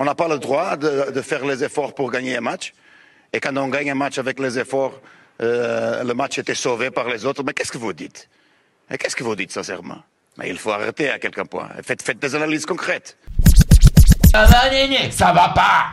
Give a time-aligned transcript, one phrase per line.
[0.00, 2.72] On n'a pas le droit de, de, faire les efforts pour gagner un match.
[3.32, 5.00] Et quand on gagne un match avec les efforts,
[5.42, 7.42] euh, le match était sauvé par les autres.
[7.42, 8.28] Mais qu'est-ce que vous dites?
[8.88, 9.98] Qu'est-ce que vous dites sincèrement?
[10.36, 11.68] Mais il faut arrêter à quelqu'un point.
[11.82, 13.18] Faites, faites des analyses concrètes.
[14.30, 15.86] Ça va, ça va pas.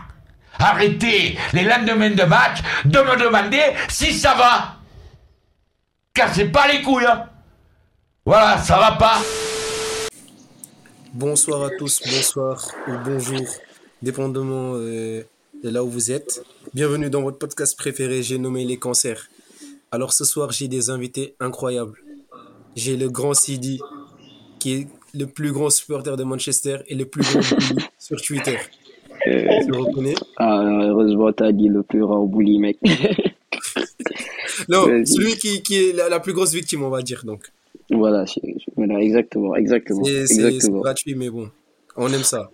[0.59, 4.75] Arrêtez les lendemains de match de me demander si ça va.
[6.13, 7.07] Cassez pas les couilles.
[7.07, 7.25] Hein.
[8.23, 9.17] Voilà, ça va pas.
[11.11, 13.39] Bonsoir à tous, bonsoir ou bonjour,
[14.05, 15.23] dépendamment euh,
[15.63, 16.45] de là où vous êtes.
[16.75, 19.29] Bienvenue dans votre podcast préféré, j'ai nommé les cancers.
[19.91, 21.97] Alors ce soir, j'ai des invités incroyables.
[22.75, 23.81] J'ai le grand Sidi,
[24.59, 27.41] qui est le plus grand supporter de Manchester et le plus grand
[27.99, 28.57] sur Twitter.
[29.25, 30.13] Euh, tu le reconnais?
[30.37, 32.77] Ah, heureusement, t'as dit le plus grand bully, mec.
[34.69, 37.51] non, celui qui, qui est la, la, plus grosse victime, on va dire, donc.
[37.89, 38.25] Voilà,
[38.75, 40.03] voilà exactement, exactement.
[40.03, 41.49] C'est gratuit, mais bon,
[41.97, 42.51] on aime ça.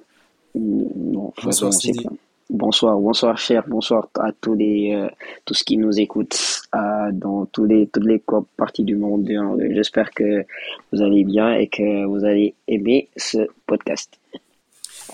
[1.44, 2.06] Bonsoir, Sidi.
[2.50, 5.08] Bonsoir, bonsoir cher, bonsoir à tous les euh,
[5.46, 8.22] tous qui nous écoutent euh, dans tous les toutes les
[8.58, 9.30] parties du monde.
[9.72, 10.44] J'espère que
[10.92, 14.20] vous allez bien et que vous allez aimer ce podcast.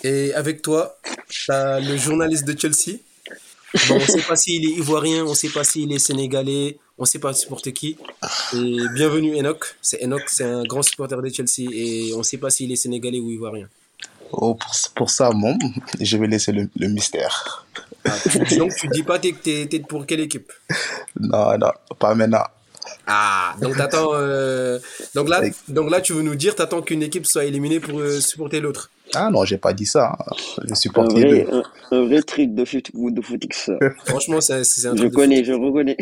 [0.04, 0.98] Et avec toi,
[1.50, 2.98] as le journaliste de Chelsea.
[3.88, 6.80] Bon, on ne sait pas s'il est ivoirien, on ne sait pas s'il est sénégalais,
[6.98, 7.98] on ne sait pas supporter qui.
[8.56, 9.76] Et bienvenue Enoch.
[9.82, 12.78] C'est Enoch, c'est un grand supporter de Chelsea et on ne sait pas s'il est
[12.78, 13.70] sénégalais ou ivoirien.
[14.32, 15.58] Oh, pour, pour, ça, bon,
[16.00, 17.66] je vais laisser le, le mystère.
[18.06, 20.52] Ah, tu, donc, tu dis pas que tu es, pour quelle équipe?
[21.20, 22.44] Non, non, pas maintenant.
[23.06, 24.12] Ah, donc t'attends.
[24.14, 24.80] Euh...
[25.16, 28.20] Donc, là, donc là, tu veux nous dire, t'attends qu'une équipe soit éliminée pour euh,
[28.20, 28.92] supporter l'autre?
[29.16, 30.18] Ah non, j'ai pas dit ça.
[30.68, 33.72] Je supporte un vrai, un, un, vrai truc de, foot, de footix.
[34.06, 35.12] Franchement, c'est un truc.
[35.12, 35.96] Je connais, je reconnais.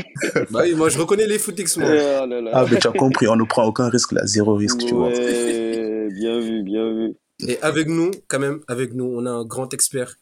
[0.49, 1.87] bah oui, moi je reconnais les footix, moi.
[1.87, 2.51] Oh là là.
[2.53, 4.95] Ah, mais tu as compris, on ne prend aucun risque là, zéro risque, ouais, tu
[4.95, 5.09] vois.
[5.09, 7.15] Bien vu, bien vu.
[7.39, 10.15] Et avec nous, quand même, avec nous, on a un grand expert.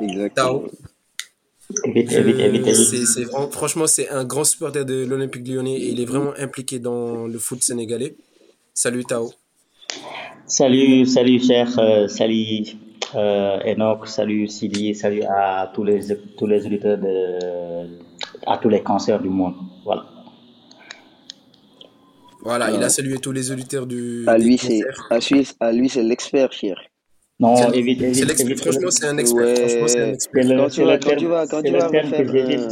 [0.00, 0.60] Exactement.
[0.60, 0.70] Tao.
[1.84, 7.26] C'est, franchement, c'est un grand supporter de l'Olympique lyonnais et il est vraiment impliqué dans
[7.26, 8.16] le foot sénégalais.
[8.72, 9.32] Salut Tao.
[10.46, 12.66] Salut, salut cher, euh, salut
[13.16, 17.98] euh, Enoch, salut Sidi, salut à tous les, tous les auditeurs, de,
[18.46, 19.54] à tous les cancers du monde.
[19.84, 20.04] Voilà.
[22.46, 24.24] Voilà, il a salué tous les auditeurs du.
[24.28, 24.80] À lui, c'est,
[25.10, 25.18] à,
[25.66, 26.76] à lui, c'est l'expert, cher.
[27.40, 29.44] Non, évite, évite, évite, Franchement, c'est un expert.
[29.44, 29.56] Ouais.
[29.56, 30.56] Franchement, c'est un expert.
[30.56, 32.68] Quand, tu vas, quand, tu vas, quand, tu vas refaire un,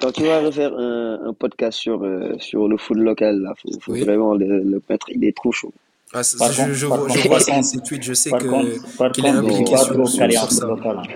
[0.00, 3.68] quand tu vas refaire un, un podcast sur, euh, sur le foot local, là, faut,
[3.80, 4.02] faut oui.
[4.04, 5.10] vraiment le, le mettre.
[5.10, 5.72] Il est trop chaud.
[6.14, 10.08] Ah, je, vois, je vois ça ses tweets, je sais que qu'il est impliqué sur,
[10.08, 10.68] sur, sur ça.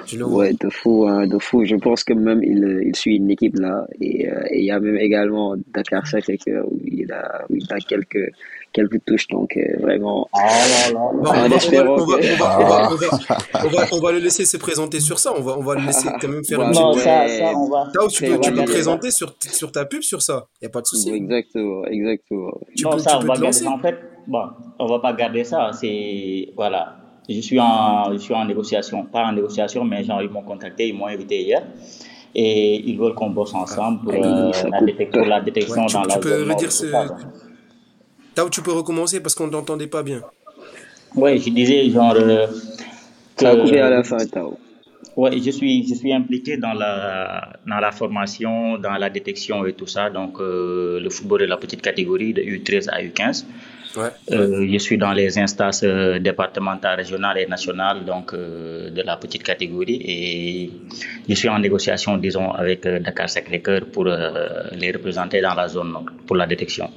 [0.06, 0.38] Je le vois.
[0.38, 1.64] Ouais, de fou, hein, de fou.
[1.66, 4.80] Je pense que même il, il suit une équipe là, et euh, il y a
[4.80, 8.32] même également Dakar Sacré-Cœur où il a, où il a quelques
[8.76, 10.28] quelques touches, donc euh, vraiment.
[11.54, 11.96] Espérant
[13.92, 15.32] on, va, le laisser se présenter sur ça.
[15.36, 17.02] On va, on va le laisser quand même faire non, une petite.
[17.02, 17.90] Ça, ça, on va.
[17.94, 20.48] Là, tu peux, tu peux présenter sur, sur ta pub sur ça.
[20.60, 21.10] Il n'y a pas de souci.
[21.10, 22.52] Exactement, exactement.
[22.76, 23.66] Tu non, peux, ça, tu peux on va garder.
[23.66, 24.44] En fait, bon,
[24.78, 25.70] on va pas garder ça.
[25.72, 26.96] C'est voilà.
[27.28, 30.88] Je suis en, je suis en négociation, pas en négociation, mais genre ils m'ont contacté,
[30.88, 31.62] ils m'ont invité hier
[32.38, 35.94] et ils veulent qu'on bosse ensemble pour, euh, la, détection, pour la détection ouais, tu,
[35.94, 36.86] dans tu la peux zone redire ce...
[38.34, 40.20] Tao, tu peux recommencer parce qu'on ne t'entendait pas bien.
[41.14, 42.46] Oui, je disais genre euh,
[43.36, 44.58] que Ça a coupé à la fin, Tao.
[45.16, 49.72] Oui, je suis, je suis impliqué dans la, dans la formation, dans la détection et
[49.72, 50.10] tout ça.
[50.10, 53.46] Donc, euh, le football de la petite catégorie de U13 à U15.
[53.96, 54.10] Ouais.
[54.30, 59.16] Euh, je suis dans les instances euh, départementales, régionales et nationales donc euh, de la
[59.16, 60.70] petite catégorie et
[61.28, 65.68] je suis en négociation, disons, avec euh, Dakar Sacré-Cœur pour euh, les représenter dans la
[65.68, 65.94] zone
[66.26, 66.90] pour la détection.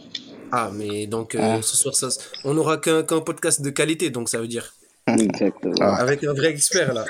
[0.51, 1.59] Ah, mais donc ah.
[1.61, 2.09] ce soir, ça,
[2.43, 4.73] on n'aura qu'un qu podcast de qualité, donc ça veut dire.
[5.07, 5.75] Exactement.
[5.79, 6.01] Ah.
[6.01, 7.05] Avec un vrai expert là.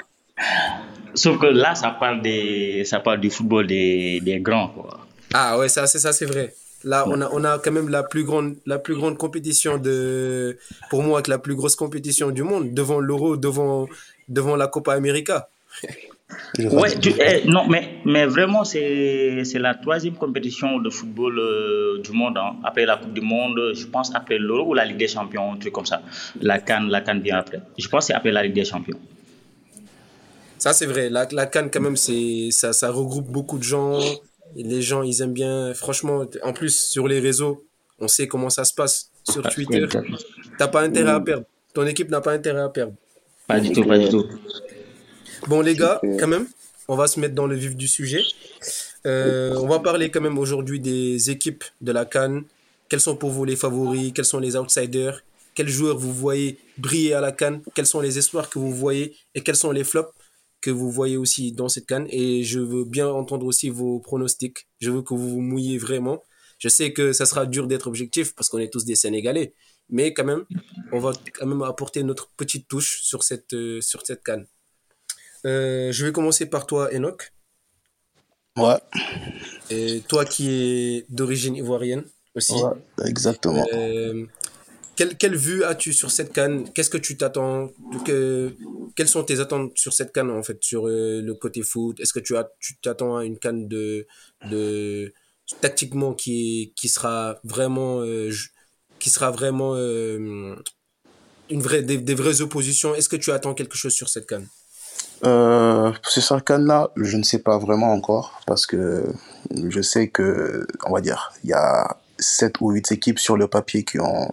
[1.15, 4.69] Sauf que là, ça parle, des, ça parle du football des, des grands.
[4.69, 4.99] Quoi.
[5.33, 6.53] Ah ouais, ça c'est ça c'est vrai.
[6.83, 10.57] Là, on a, on a quand même la plus grande, la plus grande compétition de,
[10.89, 13.87] pour moi, avec la plus grosse compétition du monde, devant l'Euro, devant,
[14.29, 15.49] devant la Copa América.
[16.57, 22.01] ouais, tu, eh, non, mais, mais vraiment, c'est, c'est la troisième compétition de football euh,
[22.01, 22.37] du monde.
[22.37, 22.55] Hein.
[22.63, 25.57] Après la Coupe du Monde, je pense après l'Euro ou la Ligue des Champions, un
[25.57, 26.01] truc comme ça.
[26.41, 27.61] La Cannes, la Cannes vient après.
[27.77, 28.99] Je pense que c'est après la Ligue des Champions.
[30.59, 31.09] Ça, c'est vrai.
[31.09, 33.99] La, la Cannes, quand même, c'est, ça, ça regroupe beaucoup de gens.
[34.55, 35.73] Les gens, ils aiment bien.
[35.73, 37.65] Franchement, en plus, sur les réseaux,
[37.99, 39.11] on sait comment ça se passe.
[39.29, 39.85] Sur Twitter,
[40.57, 41.45] t'as pas intérêt à perdre.
[41.73, 42.93] Ton équipe n'a pas intérêt à perdre.
[43.47, 44.25] Pas du tout, pas du tout.
[45.47, 46.47] Bon, les gars, quand même,
[46.87, 48.23] on va se mettre dans le vif du sujet.
[49.05, 52.43] Euh, on va parler quand même aujourd'hui des équipes de la Cannes.
[52.89, 54.11] Quels sont pour vous les favoris?
[54.13, 55.23] Quels sont les outsiders?
[55.53, 57.61] Quels joueurs vous voyez briller à la Cannes?
[57.75, 59.15] Quels sont les espoirs que vous voyez?
[59.35, 60.11] Et quels sont les flops?
[60.61, 64.67] Que vous voyez aussi dans cette canne et je veux bien entendre aussi vos pronostics.
[64.79, 66.23] Je veux que vous vous mouillez vraiment.
[66.57, 69.53] Je sais que ça sera dur d'être objectif parce qu'on est tous des Sénégalais,
[69.89, 70.45] mais quand même,
[70.91, 74.45] on va quand même apporter notre petite touche sur cette, euh, sur cette canne.
[75.45, 77.31] Euh, je vais commencer par toi, Enoch.
[78.57, 78.77] Ouais.
[79.69, 82.03] Et toi qui es d'origine ivoirienne
[82.35, 82.53] aussi.
[82.53, 83.65] Ouais, exactement.
[83.73, 84.25] Euh,
[85.07, 86.71] quelle, vue as-tu sur cette canne?
[86.73, 87.71] Qu'est-ce que tu t'attends?
[88.05, 88.53] Que,
[88.95, 91.99] Quelles sont tes attentes sur cette canne en fait, sur euh, le côté foot?
[91.99, 94.05] Est-ce que tu as, tu t'attends à une canne de,
[94.49, 95.13] de
[95.61, 98.31] tactiquement qui, qui sera vraiment, euh,
[98.99, 100.55] qui sera vraiment euh,
[101.49, 102.93] une vraie, des, vraies oppositions?
[102.93, 104.47] Est-ce que tu attends quelque chose sur cette canne?
[105.21, 109.05] Sur cette canne-là, je ne sais pas vraiment encore parce que
[109.51, 113.47] je sais que, on va dire, il y a 7 ou 8 équipes sur le
[113.47, 114.29] papier qui ont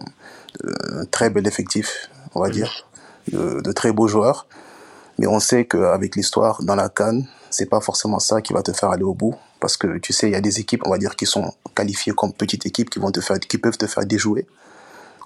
[0.63, 2.87] un très bel effectif, on va dire,
[3.31, 4.47] de, très beaux joueurs.
[5.19, 8.71] Mais on sait qu'avec l'histoire dans la Cannes, c'est pas forcément ça qui va te
[8.71, 9.35] faire aller au bout.
[9.59, 12.13] Parce que tu sais, il y a des équipes, on va dire, qui sont qualifiées
[12.13, 14.45] comme petites équipes, qui, vont te faire, qui peuvent te faire déjouer,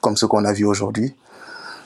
[0.01, 1.13] comme ce qu'on a vu aujourd'hui.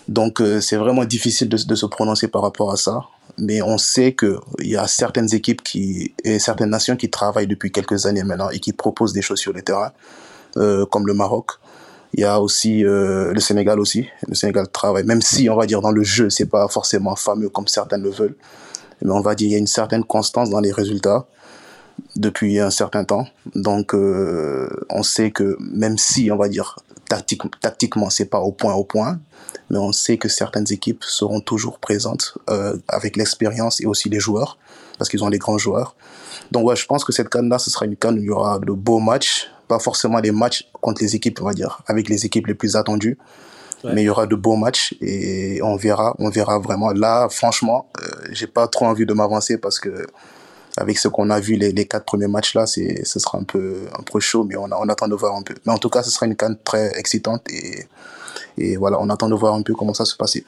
[0.07, 3.06] Donc euh, c'est vraiment difficile de, se prononcer par rapport à ça.
[3.38, 4.38] Mais on sait qu'il
[4.68, 8.60] y a certaines équipes qui, et certaines nations qui travaillent depuis quelques années maintenant et
[8.60, 9.92] qui proposent des choses sur le terrain,
[10.57, 11.52] euh, comme le Maroc,
[12.13, 14.07] il y a aussi euh, le Sénégal aussi.
[14.28, 17.50] Le Sénégal travaille, même si on va dire dans le jeu, c'est pas forcément fameux
[17.50, 18.38] comme certains le veulent,
[19.02, 21.25] mais on va dire il y a une certaine constance dans les résultats
[22.16, 23.28] depuis un certain temps.
[23.54, 26.80] Donc euh, on sait que même si on va dire
[27.10, 29.19] tactique, tactiquement c'est pas au point au point,
[29.69, 34.22] mais on sait que certaines équipes seront toujours présentes euh, avec l'expérience et aussi les
[34.22, 34.57] joueurs
[34.98, 35.96] parce qu'ils ont des grands joueurs.
[36.52, 38.30] Donc ouais, je pense que cette canne là, ce sera une canne où il y
[38.30, 42.10] aura de beaux matchs pas forcément les matchs contre les équipes, on va dire, avec
[42.10, 43.18] les équipes les plus attendues.
[43.84, 46.92] Mais il y aura de beaux matchs et on verra, on verra vraiment.
[46.92, 50.08] Là, franchement, euh, j'ai pas trop envie de m'avancer parce que
[50.76, 53.44] avec ce qu'on a vu les, les quatre premiers matchs là, c'est, ce sera un
[53.44, 55.54] peu, un peu chaud, mais on, a, on attend de voir un peu.
[55.66, 57.86] Mais en tout cas, ce sera une canne très excitante et,
[58.58, 60.46] et voilà, on attend de voir un peu comment ça se passer.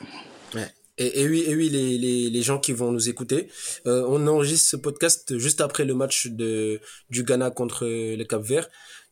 [1.00, 3.50] Et, oui, et oui les, les, les, gens qui vont nous écouter,
[3.86, 6.82] euh, on enregistre ce podcast juste après le match de,
[7.12, 8.68] du Ghana contre le Cap Vert.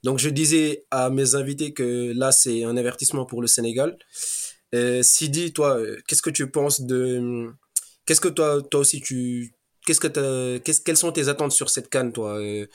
[0.06, 3.98] Donc je disais à mes invités que là c'est un avertissement pour le Sénégal.
[4.75, 7.50] Euh, Sidi, toi, qu'est-ce que tu penses de
[8.06, 9.56] qu'est-ce que toi toi aussi tu
[9.86, 12.68] qu'est-ce que quelles sont tes attentes sur cette canne toi euh,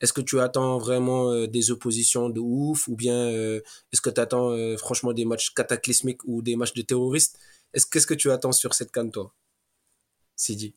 [0.00, 3.60] Est-ce que tu attends vraiment euh, des oppositions de ouf ou bien euh,
[3.92, 7.38] est-ce que tu attends franchement des matchs cataclysmiques ou des matchs de terroristes?
[7.74, 9.34] Est-ce qu'est-ce que tu attends sur cette canne toi
[10.36, 10.74] Sidi?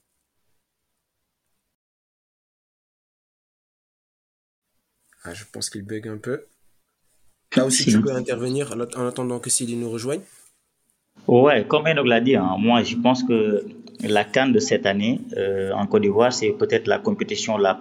[5.24, 6.46] Ah, je pense qu'il bug un peu.
[7.56, 10.22] Là aussi, tu peux intervenir en attendant que Sidi nous rejoigne.
[11.28, 13.64] Ouais, comme Enoch l'a dit, hein, moi je pense que
[14.02, 17.80] la Cannes de cette année euh, en Côte d'Ivoire, c'est peut-être la compétition la,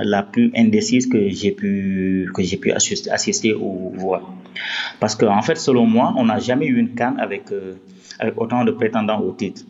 [0.00, 4.22] la plus indécise que j'ai pu, que j'ai pu assister ou voir.
[4.98, 7.74] Parce qu'en en fait, selon moi, on n'a jamais eu une Cannes avec, euh,
[8.18, 9.62] avec autant de prétendants au titre.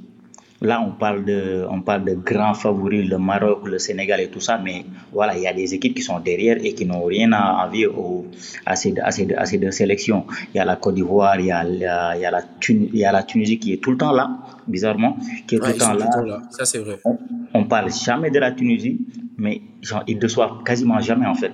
[0.62, 4.41] Là, on parle de, on parle de grands favoris, le Maroc, le Sénégal et tout
[4.41, 7.32] ça, mais voilà, il y a des équipes qui sont derrière et qui n'ont rien
[7.32, 8.26] à envier au,
[8.64, 10.25] à, ces, à, ces, à ces deux sélections.
[10.55, 13.05] Il y a la Côte d'Ivoire, il, y a, il, y a la il y
[13.05, 14.31] a la Tunisie qui est tout le temps là,
[14.69, 15.17] bizarrement,
[15.49, 16.09] qui est tout le temps là.
[16.50, 17.00] Ça, c'est vrai.
[17.05, 17.19] On,
[17.55, 19.01] on parle jamais de la Tunisie,
[19.37, 21.53] mais genre, ils ne reçoivent quasiment jamais, en fait.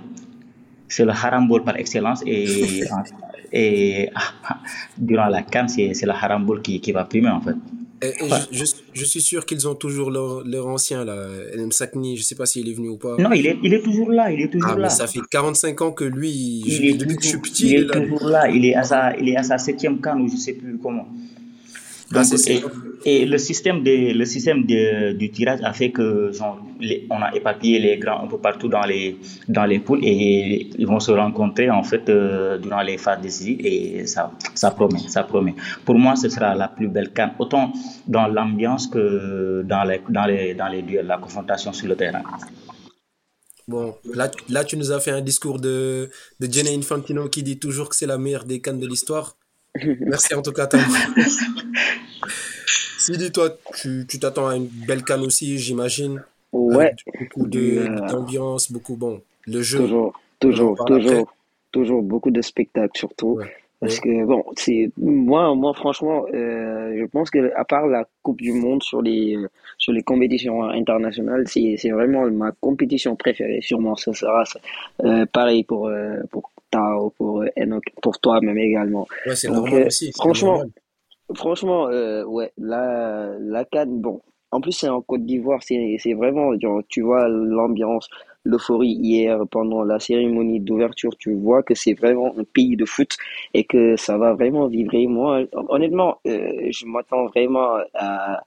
[0.87, 2.85] C'est le harambol par excellence et,
[3.53, 4.11] et
[4.99, 7.57] durant la Cannes, c'est le harambol qui, qui va primer, en fait.
[8.03, 8.13] Et,
[8.53, 11.29] je, je, suis sûr qu'ils ont toujours leur, leur ancien, là,
[11.71, 13.17] Sakni, je sais pas s'il est venu ou pas.
[13.19, 14.89] Non, il est, il est toujours là, il est toujours ah, là.
[14.89, 17.75] ça fait 45 ans que lui, il est depuis toujours, que je suis petit, il
[17.75, 20.23] est, il est toujours là, il est à sa, il est à sa septième canne
[20.23, 21.09] ou je sais plus comment.
[22.15, 22.23] Ah,
[23.05, 26.59] et, le système, de, le système de, du tirage a fait que genre,
[27.11, 30.87] on a éparpillé les grands un peu partout dans les, dans les poules et ils
[30.87, 35.23] vont se rencontrer en fait euh, durant les phases décisives et ça, ça promet, ça
[35.23, 35.55] promet.
[35.85, 37.73] Pour moi, ce sera la plus belle canne, autant
[38.07, 42.23] dans l'ambiance que dans les, dans, les, dans les duels, la confrontation sur le terrain.
[43.69, 46.09] Bon, là, là, tu nous as fait un discours de,
[46.41, 49.38] de Jenny Infantino qui dit toujours que c'est la meilleure des cannes de l'histoire.
[50.01, 50.81] Merci en tout cas, Tom.
[52.99, 56.23] Sidi, toi, tu t'attends à une belle canne aussi, j'imagine.
[56.53, 56.95] Ouais.
[57.35, 59.79] beaucoup euh, d'ambiance, beaucoup, bon, le jeu.
[59.79, 61.35] Toujours, toujours, toujours,
[61.73, 63.39] toujours beaucoup de spectacles surtout.
[63.81, 68.41] Parce que bon, c'est moi, moi franchement, euh, je pense que à part la Coupe
[68.41, 69.39] du Monde sur les
[69.77, 73.61] sur les compétitions internationales, c'est c'est vraiment ma compétition préférée.
[73.63, 74.43] Sûrement, ce sera
[75.05, 75.89] euh, pareil pour
[76.31, 76.51] pour
[78.03, 79.07] pour toi même également.
[79.27, 80.13] Ouais, c'est normal aussi.
[80.13, 80.63] Franchement,
[81.35, 81.85] franchement,
[82.27, 84.21] ouais, la la Cannes, bon,
[84.51, 86.53] en plus, c'est en Côte d'Ivoire, c'est vraiment,
[86.89, 88.09] tu vois l'ambiance,
[88.45, 93.17] l'euphorie hier pendant la cérémonie d'ouverture, tu vois que c'est vraiment un pays de foot
[93.53, 95.07] et que ça va vraiment vibrer.
[95.07, 98.43] Moi, honnêtement, euh, je m'attends vraiment à,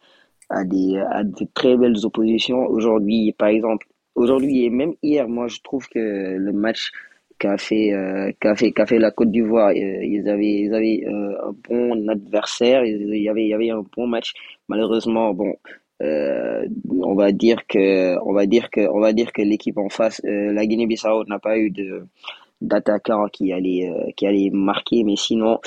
[0.49, 2.65] à, des, à de très belles oppositions.
[2.65, 3.85] Aujourd'hui, par exemple,
[4.15, 6.91] aujourd'hui et même hier, moi, je trouve que le match
[7.41, 11.03] qu'a fait, euh, qu'a fait, qu'a fait la Côte d'Ivoire, euh, ils avaient, ils avaient
[11.07, 14.33] euh, un bon adversaire, il y avait, avait un bon match.
[14.69, 15.55] Malheureusement, bon,
[15.99, 20.21] on va dire que on va dire que on va dire que l'équipe en face
[20.23, 22.07] la Guinée-Bissau n'a pas eu de
[22.59, 25.03] d'attaquant qui allait qui allait marquer.
[25.03, 25.59] Mais sinon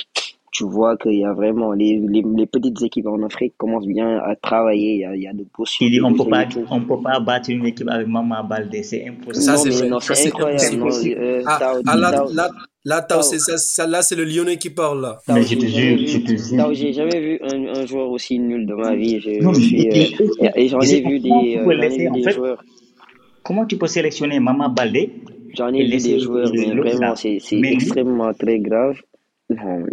[0.54, 4.37] tu vois qu'il y a vraiment les, les, petites équipes en Afrique commencent bien à
[4.37, 7.18] travailler il y a, il y a de possibilités on peut pas on peut pas
[7.18, 9.56] battre une équipe avec Mama Baldé c'est impossible ça
[10.14, 12.49] c'est incroyable ah, ah,
[12.87, 15.18] Là, c'est ça, là, c'est le Lyonnais qui parle là.
[15.28, 16.75] Mais je te jure, je te jure.
[16.75, 19.20] J'ai jamais vu un, un, joueur aussi nul de ma vie.
[19.20, 22.62] Je, non, suis, euh, et j'en ai vu des, euh, des joueurs.
[23.42, 25.14] Comment tu peux sélectionner Mama Baldé
[25.54, 29.00] J'en ai vu des joueurs, mais vraiment, c'est extrêmement très grave.
[29.49, 29.87] Non.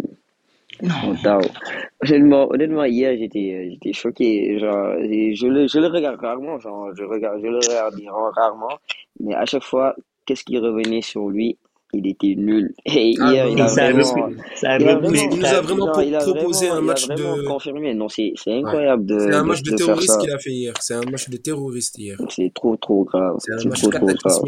[0.82, 1.40] Non.
[2.02, 4.58] Honnêtement, honnêtement, hier, j'étais, j'étais choqué.
[4.58, 6.58] Genre, je le, je le regarde rarement.
[6.58, 7.94] Genre, je regarde, je le regarde
[8.34, 8.78] rarement.
[9.20, 9.94] Mais à chaque fois,
[10.26, 11.56] qu'est-ce qui revenait sur lui?
[11.92, 12.74] il était nul.
[12.86, 14.28] Et ah, hier, il, a vraiment,
[15.14, 17.46] il, nous a vraiment proposé un match de.
[17.46, 17.94] confirmé.
[17.94, 19.18] Non, c'est incroyable de.
[19.18, 20.74] C'est un match de, de terroriste qu'il a fait hier.
[20.80, 22.16] C'est un match de terroriste hier.
[22.28, 23.36] C'est trop, trop grave.
[23.38, 24.42] C'est un match trop, trop grave.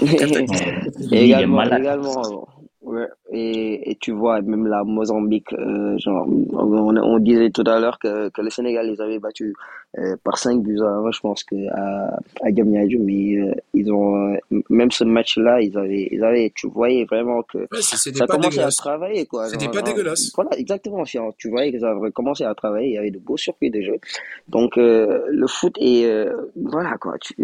[1.12, 2.48] également, également,
[2.84, 7.80] Ouais, et, et tu vois, même la Mozambique, euh, genre, on, on, disait tout à
[7.80, 9.54] l'heure que, que le Sénégal les avait battus
[9.98, 14.34] euh, par 5 buts à 1, je pense, que à, à mais euh, ils ont,
[14.34, 14.36] euh,
[14.68, 18.68] même ce match-là, ils avaient, ils avaient, tu voyais vraiment que ouais, ça commençait à
[18.68, 19.48] travailler, quoi.
[19.48, 20.32] C'était pas dégueulasse.
[20.34, 21.04] Voilà, exactement.
[21.38, 23.80] Tu voyais que ça avait commencé à travailler, il y avait de beaux circuits de
[23.80, 23.96] jeu.
[24.48, 27.14] Donc, le foot est, voilà, quoi.
[27.18, 27.34] Tu,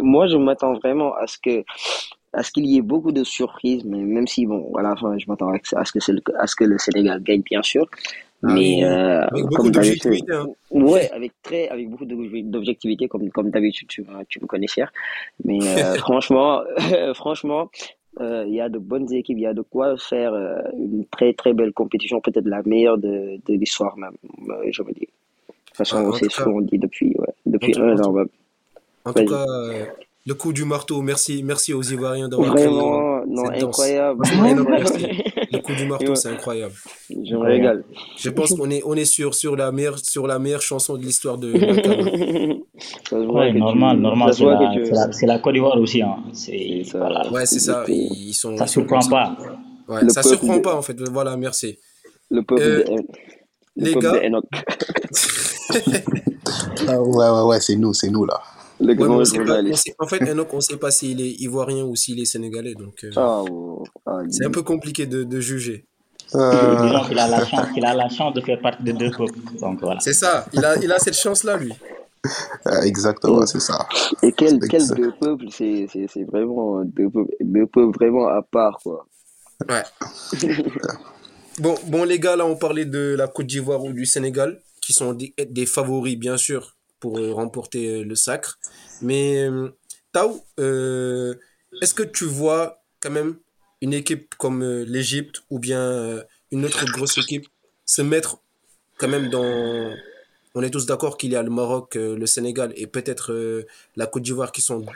[0.00, 1.62] moi, je m'attends vraiment à ce que
[2.36, 5.16] à ce qu'il y ait beaucoup de surprises, mais même si, bon, à la fin,
[5.18, 7.86] je m'attends à ce que, le, à ce que le Sénégal gagne, bien sûr.
[8.42, 10.32] Ah mais euh, avec beaucoup d'objectivité.
[10.32, 10.46] Hein.
[10.70, 14.92] Ouais, avec très, avec beaucoup d'objectivité, comme comme d'habitude, tu, tu me connais cher.
[15.42, 16.60] Mais euh, franchement,
[17.14, 17.70] franchement,
[18.20, 21.04] euh, il y a de bonnes équipes, il y a de quoi faire euh, une
[21.06, 24.16] très très belle compétition, peut-être la meilleure de, de l'histoire même,
[24.48, 25.00] euh, je me dis.
[25.00, 25.06] De
[25.66, 28.24] toute façon, ah, c'est ce qu'on dit depuis, ouais, depuis un an.
[29.04, 29.44] En tout cas,
[30.26, 31.00] le coup du marteau.
[31.02, 34.24] Merci, merci aux Ivoiriens d'avoir Vraiment, non, incroyable.
[34.26, 36.74] le coup du marteau, c'est incroyable.
[37.08, 37.84] Je me régale.
[38.18, 41.02] Je pense qu'on est, on est sur, sur, la meilleure, sur la meilleure chanson de
[41.02, 41.52] l'histoire de
[43.12, 44.34] Oui, normal, normal.
[45.12, 46.02] C'est la, Côte d'Ivoire aussi.
[46.02, 46.16] Hein.
[46.32, 47.30] C'est, voilà.
[47.30, 47.84] Ouais, c'est ça.
[47.86, 49.36] Ils sont, ça surprend pas.
[49.88, 51.00] Ouais, ça surprend pas, en fait.
[51.08, 51.78] Voilà, merci.
[52.30, 52.96] Le peuple euh, de...
[53.76, 54.14] Les gars.
[56.88, 58.40] ah, ouais, ouais, ouais, c'est nous, c'est nous, là
[58.80, 62.74] en fait, Enoch, on ne sait pas s'il est ivoirien ou s'il est sénégalais.
[62.74, 65.86] Donc, euh, ah, oh, ah, c'est un peu compliqué de, de juger.
[66.34, 67.00] Euh...
[67.10, 69.38] Il, a la chance, il a la chance de faire partie de deux peuples.
[69.60, 70.00] Donc, voilà.
[70.00, 71.72] C'est ça, il a, il a cette chance-là, lui.
[72.64, 73.86] Ah, exactement, c'est ça.
[74.22, 78.78] Et quel, quel deux peuples, c'est, c'est, vraiment deux peuples, deux peuples vraiment à part,
[78.82, 79.06] quoi.
[79.70, 79.82] Ouais.
[81.60, 84.92] bon, bon, les gars, là, on parlait de la Côte d'Ivoire ou du Sénégal, qui
[84.92, 88.58] sont des, des favoris, bien sûr, pour euh, remporter euh, le sacre.
[89.02, 89.70] Mais euh,
[90.12, 93.36] Tao, est-ce que tu vois quand même
[93.82, 97.46] une équipe comme l'Égypte ou bien une autre grosse équipe
[97.84, 98.38] se mettre
[98.96, 99.92] quand même dans...
[100.54, 104.22] On est tous d'accord qu'il y a le Maroc, le Sénégal et peut-être la Côte
[104.22, 104.86] d'Ivoire qui sont,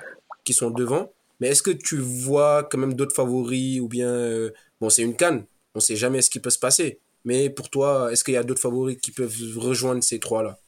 [0.43, 1.13] qui sont devant.
[1.39, 4.51] Mais est-ce que tu vois quand même d'autres favoris ou bien...
[4.81, 6.99] bon, c'est une canne, on ne sait jamais ce qui peut se passer.
[7.27, 10.59] Mais pour toi, est-ce qu'il y a d'autres favoris qui peuvent rejoindre ces trois-là?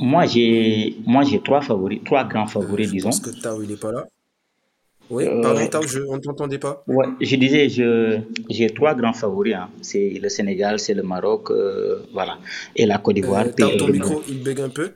[0.00, 3.10] Moi, j'ai, moi, j'ai trois favoris, trois grands favoris, disons.
[3.10, 4.08] Parce que Tao, il n'est pas là.
[5.10, 6.82] Oui, euh, pardon, Tao, je, on ne t'entendait pas.
[6.86, 9.54] Ouais, je disais, je, j'ai trois grands favoris.
[9.54, 9.68] Hein.
[9.82, 12.38] C'est le Sénégal, c'est le Maroc, euh, voilà,
[12.74, 13.46] et la Côte d'Ivoire.
[13.46, 14.92] Euh, Tao, ton micro, il bug un peu.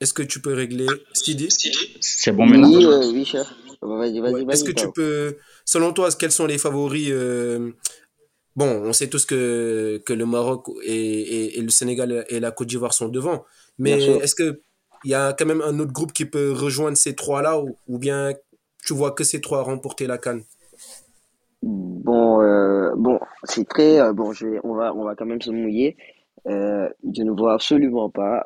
[0.00, 1.48] Est-ce que tu peux régler Stidi
[2.00, 2.68] C'est bon maintenant.
[2.70, 3.52] Oui, euh, oui, cher.
[3.82, 4.52] Vas-y, vas-y, vas-y.
[4.52, 7.12] Est-ce que tu peux, selon toi, quels sont les favoris
[8.54, 12.52] Bon, on sait tous que, que le Maroc et, et, et le Sénégal et la
[12.52, 13.44] Côte d'Ivoire sont devant.
[13.78, 14.58] Mais est-ce qu'il
[15.04, 18.32] y a quand même un autre groupe qui peut rejoindre ces trois-là ou, bien
[18.84, 20.42] tu vois que ces trois remporter la canne
[21.62, 24.32] Bon, euh, bon, c'est très euh, bon.
[24.32, 25.96] Je on va, on va quand même se mouiller.
[26.46, 28.44] Euh, je ne vois absolument pas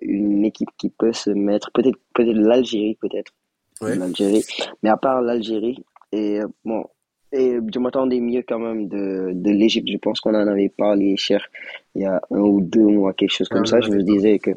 [0.00, 1.70] une équipe qui peut se mettre.
[1.72, 3.32] Peut-être, peut-être l'Algérie, peut-être.
[3.80, 4.44] L'Algérie.
[4.82, 6.84] Mais à part l'Algérie, et bon,
[7.32, 9.88] et je m'attendais mieux quand même de, de l'Égypte.
[9.90, 11.46] Je pense qu'on en avait parlé, cher,
[11.94, 13.80] il y a un ou deux mois, quelque chose comme ça.
[13.80, 14.50] Je me disais que,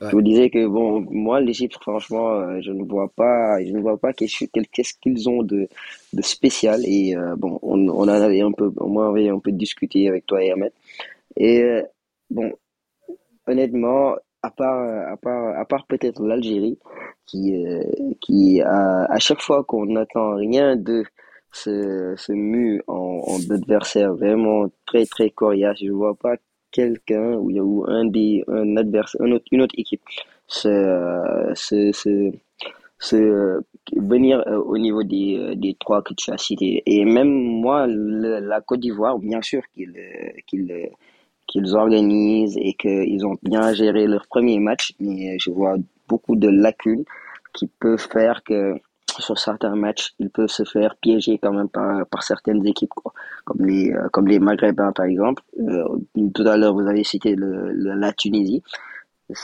[0.00, 3.80] je me disais que bon, moi, l'Égypte, franchement, euh, je ne vois pas, je ne
[3.80, 5.68] vois pas qu'est-ce qu'ils ont de,
[6.12, 6.80] de spécial.
[6.86, 10.26] Et euh, bon, on, on en avait un peu, on avait un peu discuté avec
[10.26, 10.72] toi et Ahmed.
[11.36, 11.82] Et euh,
[12.30, 12.52] bon,
[13.46, 16.78] honnêtement, à part, à part, à part peut-être l'Algérie,
[17.26, 17.64] qui,
[18.20, 21.04] qui à, à chaque fois qu'on n'attend rien de
[21.52, 25.78] se, se mue en, adversaire vraiment très très coriace.
[25.82, 26.36] Je vois pas
[26.70, 30.02] quelqu'un ou, un des un adversaire, une autre, une autre équipe
[30.46, 32.32] se, se, se,
[32.98, 33.62] se
[33.96, 36.82] venir euh, au niveau des, euh, des trois que tu as cités.
[36.86, 39.94] Et même moi, la Côte d'Ivoire, bien sûr qu'ils
[40.46, 40.90] qu'ils
[41.46, 45.76] qu'ils organisent et qu'ils ont bien géré leur premier match, mais je vois
[46.08, 47.04] beaucoup de lacunes
[47.52, 48.74] qui peuvent faire que
[49.20, 53.12] sur certains matchs, ils peuvent se faire piéger quand même par, par certaines équipes, quoi.
[53.44, 55.42] comme les euh, comme les Maghrébins par exemple.
[55.58, 55.84] Euh,
[56.34, 58.62] tout à l'heure, vous avez cité le, la Tunisie.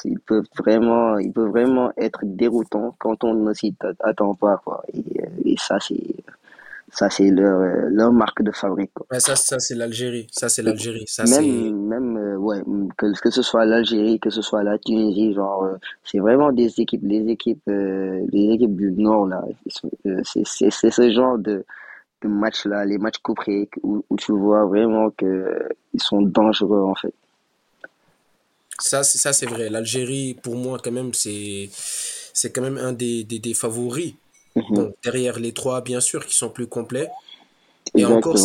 [0.05, 4.83] Ils peuvent vraiment, vraiment être déroutants quand on ne s'y attend pas, quoi.
[4.93, 6.03] Et, euh, et ça, c'est
[6.93, 8.93] ça, c'est leur, euh, leur marque de fabrique.
[8.95, 9.07] Quoi.
[9.11, 10.29] Ouais, ça, ça c'est l'Algérie.
[10.31, 11.05] Ça, c'est l'Algérie.
[11.07, 12.63] Ça, même, même euh, ouais,
[12.97, 16.81] que, que ce soit l'Algérie, que ce soit la Tunisie, genre, euh, c'est vraiment des
[16.81, 19.45] équipes, les équipes, les équipes du Nord, là.
[20.23, 21.65] c'est ce genre de,
[22.23, 26.95] de match-là, les matchs couperés, où, où tu vois vraiment que ils sont dangereux, en
[26.95, 27.15] fait.
[28.79, 29.71] Ça, ça c'est vrai.
[29.71, 34.15] L'Algérie, pour moi, quand même, c'est c'est quand même un des, des, des favoris
[34.57, 34.93] Mhm.
[35.05, 37.09] derrière les trois, bien sûr, qui sont plus complets.
[37.95, 38.37] Et encore,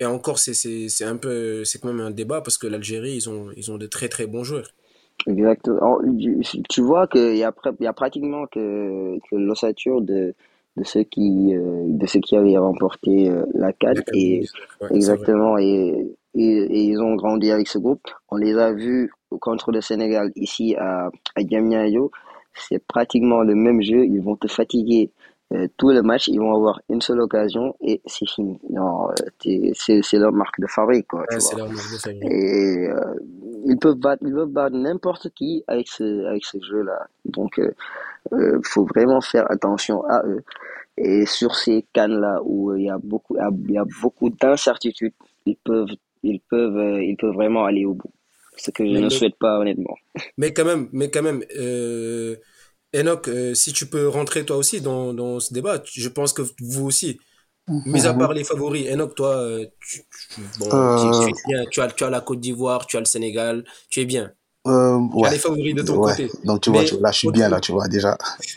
[0.00, 3.50] et encore, c'est un peu, c'est quand même un débat parce que l'Algérie, ils ont,
[3.56, 4.70] ils ont de très très bons joueurs.
[5.26, 6.00] Exactement.
[6.68, 10.34] Tu vois qu'il y a, y a pratiquement que, que l'ossature de,
[10.76, 14.44] de ceux qui, euh, de ceux qui avaient remporté euh, la 4 et
[14.90, 18.02] exactement et, et, ils ont grandi avec ce groupe.
[18.30, 21.40] On les a vus contre le Sénégal ici à, à.
[22.68, 24.04] C'est pratiquement le même jeu.
[24.04, 25.10] Ils vont te fatiguer
[25.52, 28.58] euh, tous les matchs, ils vont avoir une seule occasion et c'est fini.
[28.74, 31.08] Euh, c'est leur marque de fabrique.
[31.08, 31.26] Quoi,
[32.22, 33.14] Et euh,
[33.66, 37.06] ils peuvent battre, ils peuvent battre n'importe qui avec ce, avec ce jeu-là.
[37.24, 37.60] Donc,
[38.32, 40.42] il faut vraiment faire attention à eux.
[40.96, 45.14] Et sur ces cannes-là où il y a beaucoup, il y a beaucoup d'incertitudes,
[45.46, 45.88] ils peuvent,
[46.22, 48.10] ils peuvent, ils peuvent vraiment aller au bout.
[48.56, 49.96] Ce que je ne souhaite pas honnêtement.
[50.36, 51.42] Mais quand même, mais quand même.
[51.58, 52.36] Euh
[52.94, 56.42] Enoch, euh, si tu peux rentrer toi aussi dans, dans ce débat, je pense que
[56.60, 57.18] vous aussi.
[57.86, 60.02] Mis à part les favoris, Enoch, toi, euh, tu,
[60.58, 61.26] bon, euh.
[61.46, 61.64] bien.
[61.70, 64.32] Tu, as, tu as la Côte d'Ivoire, tu as le Sénégal, tu es bien.
[64.66, 66.30] Euh, tu as les favoris de ton côté.
[66.44, 68.18] Donc tu vois, là je suis bien là, tu vois déjà.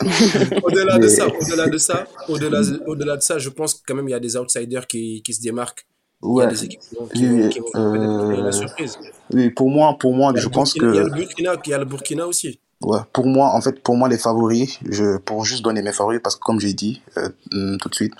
[0.62, 4.12] au-delà de ça, au-delà de ça, au-delà, au-delà de ça, je pense quand même il
[4.12, 5.86] y a des outsiders qui, qui se démarquent.
[6.22, 8.98] Il y a des équipes qui, vont, qui vont la surprise.
[9.32, 10.86] Oui, pour moi, pour moi, je pense que.
[10.86, 12.58] Il y a le Burkina, il y a le Burkina aussi.
[12.82, 16.20] Ouais, pour moi, en fait, pour moi, les favoris, je, pour juste donner mes favoris,
[16.22, 18.12] parce que comme j'ai dit euh, mm, tout de suite,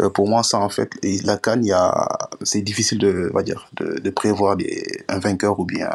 [0.00, 0.90] euh, pour moi, ça, en fait,
[1.24, 2.06] la canne, il y a,
[2.42, 5.90] c'est difficile de, va dire, de, de prévoir des, un vainqueur ou bien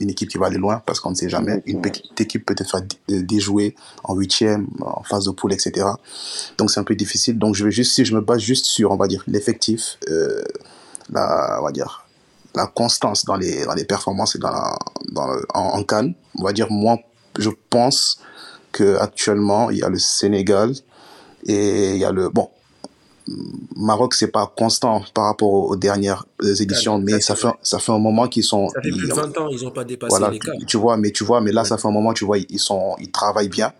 [0.00, 1.62] une équipe qui va aller loin, parce qu'on ne sait jamais.
[1.66, 5.86] Une petite équipe peut être déjouer en huitième, en phase de poule, etc.
[6.56, 7.38] Donc, c'est un peu difficile.
[7.38, 10.42] Donc, je vais juste, si je me base juste sur, on va dire, l'effectif, euh,
[11.12, 12.06] la, on va dire,
[12.54, 14.76] la constance dans les, dans les performances et dans,
[15.12, 16.98] dans en, en canne, on va dire, moins
[17.38, 18.20] je pense
[18.72, 20.72] que actuellement il y a le Sénégal
[21.44, 22.50] et il y a le bon
[23.76, 27.98] Maroc c'est pas constant par rapport aux dernières éditions mais ça fait ça fait un
[27.98, 30.38] moment qu'ils sont ça fait plus de 20 ans ils ont pas dépassé voilà, les
[30.38, 32.58] cas tu vois mais tu vois mais là ça fait un moment tu vois ils
[32.58, 33.72] sont ils travaillent bien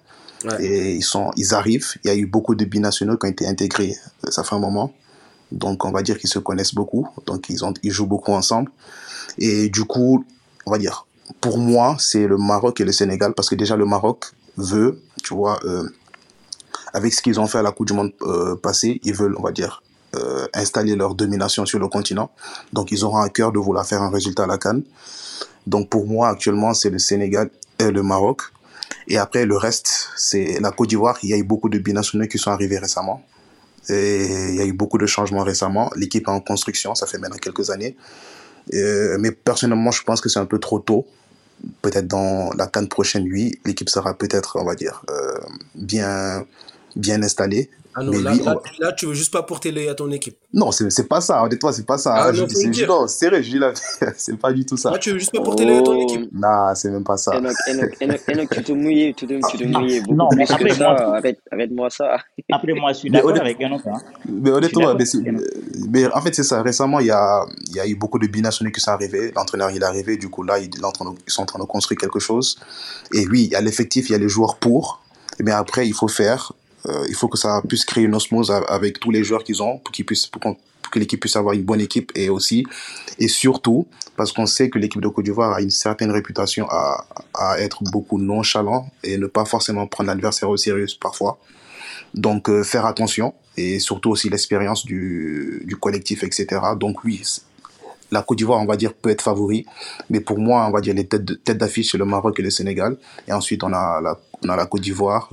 [0.58, 1.92] et ils sont ils arrivent.
[2.04, 3.94] Il y a eu beaucoup de binationaux qui ont été intégrés
[4.28, 4.92] ça fait un moment
[5.52, 8.70] donc on va dire qu'ils se connaissent beaucoup donc ils ont ils jouent beaucoup ensemble
[9.38, 10.24] et du coup
[10.66, 11.06] on va dire
[11.40, 15.34] pour moi, c'est le Maroc et le Sénégal, parce que déjà le Maroc veut, tu
[15.34, 15.88] vois, euh,
[16.92, 19.42] avec ce qu'ils ont fait à la Coupe du Monde euh, passée, ils veulent, on
[19.42, 19.82] va dire,
[20.16, 22.30] euh, installer leur domination sur le continent.
[22.72, 24.82] Donc ils auront à cœur de vouloir faire un résultat à la Cannes.
[25.66, 28.42] Donc pour moi, actuellement, c'est le Sénégal et le Maroc.
[29.06, 31.16] Et après, le reste, c'est la Côte d'Ivoire.
[31.22, 33.22] Il y a eu beaucoup de binationaux qui sont arrivés récemment.
[33.90, 35.90] Il y a eu beaucoup de changements récemment.
[35.96, 37.96] L'équipe est en construction, ça fait maintenant quelques années.
[38.72, 41.06] mais personnellement, je pense que c'est un peu trop tôt
[41.82, 45.38] peut-être dans la canne prochaine, oui, l'équipe sera peut-être, on va dire, euh,
[45.74, 46.44] bien,
[46.96, 47.70] bien installée.
[47.94, 48.12] Ah non,
[48.78, 50.36] là, tu veux juste pas porter l'œil à ton équipe.
[50.52, 51.42] Non, c'est pas ça.
[51.42, 52.14] Honnêtement, c'est pas ça.
[52.14, 53.72] Ah, je, non, non c'est vrai, je dis là,
[54.16, 54.92] c'est pas du tout ça.
[54.94, 56.02] Ah, tu veux juste pas porter l'œil à ton oh.
[56.02, 56.28] équipe?
[56.32, 57.36] Non, c'est même pas ça.
[57.36, 57.56] Enoch,
[58.00, 60.68] Enoch, Enoch, tu te mouilles, tu te, tu te mouilles beaucoup non, mais plus après,
[60.68, 60.90] que ça.
[60.90, 62.16] Arrête, arrête-moi ça.
[62.52, 63.82] Après, moi, je suis d'accord avec Enoch.
[63.86, 63.98] Hein.
[64.28, 65.04] Mais honnêtement, mais,
[65.88, 66.62] mais, en fait, c'est ça.
[66.62, 69.32] Récemment, il y a, il y a eu beaucoup de binationaux qui sont arrivés.
[69.34, 70.16] L'entraîneur, il est arrivé.
[70.16, 72.58] Du coup, là, ils, ils sont en train de construire quelque chose.
[73.12, 75.02] Et oui, il y a l'effectif, il y a les joueurs pour.
[75.40, 76.52] Mais après, il faut faire
[76.86, 79.78] euh, il faut que ça puisse créer une osmose avec tous les joueurs qu'ils ont
[79.78, 80.40] pour qu'ils puissent pour,
[80.90, 82.66] que l'équipe puisse avoir une bonne équipe et aussi
[83.18, 87.06] et surtout parce qu'on sait que l'équipe de Côte d'Ivoire a une certaine réputation à,
[87.34, 91.38] à être beaucoup nonchalant et ne pas forcément prendre l'adversaire au sérieux parfois.
[92.14, 96.60] Donc euh, faire attention et surtout aussi l'expérience du, du collectif, etc.
[96.76, 97.22] Donc oui,
[98.10, 99.66] la Côte d'Ivoire, on va dire, peut être favori.
[100.08, 102.96] Mais pour moi, on va dire les têtes d'affiche, c'est le Maroc et le Sénégal.
[103.28, 105.30] Et ensuite, on a la, on a la Côte d'Ivoire,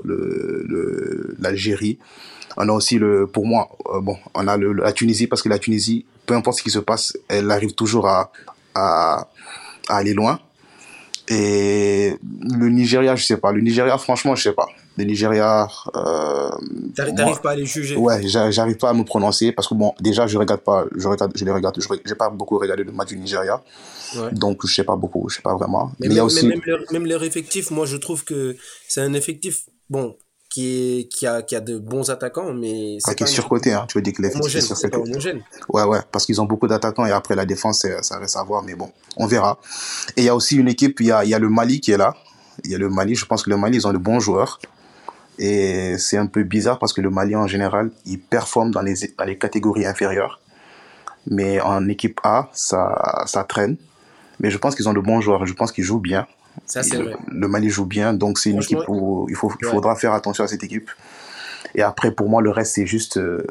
[1.39, 1.97] l'Algérie.
[1.99, 5.41] Le, on a aussi, le, pour moi, euh, bon, on a le, la Tunisie, parce
[5.41, 8.31] que la Tunisie, peu importe ce qui se passe, elle arrive toujours à,
[8.73, 9.27] à,
[9.87, 10.39] à aller loin.
[11.29, 13.51] Et le Nigeria, je sais pas.
[13.51, 14.67] Le Nigeria, franchement, je sais pas.
[14.97, 15.67] Le Nigeria.
[15.95, 16.49] Euh,
[16.95, 20.27] T'arrives pas à les juger Ouais, j'arrive pas à me prononcer parce que bon, déjà,
[20.27, 23.17] je regarde pas, je regarde, je les regarde, j'ai pas beaucoup regardé le match du
[23.17, 23.63] Nigeria.
[24.31, 25.91] Donc, je sais pas beaucoup, je sais pas vraiment.
[25.99, 26.47] Mais, même, aussi...
[26.47, 28.55] même, leur, même leur effectif, moi, je trouve que
[28.87, 30.15] c'est un effectif, bon,
[30.49, 32.97] qui, est, qui, a, qui a de bons attaquants, mais.
[32.99, 33.85] c'est qui est surcoté, hein.
[33.87, 34.97] Tu veux dire que l'effectif est surcoté.
[35.69, 38.63] Ouais, ouais, parce qu'ils ont beaucoup d'attaquants et après la défense, ça reste à voir,
[38.63, 39.59] mais bon, on verra.
[40.15, 41.81] Et il y a aussi une équipe, il y a, il y a le Mali
[41.81, 42.15] qui est là.
[42.63, 44.59] Il y a le Mali, je pense que le Mali, ils ont de bons joueurs.
[45.39, 48.95] Et c'est un peu bizarre parce que le Mali, en général, il performe dans les,
[49.17, 50.39] dans les catégories inférieures.
[51.29, 53.77] Mais en équipe A, ça, ça traîne.
[54.39, 55.45] Mais je pense qu'ils ont de bons joueurs.
[55.45, 56.25] Je pense qu'ils jouent bien.
[56.65, 57.15] Ça, c'est vrai.
[57.27, 60.43] Le Mali joue bien, donc c'est une équipe où il, faut, il faudra faire attention
[60.43, 60.89] à cette équipe.
[61.75, 63.45] Et après, pour moi, le reste, c'est juste, euh,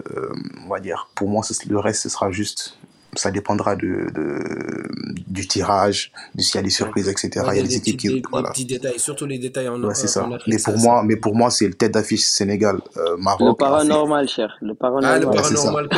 [0.64, 2.78] on va dire, pour moi, le reste, ce sera juste,
[3.16, 4.86] ça dépendra de, de
[5.26, 7.30] du tirage, du s'il y a des surprises, etc.
[7.52, 8.50] il y a des, équipes qui, voilà.
[8.50, 10.28] petits détails, surtout les détails en, ouais, c'est ça.
[10.46, 13.48] mais pour moi, mais pour moi, c'est le tête d'affiche Sénégal, euh, Maroc.
[13.48, 14.56] Le paranormal, cher.
[14.60, 15.10] Le paranormal.
[15.14, 15.88] Ah, le paranormal,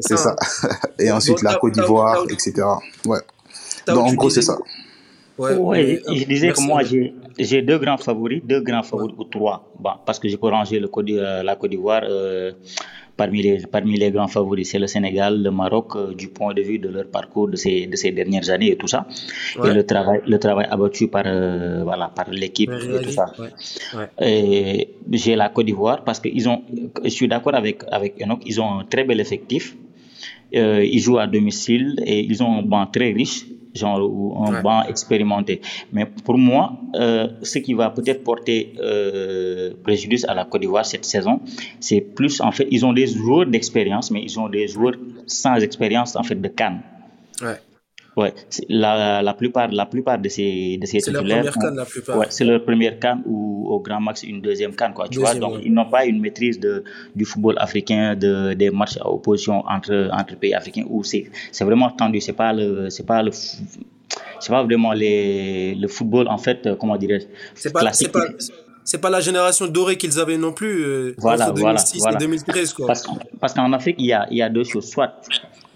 [0.00, 0.36] c'est ça.
[0.98, 2.66] Et ensuite, la Côte d'Ivoire, etc.
[3.06, 3.20] Ouais.
[3.86, 4.58] Donc, en gros, c'est ça.
[5.38, 9.70] Ouais, je disais que moi, j'ai deux grands favoris, deux grands favoris ou trois.
[9.78, 12.52] Bon, parce que je peux ranger le euh, la Côte d'Ivoire euh,
[13.16, 14.70] parmi, les, parmi les grands favoris.
[14.70, 17.86] C'est le Sénégal, le Maroc, euh, du point de vue de leur parcours de ces,
[17.86, 19.06] de ces dernières années et tout ça.
[19.64, 23.32] Et le travail, le travail abattu par, voilà, par l'équipe et tout ça.
[24.20, 26.62] J'ai la Côte d'Ivoire parce que ils ont,
[27.04, 29.76] je suis d'accord avec, avec Enoch, ils ont un très bel effectif.
[30.52, 34.00] ils jouent à domicile et ils ont un banc très riche genre
[34.48, 35.60] un banc expérimenté.
[35.92, 40.86] Mais pour moi, euh, ce qui va peut-être porter euh, préjudice à la Côte d'Ivoire
[40.86, 41.40] cette saison,
[41.80, 44.94] c'est plus en fait, ils ont des joueurs d'expérience, mais ils ont des joueurs
[45.26, 46.80] sans expérience en fait de Cannes.
[47.42, 47.60] Ouais.
[48.16, 48.32] Ouais,
[48.70, 52.16] la, la, plupart, la plupart de ces, de ces C'est leur première canne, la plupart.
[52.16, 55.06] Ouais, c'est leur première canne ou au grand max une deuxième canne, quoi.
[55.06, 56.82] Tu vois, donc ils n'ont pas une maîtrise de,
[57.14, 61.64] du football africain, de, des matchs à opposition entre, entre pays africains où c'est, c'est
[61.64, 62.20] vraiment tendu.
[62.22, 66.96] C'est pas le, c'est pas le, c'est pas vraiment les, le football, en fait, comment
[66.96, 68.24] dirais-je, c'est pas, c'est pas,
[68.86, 72.20] c'est pas la génération dorée qu'ils avaient non plus euh, voilà, entre 2006 voilà, et
[72.20, 72.86] 2013 quoi.
[72.86, 73.04] Parce,
[73.40, 75.12] parce qu'en Afrique il y a, il y a deux choses soit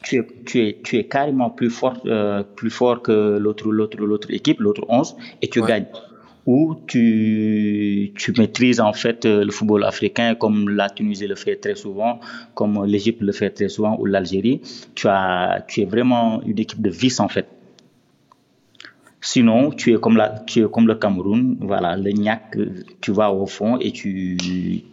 [0.03, 3.97] tu es, tu es, tu es carrément plus fort, euh, plus fort que l'autre, l'autre,
[3.99, 5.87] l'autre équipe, l'autre 11, et tu gagnes.
[6.47, 11.57] Ou tu, tu maîtrises en fait euh, le football africain comme la Tunisie le fait
[11.57, 12.19] très souvent,
[12.55, 14.63] comme l'Égypte le fait très souvent, ou l'Algérie.
[14.95, 17.47] Tu, as, tu es vraiment une équipe de vis en fait.
[19.21, 22.57] Sinon, tu es comme, la, tu es comme le Cameroun, voilà, le NIAC,
[23.03, 24.39] tu vas au fond et tu,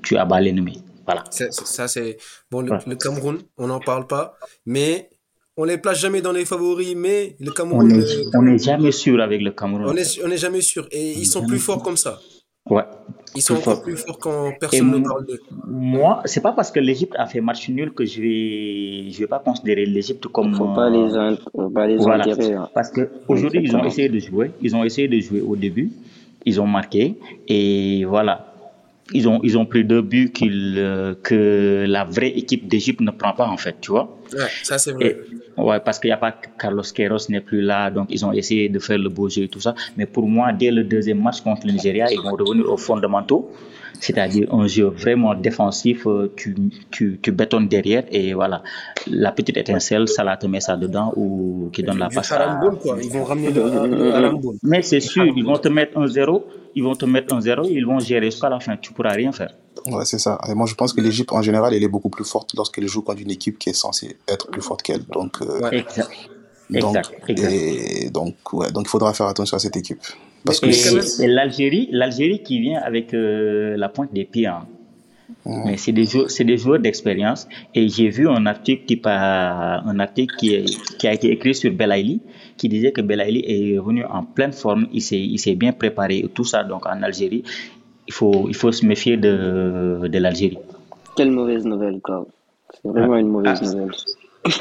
[0.04, 0.84] tu abats l'ennemi.
[1.08, 1.24] Voilà.
[1.32, 2.18] Ça, c'est.
[2.52, 5.10] Bon, le, Cameroun, on n'en parle pas, mais
[5.56, 8.04] on les place jamais dans les favoris, mais le Cameroun.
[8.36, 9.88] On n'est jamais sûr avec le Cameroun.
[9.90, 10.88] On n'est on est jamais sûr.
[10.92, 12.20] Et ils sont plus forts comme ça.
[12.70, 12.84] Ouais.
[13.34, 15.40] Ils sont encore plus forts quand personne ne parle d'eux.
[15.66, 19.28] Moi, c'est pas parce que l'Égypte a fait match nul que je vais, je vais
[19.28, 20.54] pas considérer l'Égypte comme.
[20.54, 21.08] Faut pas les,
[21.56, 22.26] faut pas les voilà.
[22.28, 22.70] Hein.
[22.74, 24.52] Parce que aujourd'hui, ils ont essayé de jouer.
[24.62, 25.90] Ils ont essayé de jouer au début.
[26.46, 27.16] Ils ont marqué.
[27.48, 28.47] Et voilà
[29.14, 33.34] ils ont, ils ont pris deux buts euh, que la vraie équipe d'Égypte ne prend
[33.34, 34.18] pas, en fait, tu vois.
[34.34, 35.18] Ouais, ça c'est vrai.
[35.58, 38.68] ouais, parce qu'il n'y a pas Carlos Queiroz n'est plus là, donc ils ont essayé
[38.70, 39.76] de faire le beau jeu et tout ça.
[39.96, 43.50] Mais pour moi, dès le deuxième match contre le Nigeria, ils vont revenir aux fondamentaux,
[44.00, 46.56] c'est-à-dire un jeu vraiment défensif, euh, tu,
[46.92, 48.64] tu, tu bétonnes derrière et voilà,
[49.08, 52.32] la petite étincelle, ça la te met ça dedans ou qui donne la passe.
[52.32, 52.60] À...
[52.82, 52.98] Quoi.
[53.02, 54.32] Ils vont ramener le,
[54.64, 56.46] Mais c'est sûr, ils vont te mettre un zéro
[56.78, 58.78] ils vont te mettre un zéro, ils vont gérer jusqu'à la fin.
[58.78, 59.52] Tu pourras rien faire.
[59.88, 60.40] Ouais, c'est ça.
[60.48, 63.02] Et moi, je pense que l'Égypte, en général, elle est beaucoup plus forte lorsqu'elle joue
[63.02, 65.04] contre une équipe qui est censée être plus forte qu'elle.
[65.08, 66.12] Donc, euh, exact.
[66.70, 66.96] Donc,
[67.28, 70.04] exact, Et donc, ouais, donc, il faudra faire attention à cette équipe.
[70.48, 74.48] Parce que et, l'Algérie, l'Algérie qui vient avec euh, la pointe des pieds.
[74.48, 74.66] Hein.
[75.46, 77.48] Mais c'est des joueurs, c'est des joueurs d'expérience.
[77.76, 80.66] Et j'ai vu un article qui, un article qui,
[80.98, 82.22] qui, a été écrit sur Belaïli,
[82.58, 86.26] qui disait que Belaïli est revenu en pleine forme, il s'est, il s'est bien préparé,
[86.34, 86.64] tout ça.
[86.64, 87.44] Donc en Algérie,
[88.08, 90.60] il faut, il faut se méfier de, de l'Algérie.
[91.16, 92.26] Quelle mauvaise nouvelle, quoi.
[92.74, 93.66] C'est vraiment une mauvaise ah.
[93.66, 93.92] nouvelle.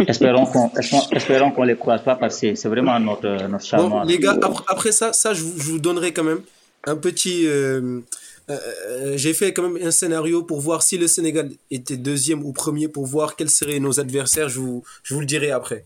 [0.07, 0.71] Espérons qu'on
[1.13, 4.07] espérons qu'on les croise pas parce que c'est vraiment notre notre charme.
[4.07, 6.41] les gars, après, ça, ça je vous, je vous, donnerai quand même
[6.85, 7.47] un petit.
[7.47, 8.01] Euh,
[8.49, 12.53] euh, j'ai fait quand même un scénario pour voir si le Sénégal était deuxième ou
[12.53, 14.49] premier pour voir quels seraient nos adversaires.
[14.49, 15.85] Je vous, je vous le dirai après.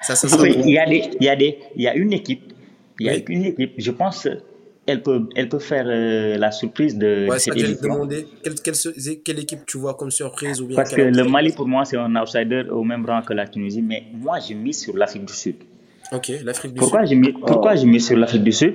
[0.00, 2.52] Ça, ça il y a des, il y a des, il y a une équipe,
[3.00, 3.72] il y a une équipe.
[3.78, 4.28] Je pense
[4.86, 9.38] elle peut, elle peut faire euh, la surprise de ouais, cette demander quelle, quelle, quelle,
[9.40, 12.14] équipe tu vois comme surprise ou bien Parce que le Mali, pour moi, c'est un
[12.16, 15.56] outsider au même rang que la Tunisie, mais moi, j'ai mis sur l'Afrique du Sud.
[16.12, 17.08] Ok, l'Afrique du pourquoi Sud.
[17.08, 18.74] J'ai mis, pourquoi j'ai mis sur l'Afrique du Sud?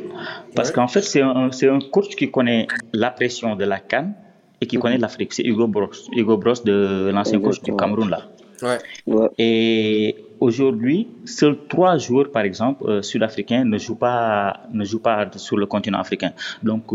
[0.53, 4.13] Parce qu'en fait, c'est un, un coach qui connaît la pression de la Cannes
[4.59, 5.33] et qui connaît l'Afrique.
[5.33, 8.27] C'est Hugo Bros, Hugo Bros de l'ancien coach du Cameroun, là.
[8.61, 8.77] Ouais.
[9.37, 15.29] Et aujourd'hui, seuls trois joueurs, par exemple, euh, sud-africains ne jouent pas, ne jouent pas
[15.35, 16.33] sur le continent africain.
[16.61, 16.85] Donc,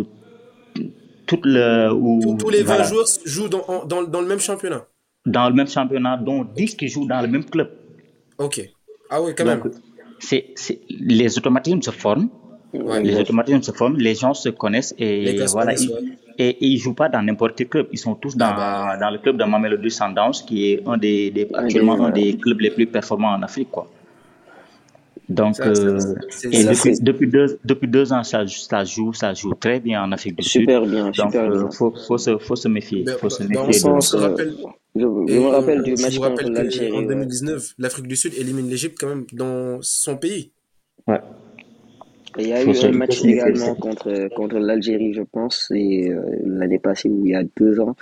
[1.26, 4.87] tout le, ou, tous les 20 joueurs jouent dans, dans, dans, le même championnat
[5.24, 7.70] Dans le même championnat, dont 10 qui jouent dans le même club.
[8.38, 8.61] Ok.
[9.11, 9.62] Ah oui, quand même.
[10.18, 10.55] C'est,
[10.88, 12.29] les automatismes se forment.
[13.03, 15.75] Les automatismes se forment, les gens se connaissent et voilà.
[16.39, 17.87] Et, ils ne jouent pas dans n'importe quel club.
[17.93, 18.99] Ils sont tous dans, ah bah.
[19.01, 22.61] dans le club de Mamelodi Sundowns, qui est un des, des actuellement un des clubs
[22.61, 23.71] les plus performants en Afrique.
[23.71, 23.89] Quoi.
[25.29, 25.99] Donc, euh,
[26.53, 30.12] et depuis, depuis, deux, depuis deux ans, ça, ça, joue, ça joue très bien en
[30.12, 30.91] Afrique du super Sud.
[30.91, 31.71] Bien, Donc, super euh, bien.
[31.71, 33.05] Faut, faut, se, faut se méfier.
[33.19, 34.19] Faut se méfier sens, de...
[34.19, 34.55] rappelle,
[34.95, 36.93] je, je me rappelle du match contre l'Algérie.
[36.93, 40.53] En 2019, l'Afrique du Sud élimine l'Égypte quand même dans son pays.
[41.09, 41.21] Ouais.
[42.38, 46.79] Il y a eu un match également contre, contre l'Algérie, je pense, et euh, l'année
[46.79, 47.96] passée, ou il y a deux ans.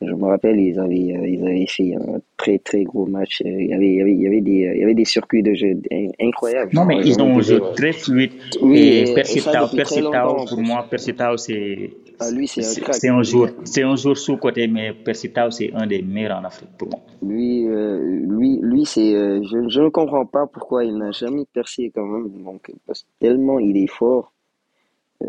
[0.00, 3.42] Je me rappelle, ils avaient, euh, ils avaient fait un très très gros match.
[3.44, 5.42] Il y avait, il y avait, il y avait, des, il y avait des circuits
[5.42, 5.80] de jeu
[6.20, 6.70] incroyables.
[6.72, 8.32] Non, mais ils ont joué très fluide.
[8.62, 11.90] Oui, et, Persitao, Persitao pour moi, Persitao, c'est.
[12.20, 15.86] Ah, lui, c'est un C'est un jour, c'est un jour sous-côté, mais Persitao, c'est un
[15.86, 17.00] des meilleurs en Afrique pour moi.
[17.22, 21.90] Lui, euh, lui, lui, c'est, je, je ne comprends pas pourquoi il n'a jamais percé
[21.94, 22.42] quand même.
[22.42, 24.32] Donc, parce que tellement il est fort.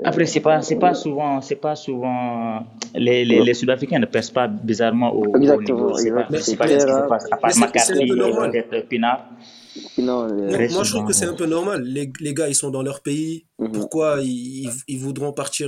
[0.04, 4.32] Après, c'est pas, c'est pas souvent, c'est pas souvent, les, les, les Sud-Africains ne pèsent
[4.32, 5.98] pas bizarrement au, Exactement, au niveau.
[5.98, 7.26] C'est pas, c'est pas ce qui se passe.
[7.32, 9.26] À part McCarthy, peut-être Pinard.
[9.98, 11.84] Non, euh, moi, je trouve que c'est un peu normal.
[11.84, 13.46] Les, les gars, ils sont dans leur pays.
[13.60, 13.72] Mm -hmm.
[13.74, 15.68] Pourquoi ils, ils, voudront partir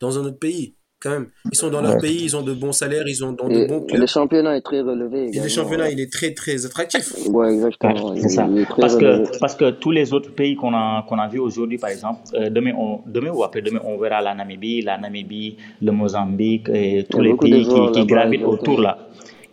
[0.00, 0.74] dans un autre pays?
[1.06, 1.26] Quand même.
[1.50, 3.82] Ils sont dans leur pays, ils ont de bons salaires, ils ont dans de bons
[3.82, 4.00] clubs.
[4.00, 5.30] Le championnat est très relevé.
[5.32, 7.12] Et le championnat, il est très, très attractif.
[7.28, 8.10] Ouais, exactement.
[8.10, 8.48] Ouais, c'est ça.
[8.78, 11.90] Parce que, parce que tous les autres pays qu'on a, qu'on a vus aujourd'hui, par
[11.90, 16.68] exemple, euh, demain, on, demain ou après-demain, on verra la Namibie, la Namibie, le Mozambique
[16.72, 18.98] et tous les pays qui, qui gravitent autour là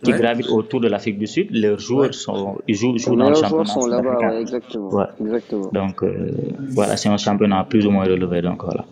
[0.04, 0.18] qui ouais.
[0.18, 2.12] gravitent autour de l'Afrique du Sud, leurs joueurs ouais.
[2.12, 4.90] sont, ils jouent, jouent dans le championnat sont là-bas, ouais, exactement.
[4.90, 5.06] Ouais.
[5.20, 5.70] exactement.
[5.72, 6.30] Donc euh,
[6.70, 8.84] voilà, c'est un championnat plus ou moins relevé, donc voilà.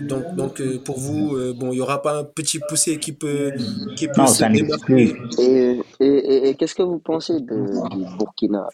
[0.00, 3.12] Donc, donc euh, pour vous, euh, bon, il n'y aura pas un petit poussé qui
[3.12, 3.52] peut,
[3.96, 5.14] qui peut non, se démarquer.
[5.38, 8.68] Et, et, et, et qu'est-ce que vous pensez de, du Burkina?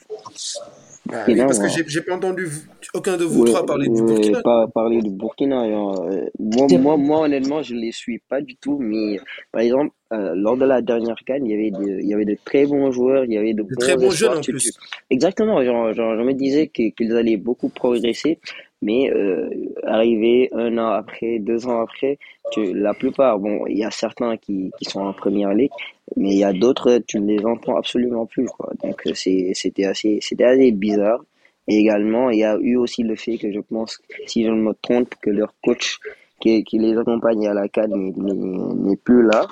[1.13, 2.47] Ah, oui, parce que j'ai pas entendu
[2.95, 4.41] aucun de vous trois parler du Burkina.
[4.41, 5.69] Pas parler du Burkina.
[5.69, 8.79] Genre, euh, moi, moi, moi, honnêtement, je ne les suis pas du tout.
[8.79, 9.19] Mais
[9.51, 12.25] par exemple, euh, lors de la dernière canne, il y avait de, il y avait
[12.25, 14.71] de très bons joueurs, il y avait de, de très bons jeunes en tu, plus.
[14.71, 14.79] Tu...
[15.11, 15.61] Exactement.
[15.65, 18.39] Genre, genre, je me disais qu'ils allaient beaucoup progresser.
[18.83, 19.49] Mais euh,
[19.85, 22.19] arrivé un an après, deux ans après,
[22.51, 25.71] tu, la plupart, bon, il y a certains qui, qui sont en première ligue,
[26.17, 28.47] mais il y a d'autres, tu ne les entends absolument plus.
[28.47, 28.73] Quoi.
[28.83, 31.25] Donc c'était assez, c'était assez bizarre.
[31.69, 34.61] Et également, il y a eu aussi le fait que je pense, si je ne
[34.61, 36.01] me trompe, que leur coach
[36.41, 39.47] qui, qui les accompagne à la CAD n'est plus là.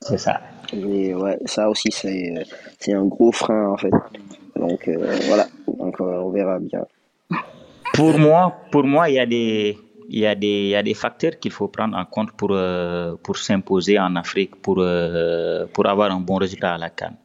[0.00, 0.40] C'est ça.
[0.72, 2.34] Et ouais, ça aussi, c'est
[2.80, 3.92] c'est un gros frein en fait.
[4.56, 6.84] Donc euh, voilà, donc euh, on verra bien.
[7.92, 9.78] Pour moi, pour moi, il y a des,
[10.08, 12.50] il y a des, il y a des facteurs qu'il faut prendre en compte pour,
[12.52, 17.16] euh, pour s'imposer en Afrique, pour, euh, pour avoir un bon résultat à la Cannes.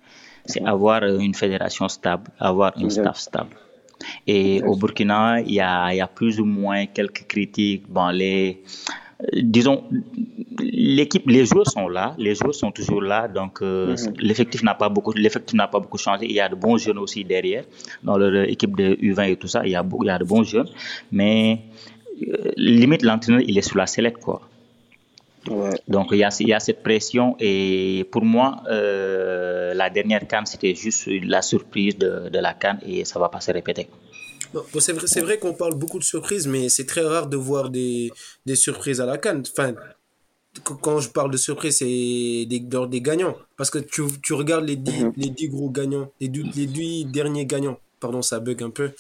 [0.46, 3.56] C'est avoir une fédération stable, avoir un staff stable.
[4.26, 7.90] Et au Burkina, il y a, il y a plus ou moins quelques critiques.
[7.90, 8.64] Bon, les,
[9.34, 9.84] disons,
[10.60, 14.14] l'équipe, les joueurs sont là, les joueurs sont toujours là, donc euh, -hmm.
[14.28, 16.26] l'effectif n'a pas beaucoup, l'effectif n'a pas beaucoup changé.
[16.26, 17.64] Il y a de bons jeunes aussi derrière
[18.04, 19.60] dans leur équipe de U20 et tout ça.
[19.66, 20.70] Il y a, il y a de bons jeunes,
[21.12, 21.62] mais
[22.28, 24.40] euh, limite l'entraîneur il est sous la sellette quoi.
[25.88, 30.28] Donc il y, a, il y a cette pression et pour moi, euh, la dernière
[30.28, 33.88] canne, c'était juste la surprise de, de la canne et ça va pas se répéter.
[34.80, 37.70] C'est vrai, c'est vrai qu'on parle beaucoup de surprises, mais c'est très rare de voir
[37.70, 38.12] des,
[38.46, 39.44] des surprises à la canne.
[39.52, 39.74] Enfin,
[40.64, 43.36] quand je parle de surprise, c'est des, des gagnants.
[43.58, 45.14] Parce que tu, tu regardes les 10, mhm.
[45.18, 47.80] les 10 gros gagnants, les 10, les 10 derniers gagnants.
[48.00, 48.92] Pardon, ça bug un peu.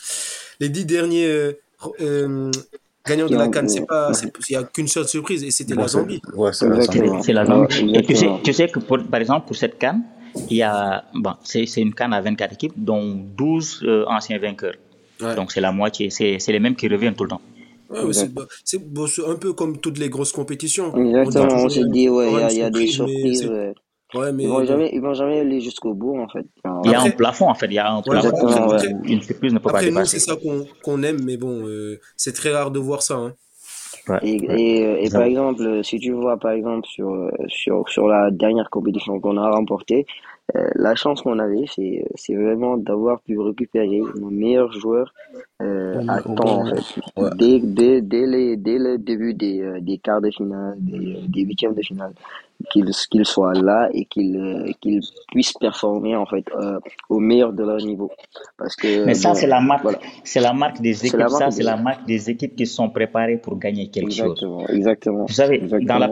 [0.60, 1.53] Les 10 derniers euh,
[2.01, 2.51] euh,
[3.05, 4.12] gagnant de la Cannes, c'est pas,
[4.49, 6.21] il n'y a qu'une seule surprise et c'était la Zambie.
[6.36, 7.95] Ouais, c'est la Zambie.
[7.95, 10.03] Et tu sais, tu sais que pour, par exemple, pour cette Cannes,
[10.49, 14.75] il y a, bon, c'est une Cannes à 24 équipes, dont 12 euh, anciens vainqueurs.
[15.19, 17.41] Donc c'est la moitié, c'est les mêmes qui reviennent tout le temps.
[17.89, 18.82] Ouais, c'est
[19.25, 20.95] un peu comme toutes les grosses compétitions.
[20.95, 23.49] Exactement, on, se dit, ouais, il y, a des surprises.
[24.13, 26.45] Ouais, mais ils vont jamais, ils vont jamais aller jusqu'au bout en fait.
[26.86, 28.69] Il y a un plafond en fait, il y a un plafond.
[28.69, 30.19] Ouais, une surprise ne peut après, pas dépasser.
[30.19, 30.38] c'est ça
[30.84, 33.15] qu'on aime, mais bon, euh, c'est très rare de voir ça.
[33.15, 33.34] Hein.
[34.21, 38.69] Et, et, et, par exemple, si tu vois par exemple sur sur sur la dernière
[38.69, 44.01] compétition qu'on a remportée, euh, la chance qu'on avait, c'est, c'est vraiment d'avoir pu récupérer
[44.15, 45.13] nos meilleurs joueurs
[45.61, 47.35] euh, à temps, en fait.
[47.35, 51.41] Dès, dès, dès, les, dès le début des, euh, des quarts de finale, des, des
[51.41, 52.13] huitièmes de finale,
[52.71, 56.45] qu'ils qu'ils soient là et qu'ils qu'ils puissent performer en fait
[57.09, 58.11] au meilleur de leur niveau.
[58.57, 59.85] Parce que mais ça c'est la marque
[60.23, 61.29] c'est la marque des équipes.
[61.29, 64.75] ça c'est la marque des équipes qui sont préparées pour gagner quelque exactement, chose.
[64.75, 66.09] Exactement vous savez dans la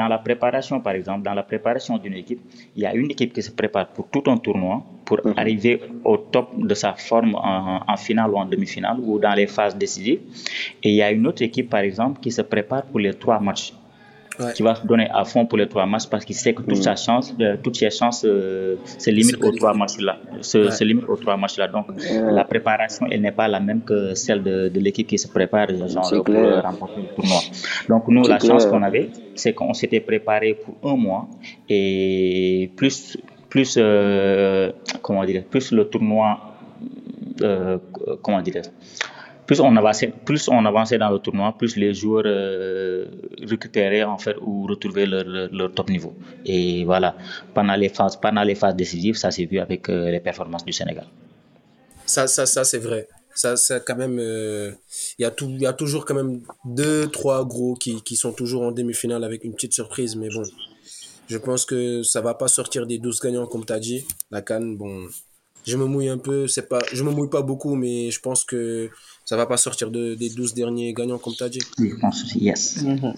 [0.00, 2.40] dans la préparation par exemple dans la préparation d'une équipe
[2.76, 5.34] il y a une équipe qui se prépare pour tout un tournoi, pour mhm.
[5.36, 9.76] arriver au top de sa forme en, finale ou en demi-finale ou dans les phases
[9.76, 10.20] décisives.
[10.82, 13.40] Et il y a une autre équipe, par exemple, qui se prépare pour les trois
[13.40, 13.72] matchs.
[14.54, 16.76] qui va se donner à fond pour les trois matchs parce qu'il sait que toute
[16.76, 16.88] mhm.
[16.88, 20.14] sa chance, euh, toutes ses chances euh, se limitent aux trois matchs-là.
[20.42, 21.66] Se, limite aux trois matchs-là.
[21.66, 21.86] Donc,
[22.38, 25.66] la préparation, elle n'est pas la même que celle de, de l'équipe qui se prépare
[25.88, 27.40] genre, pour remporter le tournoi.
[27.88, 31.26] Donc, nous, la chance qu'on avait, c'est qu'on s'était préparé pour un mois
[31.68, 34.72] et plus plus, euh,
[35.02, 36.40] comment dire, plus le tournoi,
[37.42, 37.78] euh,
[38.22, 38.62] comment dire,
[39.46, 43.06] plus on avançait, plus on avançait dans le tournoi, plus les joueurs euh,
[43.42, 46.14] récupéraient en ou retrouvaient leur, top niveau.
[46.44, 47.16] Et voilà,
[47.54, 51.06] pendant les phases, pendant les phases décisives, ça s'est vu avec les performances du Sénégal.
[52.04, 53.08] Ça, ça, ça c'est vrai.
[53.34, 57.44] Ça, ça quand même, il y tout, il y a toujours quand même deux, trois
[57.44, 60.42] gros qui, sont toujours en demi-finale avec une petite surprise, mais bon,
[61.28, 64.06] je pense que ça va pas sortir des 12 gagnants comme tu as dit.
[64.30, 65.06] La Cannes, bon,
[65.66, 68.44] je me mouille un peu, c'est pas je me mouille pas beaucoup mais je pense
[68.44, 68.90] que
[69.24, 71.60] ça va pas sortir de, des 12 derniers gagnants comme tu as dit.
[71.78, 72.82] Oui, je pense aussi, yes.
[72.82, 73.14] Mhm.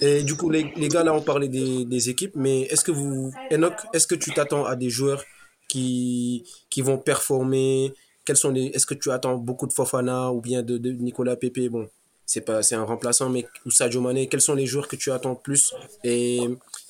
[0.00, 2.92] Et du coup les, les, gars là on parlait des, des équipes mais est-ce que
[2.92, 5.24] vous Enoch, est-ce que tu t'attends à des joueurs
[5.68, 7.92] qui qui vont performer?
[8.24, 11.36] Quels sont les est-ce que tu attends beaucoup de Fofana ou bien de, de Nicolas
[11.36, 11.68] Pepe?
[11.70, 11.88] Bon
[12.24, 15.10] c'est pas c'est un remplaçant mais ou Sadio Mané quels sont les joueurs que tu
[15.10, 15.74] attends plus?
[16.04, 16.40] Et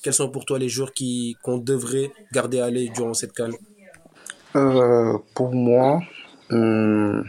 [0.03, 3.55] quels sont pour toi les joueurs qui qu'on devrait garder à aller durant cette canne?
[4.55, 6.01] Euh, pour moi
[6.49, 7.23] hum,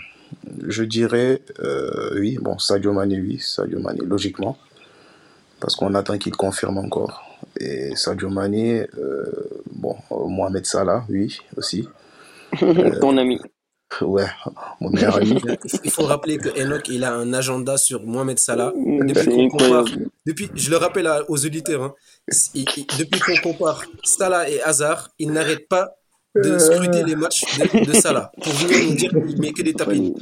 [0.67, 4.57] je dirais euh, oui bon Sadio Mané oui Sadio Mané logiquement
[5.61, 7.23] parce qu'on attend qu'il confirme encore
[7.59, 11.89] et Sadio Mané euh, bon Mohamed Salah oui aussi
[13.01, 13.41] ton ami
[14.01, 14.27] Ouais,
[14.81, 15.37] mon meilleur ami.
[15.85, 18.73] Il faut rappeler que Enoch, il a un agenda sur Mohamed Salah.
[18.77, 19.85] Depuis qu'on compare,
[20.25, 21.95] depuis, je le rappelle aux auditeurs, hein,
[22.33, 25.97] depuis qu'on compare Salah et Hazard, il n'arrête pas
[26.35, 30.15] de scruter les matchs de, Salah pour venir nous dire qu'il met que des tapines.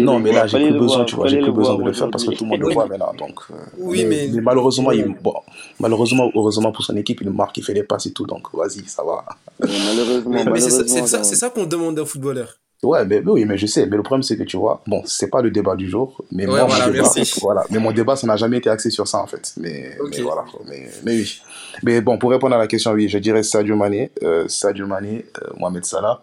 [0.00, 2.24] Non, mais là, j'ai plus besoin, tu vois, j'ai plus besoin de le faire parce
[2.24, 3.12] que tout le monde le voit maintenant.
[3.18, 5.34] Donc, euh, oui, mais, malheureusement, il, bon,
[5.80, 8.86] malheureusement, heureusement pour son équipe, il marque, il fait des passes et tout, donc vas-y,
[8.86, 9.24] ça va.
[9.60, 12.58] Malheureusement, mais, c'est ça, ça qu'on demande d'un footballeur.
[12.82, 13.86] Ouais, mais, oui, mais je sais.
[13.86, 16.46] Mais le problème, c'est que tu vois, bon, c'est pas le débat du jour, mais
[16.46, 19.18] moi, voilà, mon débat, voilà, mais mon débat, ça n'a jamais été axé sur ça,
[19.18, 19.54] en fait.
[19.56, 21.40] Mais, mais voilà, mais, mais, oui.
[21.82, 25.26] Mais bon, pour répondre à la question, oui, je dirais Sadio Mané, euh, Sadio Mané,
[25.42, 26.22] euh, Mohamed Salah,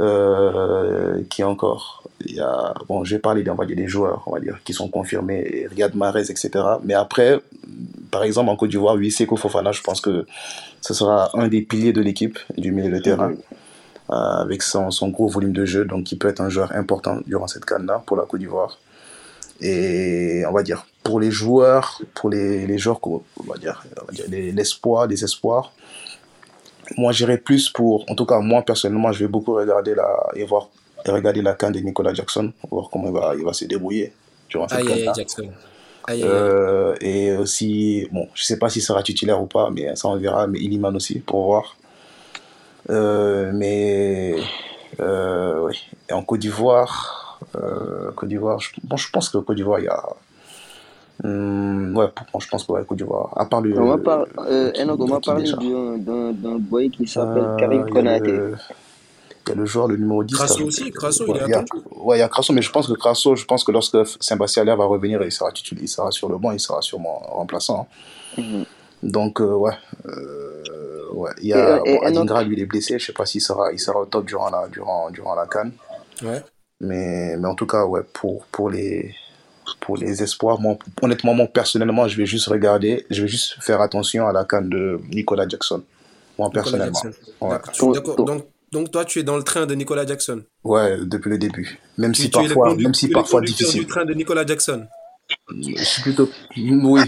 [0.00, 4.32] euh, qui encore Il y a, bon, j'ai parlé, on va dire, des joueurs, on
[4.32, 6.50] va dire, qui sont confirmés, Riyad Mahrez, etc.
[6.82, 7.40] Mais après,
[8.10, 10.26] par exemple, en Côte d'Ivoire, oui, Seko Fofana, je pense que
[10.80, 13.32] ce sera un des piliers de l'équipe du milieu de terrain.
[14.10, 17.20] Euh, avec son, son, gros volume de jeu, donc il peut être un joueur important
[17.26, 18.78] durant cette canne-là pour la Côte d'Ivoire.
[19.60, 23.84] Et on va dire, pour les joueurs, pour les, les joueurs, on va dire,
[24.28, 25.72] l'espoir, les, espoirs,
[26.96, 30.44] moi j'irais plus pour, en tout cas moi personnellement, je vais beaucoup regarder la, et
[30.44, 30.68] voir,
[31.06, 34.12] et regarder la canne de Nicolas Jackson, voir comment il va, il va se débrouiller
[34.48, 35.50] durant cette canne Jackson.
[36.10, 40.16] Euh, et aussi, bon, je sais pas s'il sera titulaire ou pas, mais ça on
[40.16, 41.76] verra, mais Iliman aussi, pour voir.
[42.90, 44.36] Euh, mais
[45.00, 45.80] euh, oui.
[46.08, 47.23] Et en Côte d'Ivoire,
[47.56, 50.02] euh, Côte d'Ivoire, je, bon, je pense que Côte d'Ivoire, il y a,
[51.22, 53.30] Hum, ouais, pour je pense que ouais, Côte d'Ivoire.
[53.36, 53.78] À part le.
[53.78, 54.24] On m'a par...
[54.38, 58.32] euh, on parlé d'un boy qui s'appelle euh, Karim Konaté.
[59.46, 60.34] Il y a le joueur, le numéro 10.
[60.34, 61.84] Crasso aussi, Crasso, ouais, il est attendu.
[61.90, 64.64] Ouais, il y a Crasso, mais je pense que Crasso, je pense que lorsque Sébastien
[64.64, 67.86] va revenir, il sera titulaire, il sera sur le banc, il sera sûrement remplaçant.
[68.38, 68.42] Hein.
[68.42, 68.64] Mm-hmm.
[69.10, 69.74] Donc, euh, ouais.
[70.06, 70.62] Euh,
[71.12, 71.30] ouais.
[71.42, 72.98] Il y a et, bon, Adingra, lui, il est blessé.
[72.98, 75.72] Je sais pas s'il sera, il sera au top durant la, durant, durant la canne.
[76.22, 76.42] Ouais.
[76.84, 79.14] Mais, mais en tout cas, ouais, pour, pour, les,
[79.80, 83.80] pour les espoirs, moi, honnêtement, moi, personnellement, je vais juste regarder, je vais juste faire
[83.80, 85.82] attention à la canne de Nicolas Jackson.
[86.38, 87.00] Moi, Nicolas personnellement.
[87.02, 87.20] Jackson.
[87.40, 87.50] Ouais.
[87.92, 88.16] D'accord.
[88.24, 91.78] Donc, donc, toi, tu es dans le train de Nicolas Jackson Ouais, depuis le début.
[91.96, 93.82] Même tu, si tu parfois, même si parfois difficile.
[93.82, 94.84] du train de Nicolas Jackson
[95.48, 96.28] Je suis plutôt.
[96.56, 97.00] Oui.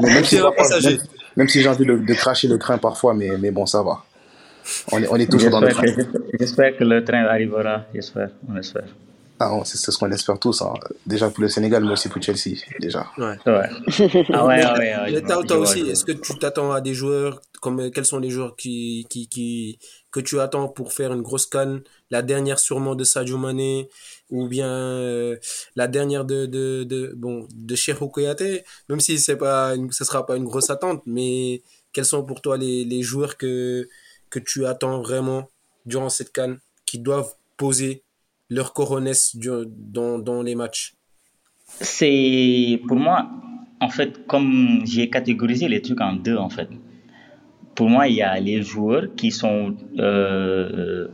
[0.00, 0.98] Mais même, si parfois, même,
[1.36, 4.02] même, si j'ai envie de, de, cracher le train parfois, mais, mais bon, ça va.
[4.90, 5.86] On est, on est toujours dans le train.
[6.40, 7.82] J'espère que le train arrivera.
[7.94, 8.30] J'espère.
[8.48, 8.88] On espère.
[9.44, 10.62] Ah, c'est ce qu'on espère tous.
[10.62, 10.74] Hein.
[11.04, 12.60] Déjà pour le Sénégal, mais aussi pour Chelsea.
[12.78, 13.06] Déjà.
[13.18, 13.36] Ouais.
[13.46, 13.68] ouais.
[14.32, 15.12] ah ouais, ouais, ouais.
[15.12, 18.54] Mais toi, aussi, est-ce que tu t'attends à des joueurs comme quels sont les joueurs
[18.56, 19.78] qui, qui, qui,
[20.12, 21.82] que tu attends pour faire une grosse canne?
[22.10, 23.88] La dernière sûrement de Sadio Mané
[24.30, 25.36] ou bien euh,
[25.74, 27.76] la dernière de, de, de, bon, de
[28.88, 31.62] même si c'est pas une, ce sera pas une grosse attente, mais
[31.92, 33.88] quels sont pour toi les, les joueurs que,
[34.30, 35.48] que tu attends vraiment
[35.84, 38.02] durant cette canne qui doivent poser
[38.52, 40.94] leur coronesse dans, dans les matchs
[41.80, 43.30] C'est pour moi,
[43.80, 46.68] en fait, comme j'ai catégorisé les trucs en deux, en fait.
[47.74, 51.08] Pour moi, il y a les joueurs qui sont, euh,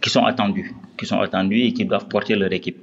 [0.00, 2.78] qui sont attendus, qui sont attendus et qui doivent porter leur équipe.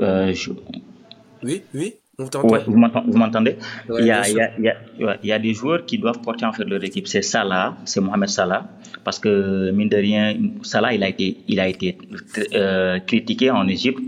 [0.00, 0.50] Euh, je...
[1.42, 1.94] Oui, oui.
[2.16, 2.76] Ouais, vous
[3.18, 3.56] m'entendez?
[3.88, 5.84] Ouais, il, y a, il, y a, il, y a, il y a des joueurs
[5.84, 7.08] qui doivent porter en fait leur équipe.
[7.08, 8.68] C'est Salah, c'est Mohamed Salah.
[9.02, 11.98] Parce que, mine de rien, Salah, il a été, il a été
[12.54, 13.98] euh, critiqué en Égypte.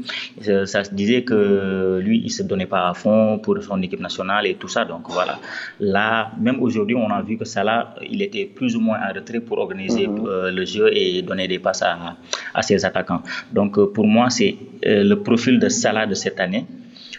[0.66, 4.46] Ça se disait que lui, il se donnait pas à fond pour son équipe nationale
[4.46, 4.84] et tout ça.
[4.84, 5.40] Donc voilà.
[5.80, 9.40] Là, même aujourd'hui, on a vu que Salah, il était plus ou moins en retrait
[9.40, 10.28] pour organiser mm -hmm.
[10.28, 12.16] euh, le jeu et donner des passes à,
[12.54, 13.22] à ses attaquants.
[13.52, 14.52] Donc euh, pour moi, c'est
[14.86, 16.64] euh, le profil de Salah de cette année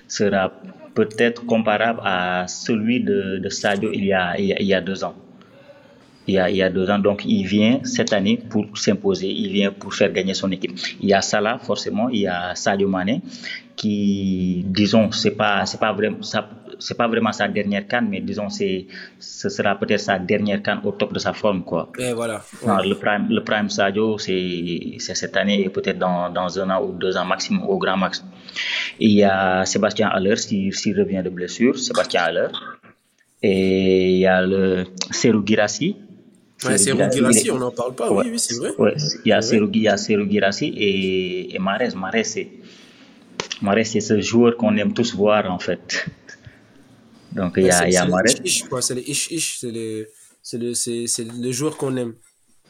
[0.07, 0.43] sera
[0.97, 5.13] peut-être comparable à celui de, de Sadio il, y a, il y a deux ans.
[6.27, 9.29] Il y, a, il y a deux ans, donc il vient cette année pour s'imposer,
[9.29, 10.77] il vient pour faire gagner son équipe.
[10.99, 13.21] Il y a Salah, forcément, il y a Sadio Mané,
[13.77, 16.17] qui, disons, c'est pas, c'est pas vraiment,
[16.79, 18.87] c'est pas vraiment sa dernière canne, mais disons, c'est,
[19.19, 21.89] ce sera peut-être sa dernière canne au top de sa forme, quoi.
[21.97, 22.41] Et voilà.
[22.61, 22.67] Ouais.
[22.67, 26.83] Non, le prime, le prime Sadio, c'est, cette année et peut-être dans, dans un an
[26.83, 28.21] ou deux ans maximum, au grand max.
[28.99, 32.47] Et il y a Sébastien Haller, s'il si, si revient de blessure, Sébastien Haller.
[33.41, 35.95] Et il y a le Serou Girassi.
[36.65, 38.23] Ouais, Serou Girassi, on n'en parle pas, ouais.
[38.25, 38.71] oui, oui, c'est vrai.
[38.79, 41.95] Ouais, il y a Serou, Girassi et, et Mares.
[41.95, 42.49] Mares, c'est,
[43.83, 46.05] c'est ce joueur qu'on aime tous voir, en fait.
[47.31, 48.23] Donc, il y a, il y a Mares.
[48.81, 50.07] C'est les ish-ish, c'est les,
[50.41, 52.15] c'est le, c'est, c'est le joueur qu'on aime.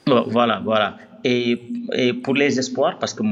[0.05, 0.97] Voilà, voilà.
[1.23, 1.57] Et,
[1.93, 3.23] et pour les espoirs, parce que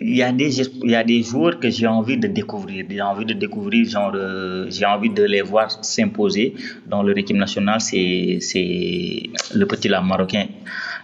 [0.00, 2.84] il y a des il y a des joueurs que j'ai envie de découvrir.
[2.88, 6.54] J'ai envie de découvrir genre euh, j'ai envie de les voir s'imposer
[6.86, 7.80] dans leur équipe nationale.
[7.80, 9.22] C'est c'est
[9.54, 10.46] le petit là marocain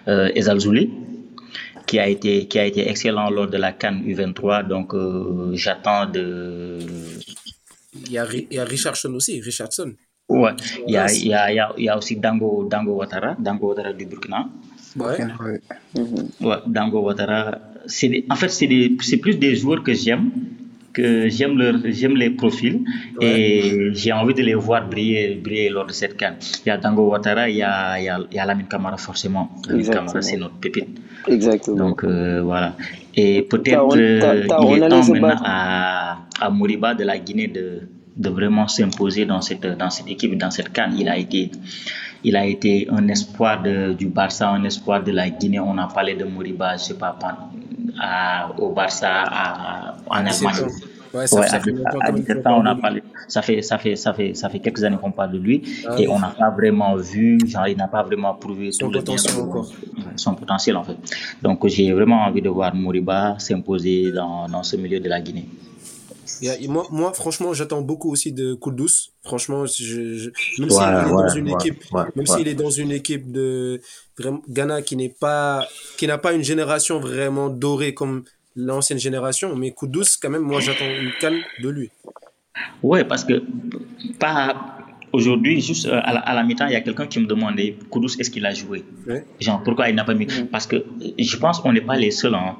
[0.09, 0.91] euh, Ezal Zouli
[1.87, 6.07] qui a été qui a été excellent lors de la CAN U23 donc euh, j'attends
[6.07, 6.79] de
[8.07, 9.95] il y a il y a Richardson aussi Richardson.
[10.29, 10.53] Ouais.
[10.87, 13.93] Il y a il y a il y a aussi Dango Dango Ouattara Dango Ouattara
[13.93, 14.49] du Burkina
[14.97, 15.19] Ouais.
[15.45, 15.61] ouais.
[16.41, 20.31] ouais Dango Ouattara c'est en fait c'est plus des joueurs que j'aime
[20.93, 22.81] que j'aime leur j'aime les profils
[23.21, 23.27] ouais.
[23.27, 26.35] et j'ai envie de les voir briller briller lors de cette CAN.
[26.65, 28.67] Il y a Dango Ouattara, il y a il y a, il y a Lamine
[28.67, 29.51] Camara forcément.
[29.69, 30.89] Lamine Camara c'est notre pépite.
[31.29, 31.77] Exactement.
[31.77, 32.75] Donc euh, voilà.
[33.15, 37.83] Et peut-être euh, il est temps maintenant à à Moriba de la Guinée de
[38.17, 40.91] de vraiment s'imposer dans cette dans cette équipe dans cette CAN.
[40.99, 41.51] Il a été
[42.25, 45.61] il a été un espoir de, du Barça, un espoir de la Guinée.
[45.61, 47.17] On a parlé de Moriba, je sais pas,
[48.01, 50.67] à, au Barça, à, en Allemagne.
[51.13, 53.03] Ouais, ça, ouais, ça à, fait à, à 17 ans, on a parlé.
[53.27, 55.95] Ça fait, ça fait, ça fait, ça fait quelques années qu'on parle de lui Ah
[55.99, 56.09] et oui.
[56.09, 59.69] on n'a pas vraiment vu, genre, il n'a pas vraiment prouvé Son potentiel encore.
[60.15, 60.97] son potentiel en fait.
[61.43, 65.49] Donc j'ai vraiment envie de voir Moriba s'imposer dans, dans ce milieu de la Guinée.
[66.43, 69.13] Et moi, moi, franchement, j'attends beaucoup aussi de Kudus.
[69.25, 71.85] Franchement, je, je- même Ouais, s'il est dans une ouais, équipe,
[72.17, 73.81] même s'il est dans une équipe de
[74.49, 75.67] Ghana qui n'est pas,
[75.99, 78.25] qui n'a pas une génération vraiment dorée comme
[78.57, 81.91] l'ancienne génération, mais Kudus, quand même, moi, j'attends une canne de lui.
[82.83, 83.43] Ouais, parce que
[84.19, 84.77] pas
[85.13, 87.77] aujourd'hui, juste euh, à la, à la mi-temps, il y a quelqu'un qui me demandait
[87.93, 88.85] Kudus, est-ce qu'il a joué?
[89.07, 89.25] Ouais.
[89.41, 90.27] Genre, pourquoi il n'a pas mis?
[90.51, 90.85] Parce que
[91.19, 92.35] je pense qu'on n'est pas les seuls.
[92.35, 92.57] hein.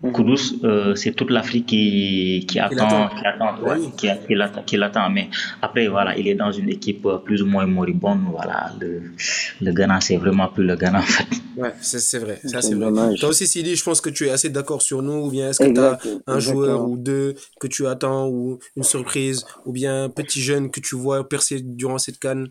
[0.00, 3.56] Kudus, euh, c'est toute l'Afrique qui, qui, attend, qui attend,
[3.96, 4.08] qui,
[4.64, 5.28] qui l'attend, Mais
[5.60, 8.20] après, voilà, il est dans une équipe euh, plus ou moins moribonde.
[8.30, 9.02] Voilà, le,
[9.60, 11.26] le Ghana, c'est vraiment plus le Ghana en fait.
[11.56, 12.38] Ouais, c'est vrai.
[12.44, 13.14] Ça, c'est vrai.
[13.16, 15.26] Toi aussi, Sidi, je pense que tu es assez d'accord sur nous.
[15.26, 18.84] Ou bien est-ce que tu as un joueur ou deux que tu attends, ou une
[18.84, 22.48] surprise, ou bien un petit jeune que tu vois percer durant cette canne?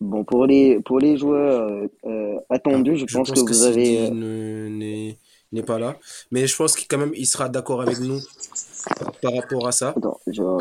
[0.00, 4.10] Bon, pour les, pour les joueurs euh, attendus, je, pense, que, vous avez
[5.52, 5.96] n'est pas là.
[6.30, 8.20] Mais je pense qu'il quand même il sera d'accord avec nous
[9.22, 9.94] par rapport à ça.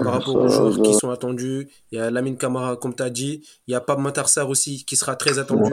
[0.04, 1.68] par rapport aux joueurs qui sont attendus.
[1.92, 3.42] Il y a Lamine Camara, comme tu as dit.
[3.68, 5.70] Il y a Pab Matarsar aussi qui sera très attendu.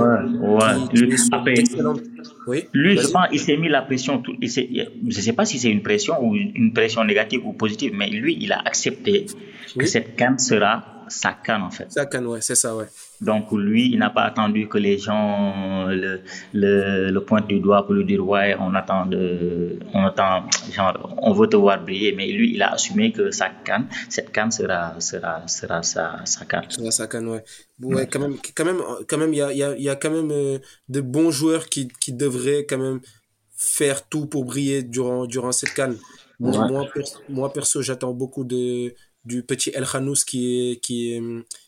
[2.46, 4.22] lui, lui je pense il s'est mis la pression.
[4.26, 8.08] je ne sais pas si c'est une pression ou une pression négative ou positive, mais
[8.08, 9.26] lui, il a accepté
[9.78, 11.90] que cette canne sera sa canne en fait.
[11.90, 12.86] Sa canne, ouais, c'est ça, ouais.
[13.20, 16.20] Donc lui, il n'a pas attendu que les gens le,
[16.52, 21.14] le, le pointent du doigt pour lui dire ouais, on attend de, on attend, genre,
[21.18, 22.12] on veut te voir briller.
[22.12, 26.44] Mais lui, il a assumé que sa canne, cette canne sera, sera, sera sa, sa
[26.44, 26.68] canne.
[26.68, 27.44] Sera sa canne, ouais.
[27.80, 30.10] Ouais, quand même, quand même, quand même, il y a, y, a, y a quand
[30.10, 33.00] même euh, de bons joueurs qui, qui devraient quand même
[33.56, 35.96] faire tout pour briller durant, durant cette canne.
[36.38, 36.86] Moi,
[37.30, 38.94] moi, perso, j'attends beaucoup de,
[39.26, 41.22] du petit El Khanous qui est, qui est,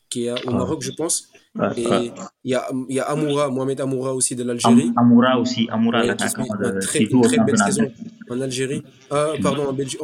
[0.08, 1.28] qui est au Maroc, je pense.
[1.76, 2.12] Et
[2.44, 4.92] il y a, y a Amoura, Mohamed Amoura aussi de l'Algérie.
[4.96, 7.92] Amoura aussi, Amoura, ouais, qui une très, très belle saison
[8.30, 8.82] en Algérie.
[9.10, 10.00] Ah, pardon, en Belgique,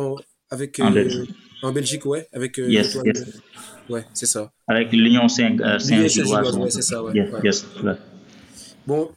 [0.50, 1.30] avec, en, Belgique.
[1.30, 3.24] Euh, en Belgique, ouais, avec euh, yes, yes.
[3.88, 4.50] Ouais, c'est ça.
[4.66, 6.56] Avec l'Union Saint-Gilloise.
[6.56, 7.12] ouais, c'est ça, ouais.
[7.14, 7.96] Yes, yes,
[8.86, 9.10] Bon,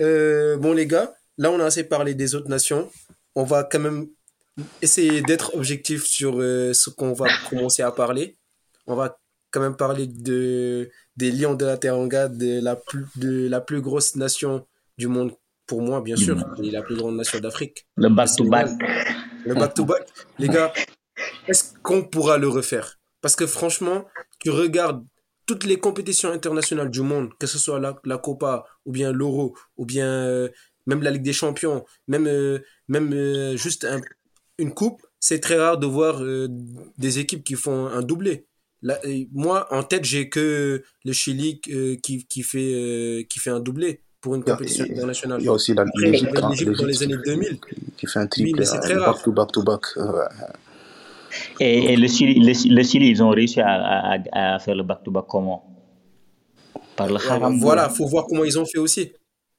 [0.00, 2.88] euh, bon, les gars, là, on a assez parlé des autres nations.
[3.34, 4.06] On va quand même
[4.82, 8.36] essayer d'être objectif sur euh, ce qu'on va commencer à parler.
[8.86, 9.18] On va
[9.50, 13.80] quand même parler de, des Lions de la Teranga, de la, plus, de la plus
[13.80, 14.66] grosse nation
[14.98, 15.32] du monde,
[15.66, 17.86] pour moi, bien sûr, et la plus grande nation d'Afrique.
[17.96, 18.68] Le back-to-back.
[19.44, 20.06] Le back-to-back.
[20.38, 20.72] Les gars,
[21.48, 22.98] est-ce qu'on pourra le refaire?
[23.20, 24.06] Parce que franchement,
[24.40, 25.04] tu regardes
[25.46, 29.56] toutes les compétitions internationales du monde, que ce soit la, la Copa, ou bien l'Euro,
[29.76, 30.48] ou bien euh,
[30.86, 34.00] même la Ligue des Champions, même, euh, même juste un,
[34.58, 36.48] une coupe, c'est très rare de voir euh,
[36.98, 38.46] des équipes qui font un doublé.
[38.82, 38.98] Là,
[39.32, 43.60] moi, en tête, j'ai que le Chili euh, qui, qui, fait, euh, qui fait un
[43.60, 45.40] doublé pour une compétition internationale.
[45.40, 47.58] Il y a aussi l'Égypte dans les années 2000.
[47.96, 49.82] Qui fait un triple, oui, back to back to back.
[51.58, 55.02] Et, et, le, Chili, le, Chili, ils ont réussi à, à, à faire le back
[55.02, 55.64] to back comment?
[56.94, 57.58] Par le haram.
[57.58, 59.12] Voilà, il faut voir comment ils ont fait aussi.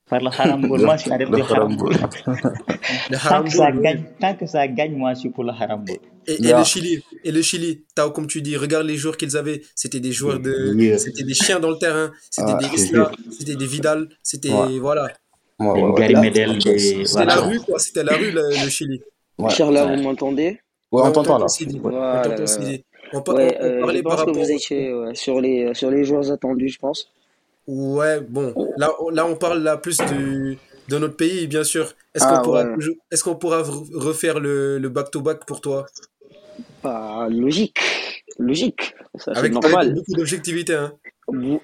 [0.07, 1.95] Par le haramboul, moi je suis adepte du haramboul.
[1.97, 5.97] tant, que ça gagne, tant que ça gagne, moi je suis pour le haramboul.
[6.27, 9.35] Et, et le Chili, et le Chili, Tao, comme tu dis, regarde les joueurs qu'ils
[9.35, 9.61] avaient.
[9.73, 10.99] C'était des joueurs de, yeah.
[10.99, 12.11] c'était des chiens dans le terrain.
[12.29, 14.77] C'était ah, des Isla, c'était des Vidal, c'était ouais.
[14.79, 15.09] voilà.
[15.59, 17.35] Ouais, ouais, Gary Medel, c'était voilà.
[17.35, 17.79] la rue quoi.
[17.79, 19.01] C'était la rue le, le Chili.
[19.39, 19.49] Ouais.
[19.49, 20.59] Charles, vous m'entendez?
[20.91, 21.47] Ouais, on t'entend là.
[23.11, 26.31] On t'entend ouais, on, euh, je pense que vous étiez sur les sur les joueurs
[26.31, 27.11] attendus, je pense.
[27.67, 30.55] Ouais, bon, là, là on parle là plus de,
[30.89, 31.93] de notre pays, bien sûr.
[32.13, 32.85] Est-ce ah, qu'on pourra, ouais.
[33.11, 33.63] est qu'on pourra
[33.93, 35.85] refaire le back-to-back -back pour toi?
[36.83, 37.79] Bah, Logique,
[38.37, 38.93] logique.
[39.15, 39.73] Ça, avec, normal.
[39.75, 40.75] avec beaucoup d'objectivité.
[40.75, 40.93] Hein.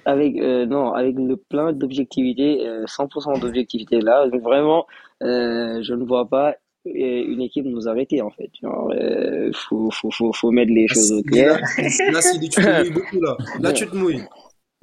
[0.04, 4.86] Avec, euh, non, avec le plein d'objectivité, euh, 100% d'objectivité là, vraiment,
[5.22, 8.50] euh, je ne vois pas euh, une équipe nous arrêter en fait.
[8.60, 11.60] Il euh, faut, faut, faut, faut, mettre les choses au clair.
[11.78, 13.36] Là, là, tu te mouilles beaucoup là.
[13.60, 14.24] Là, tu te mouilles.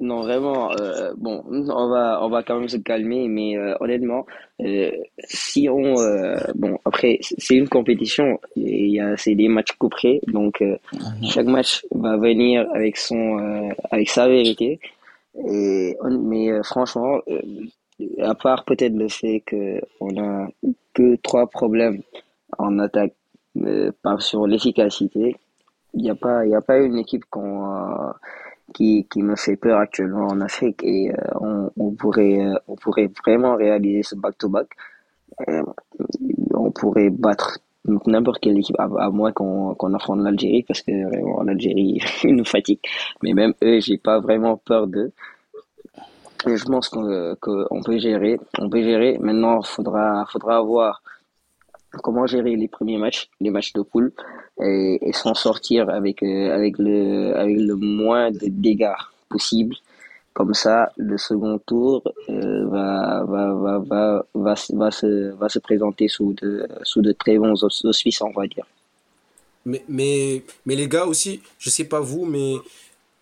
[0.00, 4.24] Non, vraiment, euh, bon, on va, on va quand même se calmer, mais euh, honnêtement,
[4.62, 4.90] euh,
[5.24, 10.22] si on, euh, bon, après, c'est une compétition, il y a, c'est des matchs couperés,
[10.28, 10.80] donc mhm.
[11.22, 14.80] chaque match va venir avec son, avec sa vérité.
[15.46, 17.20] Et, mais franchement,
[18.20, 20.48] à part peut-être le fait que on a
[20.94, 22.00] que trois problèmes
[22.56, 23.12] en attaque,
[24.02, 25.36] par sur l'efficacité,
[25.92, 28.12] il n'y a pas, il y a pas une équipe qu'on
[28.72, 32.76] qui, qui me fait peur actuellement en Afrique et euh, on, on, pourrait, euh, on
[32.76, 34.68] pourrait vraiment réaliser ce back-to-back.
[35.48, 35.62] Euh,
[36.54, 37.58] on pourrait battre
[38.06, 42.80] n'importe quelle équipe, à, moins qu'on qu'on affronte l'Algérie, parce que vraiment l'Algérie nous fatigue.
[43.22, 45.12] Mais même eux, j'ai pas vraiment peur d'eux.
[46.46, 49.18] Je pense qu'on qu'on peut gérer, on peut gérer.
[49.18, 51.02] Maintenant, faudra faudra voir
[52.02, 54.12] comment gérer les premiers matchs, les matchs de poule,
[54.62, 58.92] et, s'en sortir avec, euh, avec, le, avec le moins de dégâts
[59.28, 59.74] possible.
[60.32, 65.58] Comme ça, le second tour euh, va, va, va, va, va, va, se, va se
[65.58, 68.64] présenter sous de, sous de très bons auspices, on va dire.
[69.66, 72.54] Mais, mais, mais les gars aussi, je sais pas vous, mais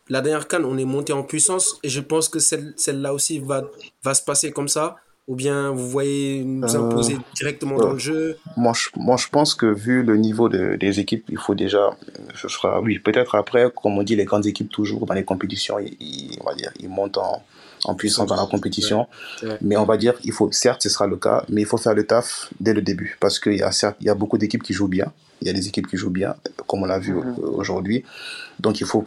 [0.09, 3.39] la dernière canne, on est monté en puissance et je pense que celle, celle-là aussi
[3.39, 3.65] va,
[4.05, 4.97] va se passer comme ça
[5.29, 9.29] Ou bien vous voyez nous euh, imposer directement dans le jeu moi je, moi, je
[9.29, 11.97] pense que vu le niveau des équipes, il faut déjà.
[12.35, 15.79] Ce sera, oui, peut-être après, comme on dit, les grandes équipes, toujours dans les compétitions,
[15.79, 17.43] ils, on va dire, ils montent en,
[17.85, 19.07] en puissance dans la compétition.
[19.61, 21.95] Mais on va dire, il faut, certes, ce sera le cas, mais il faut faire
[21.95, 23.17] le taf dès le début.
[23.21, 23.71] Parce qu'il y, a,
[24.01, 25.13] il y a beaucoup d'équipes qui jouent bien.
[25.41, 26.35] Il y a des équipes qui jouent bien,
[26.67, 27.37] comme on l'a vu mhm.
[27.39, 28.05] aujourd'hui.
[28.59, 29.05] Donc il faut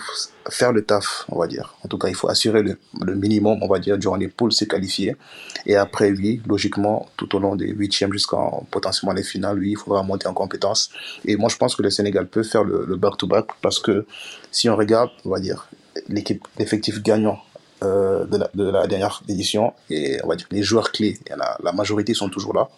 [0.49, 1.75] faire le taf, on va dire.
[1.83, 4.53] En tout cas, il faut assurer le, le minimum, on va dire, durant les poules,
[4.53, 5.17] se qualifier.
[5.65, 9.77] Et après, oui, logiquement, tout au long des huitièmes jusqu'en potentiellement les finales, oui, il
[9.77, 10.89] faudra monter en compétence.
[11.25, 14.05] Et moi, je pense que le Sénégal peut faire le back-to-back parce que
[14.51, 15.67] si on regarde, on va dire,
[16.07, 17.39] l'équipe, l'effectif gagnant
[17.83, 21.17] euh, de, la, de, la, dernière édition, et on va dire les joueurs clés,
[21.63, 22.69] la majorité sont toujours là.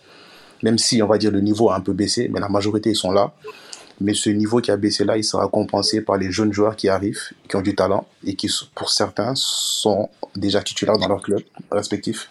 [0.63, 3.11] Même si, on va dire, le niveau a un peu baissé, mais la majorité, sont
[3.11, 3.33] là.
[3.99, 6.89] Mais ce niveau qui a baissé là, il sera compensé par les jeunes joueurs qui
[6.89, 11.41] arrivent, qui ont du talent et qui, pour certains, sont déjà titulaires dans leur club
[11.69, 12.29] respectif.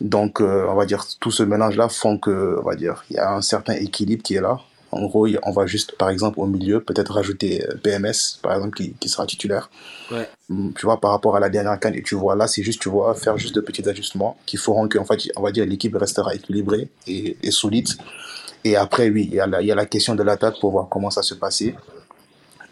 [0.00, 3.18] Donc, euh, on va dire, tout ce mélange-là font que, on va dire, il y
[3.18, 4.60] a un certain équilibre qui est là.
[4.92, 8.76] En gros, on va juste, par exemple, au milieu, peut-être rajouter PMS, euh, par exemple,
[8.76, 9.68] qui, qui sera titulaire.
[10.10, 10.28] Ouais.
[10.48, 12.80] Mm, tu vois, par rapport à la dernière canne, et tu vois, là, c'est juste,
[12.80, 15.66] tu vois, faire juste de petits ajustements qui feront que, en fait, on va dire,
[15.66, 17.88] l'équipe restera équilibrée et, et solide.
[18.64, 20.70] Et après, oui, il y, a la, il y a la question de l'attaque pour
[20.70, 21.74] voir comment ça se passait.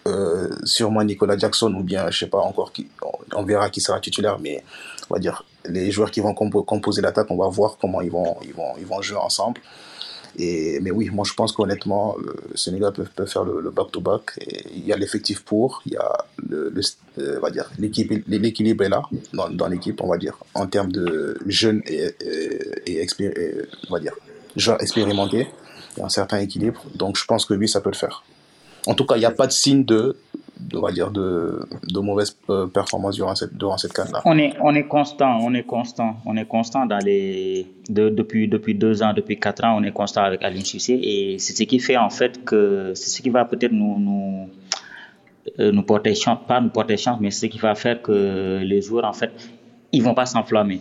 [0.07, 2.89] Euh, sûrement Nicolas Jackson ou bien, je sais pas encore, qui,
[3.35, 4.63] on, verra qui sera titulaire, mais
[5.09, 8.37] on va dire, les joueurs qui vont composer l'attaque, on va voir comment ils vont,
[8.45, 9.61] ils vont, ils vont jouer ensemble.
[10.39, 14.39] Mais oui, moi je pense qu'honnêtement, le Sénégal peut, faire le back-to-back.
[14.75, 16.73] il y a l'effectif pour, il y a le,
[17.19, 17.41] euh,
[17.79, 22.11] l'équilibre est là dans, l'équipe, on va dire, en termes de jeunes et,
[22.87, 24.11] et, expérimentés
[25.97, 26.83] il y a un certain équilibre.
[26.95, 28.25] Donc je pense que oui, ça peut le faire.
[28.87, 30.17] En tout cas, il n'y a pas de signe de,
[30.61, 34.23] de, va dire de, de mauvaise euh, performance durant cette, canne-là.
[34.25, 39.03] On est, on constant, on est constant, on est constant dans les, de, depuis, deux
[39.03, 41.97] ans, depuis quatre ans, on est constant avec Aline Cissé et c'est ce qui fait
[41.97, 44.49] en fait que, c'est ce qui va peut-être nous,
[45.59, 48.81] euh, porter chance, pas nous porter chance, mais c'est ce qui va faire que les
[48.81, 49.33] joueurs en fait,
[49.93, 50.81] ils vont pas s'enflammer.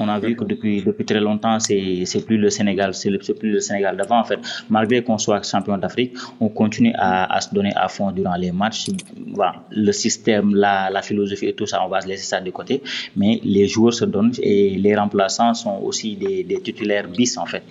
[0.00, 3.60] On a vu que depuis, depuis très longtemps, c'est plus le Sénégal, c'est plus le
[3.60, 4.38] Sénégal d'avant en fait.
[4.70, 8.52] Malgré qu'on soit champion d'Afrique, on continue à, à, se donner à fond durant les
[8.52, 8.86] matchs.
[9.34, 12.50] Voilà, le système, la, la, philosophie et tout ça, on va se laisser ça de
[12.50, 12.82] côté.
[13.16, 17.46] Mais les joueurs se donnent et les remplaçants sont aussi des, des titulaires bis en
[17.46, 17.64] fait.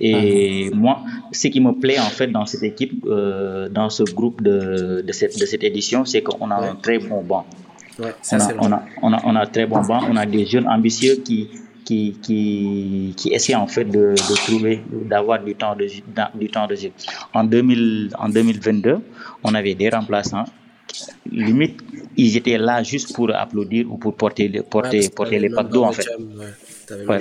[0.00, 0.76] Et ah.
[0.76, 1.02] moi,
[1.32, 5.12] ce qui me plaît en fait dans cette équipe, euh, dans ce groupe de, de,
[5.12, 7.46] cette, de cette édition, c'est qu'on a un très bon banc.
[7.98, 10.46] Ouais, on, a, on, a, on, a, on, a, très bon banc, on a des
[10.46, 11.48] jeunes ambitieux qui,
[11.84, 15.86] qui, qui, qui essaient en fait de, de trouver, d'avoir du temps de,
[16.34, 16.90] du temps de jeu.
[17.32, 18.98] En, 2000, en 2022,
[19.44, 20.44] on avait des remplaçants.
[21.30, 21.80] Limite,
[22.16, 25.84] ils étaient là juste pour applaudir ou pour porter, porter, ouais, porter les packs d'eau
[25.84, 26.06] en fait.
[26.18, 26.46] Ouais,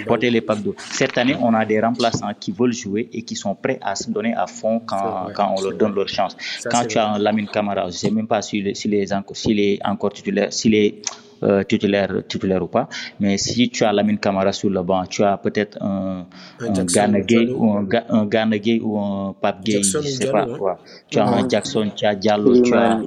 [0.05, 0.76] porter les packs d'eau.
[0.78, 4.09] Cette année, on a des remplaçants qui veulent jouer et qui sont prêts à se
[4.09, 6.36] donner à fond quand, quand on leur donne leur chance.
[6.59, 8.93] Ça, quand tu as un Lamine Camara, je ne sais même pas s'il est, s'il
[8.93, 11.01] est, encore titulaire, s'il est
[11.43, 12.88] euh, titulaire, titulaire ou pas.
[13.20, 16.26] Mais si tu as Lamine Camara sur le banc, tu as peut-être un,
[16.59, 20.32] un, un Ghana Gay ou un, un Ghana Gay ou un Pape Gay, je sais
[20.32, 20.80] pas quoi.
[21.09, 22.99] Tu as un Jackson, tu as Diallo, tu as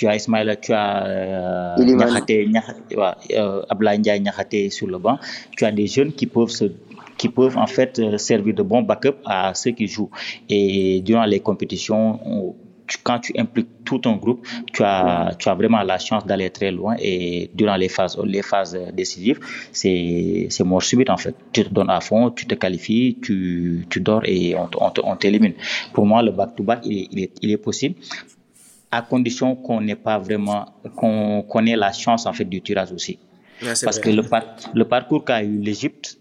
[0.00, 2.48] tu as Ismaïla, tu as euh, Niakhaté,
[3.36, 5.18] euh, Ablaï Ndiaye Niakhaté sur le banc.
[5.58, 6.64] Tu as des jeunes qui peuvent se
[7.18, 10.08] qui peuvent en fait euh, servir de bon backup à ceux qui jouent.
[10.48, 12.54] Et durant les compétitions, on,
[12.86, 16.48] tu, quand tu impliques tout ton groupe, tu as, tu as vraiment la chance d'aller
[16.48, 16.96] très loin.
[16.98, 19.38] Et durant les phases, les phases décisives,
[19.70, 21.34] c'est, mort subite en fait.
[21.52, 25.16] Tu te donnes à fond, tu te qualifies, tu, tu dors et on, on, on
[25.16, 25.52] t'élimine.
[25.92, 27.96] Pour moi, le back-to-back, il, il, est, il est possible
[28.92, 30.66] à condition qu'on n'ait pas vraiment,
[30.96, 33.18] qu'on qu la chance en fait du tirage aussi.
[33.62, 34.00] Ouais, Parce vrai.
[34.00, 34.42] que le, par,
[34.74, 36.18] le parcours qu'a eu l'Égypte,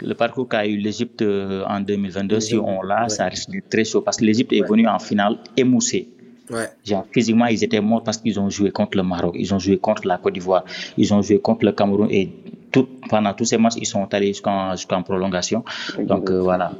[0.00, 2.40] le parcours qu'a eu l'Égypte euh, en 2022, mmh.
[2.40, 3.08] si on l'a, ouais.
[3.10, 6.08] ça risque d'être très chaud parce que l'Égypte est venue en finale émoussée.
[6.50, 6.68] Ouais.
[6.84, 9.78] Genre, physiquement, ils étaient morts parce qu'ils ont joué contre le Maroc, ils ont joué
[9.78, 10.64] contre la Côte d'Ivoire,
[10.96, 12.32] ils ont joué contre le Cameroun et
[12.72, 15.64] tout, pendant tous ces matchs, ils sont allés jusqu'en jusqu prolongation.
[15.98, 16.72] Donc euh, voilà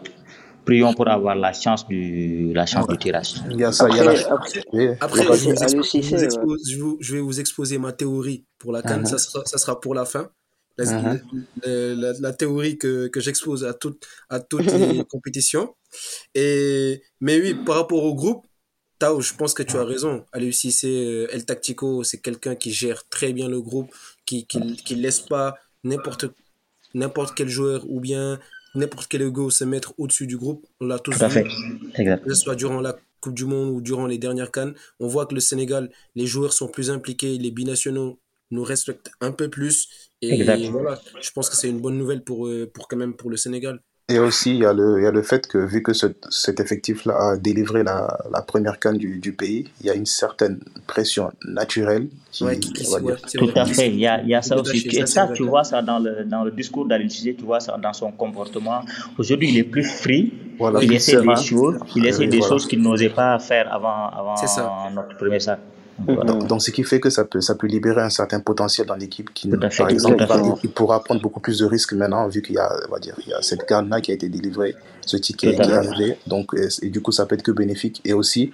[0.65, 3.35] prions pour avoir la chance du, la chance du tirage.
[3.51, 4.21] Il y a ça, après, il y a la...
[4.21, 7.93] après, après je, vous expose, je, vous expose, je, vous, je, vais vous exposer ma
[7.93, 9.11] théorie pour la Cannes, uh -huh.
[9.11, 10.25] ça, sera, ça sera pour la fin.
[10.79, 11.21] La, uh -huh.
[11.65, 13.97] la, la, la, théorie que, que j'expose à, tout,
[14.29, 15.67] à toutes les compétitions.
[16.35, 18.43] Et, mais oui, par rapport au groupe,
[19.01, 20.15] Tao, je pense que tu as raison.
[20.37, 23.91] Alexis, c'est El Tactico, c'est quelqu'un qui gère très bien le groupe,
[24.27, 25.47] qui qui, qui laisse pas
[25.89, 26.27] n'importe
[26.95, 28.39] n'importe quel joueur ou bien
[28.75, 30.67] n'importe quel ego se mettre au-dessus du groupe.
[30.81, 31.45] On l'a tous Tout vu.
[31.95, 32.25] Exact.
[32.25, 34.75] Que ce soit durant la Coupe du Monde ou durant les dernières cannes.
[34.99, 38.19] On voit que le Sénégal, les joueurs sont plus impliqués, les binationaux
[38.51, 39.89] nous respectent un peu plus.
[40.23, 43.37] Et voilà, je pense que c'est une bonne nouvelle pour, pour quand même pour le
[43.37, 43.81] Sénégal.
[44.11, 46.59] Et aussi, il y, a le, il y a le fait que, vu que cet
[46.59, 50.59] effectif-là a délivré la, la première canne du, du, pays, il y a une certaine
[50.89, 52.09] pression naturelle.
[52.33, 52.45] Qui,
[53.35, 54.89] Tout à fait, il y a, il y a ça aussi.
[54.89, 57.93] Et ça, tu vois ça dans le, dans le discours d'Alain tu vois ça dans
[57.93, 58.81] son comportement.
[59.17, 60.33] Aujourd'hui, il est plus free,
[60.83, 64.35] il essaie des choses, il essaie des choses qu'il n'osait pas faire avant, avant
[64.93, 65.61] notre premier sac.
[66.07, 69.33] Donc, ce qui fait que ça peut, ça peut libérer un certain potentiel dans l'équipe
[69.33, 70.25] qui, par exemple,
[70.63, 73.15] il pourra prendre beaucoup plus de risques maintenant vu qu'il y a, on va dire,
[73.27, 74.75] il y a cette carte-là qui a été délivrée,
[75.07, 76.17] ce ticket qui est arrivé.
[76.27, 78.01] Donc, et, du coup, ça peut être que bénéfique.
[78.05, 78.53] Et aussi,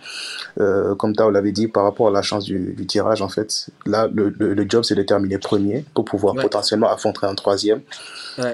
[0.61, 4.09] euh, comme Tao l'avait dit, par rapport à la chance du, tirage, en fait, là,
[4.13, 7.81] le, le, job, c'est de terminer premier pour pouvoir potentiellement affronter un troisième.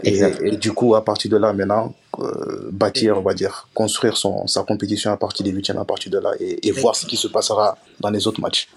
[0.05, 4.47] et, du coup, à partir de là, maintenant, euh, bâtir, on va dire, construire son,
[4.47, 7.29] sa compétition à partir des huitièmes, à partir de là, et, voir ce qui se
[7.29, 8.69] passera dans les autres matchs.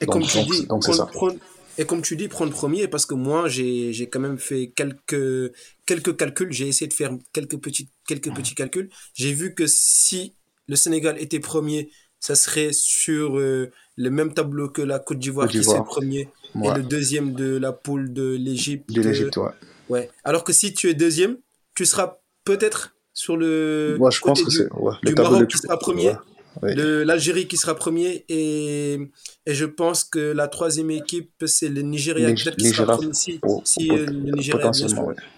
[0.00, 1.36] Et comme tu dis, prendre,
[1.78, 5.52] et comme tu dis, prendre premier, parce que moi, j'ai quand même fait quelques,
[5.84, 6.52] quelques calculs.
[6.52, 8.90] J'ai essayé de faire quelques petits, quelques petits calculs.
[9.14, 10.34] J'ai vu que si
[10.68, 15.48] le Sénégal était premier, ça serait sur euh, le même tableau que la Côte d'Ivoire
[15.48, 18.90] qui est premier et le deuxième de la poule de l'Égypte.
[18.90, 19.50] De l'Égypte, ouais.
[19.90, 20.10] ouais.
[20.24, 21.36] Alors que si tu es deuxième,
[21.74, 23.96] tu seras peut-être sur le.
[23.98, 24.72] Moi, je pense que c'est.
[24.72, 26.14] Ouais, du Maroc qui sera premier
[26.62, 28.98] l'Algérie qui sera premier et,
[29.46, 33.90] et je pense que la troisième équipe c'est le Nigeria qui sera premier si, si
[33.90, 34.70] euh, le Nigeria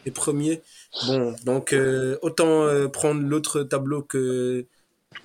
[0.06, 0.62] est premier
[1.06, 4.66] bon donc euh, autant euh, prendre l'autre tableau que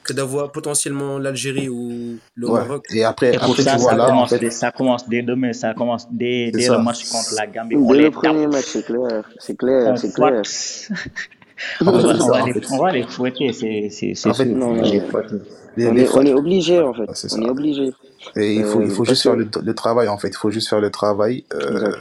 [0.03, 2.85] que d'avoir potentiellement l'Algérie ou le Maroc.
[2.93, 4.49] Et après, après ça, tu vois ça, là, commence, en fait...
[4.49, 7.75] ça commence dès demain, ça commence dès, dès le match contre la Gambie.
[7.75, 10.41] Dès le premier match, c'est clair, c'est clair, c'est clair.
[11.81, 14.31] on, va les, on va les fouetter, c'est sûr.
[14.31, 17.27] En fait, non, non, on, est, on, est, obligé en fait.
[17.35, 17.91] on est obligé.
[18.35, 20.29] Et il faut, il faut euh, juste faire le, le, travail en fait.
[20.29, 21.43] Il faut juste faire le travail.
[21.53, 21.91] Euh,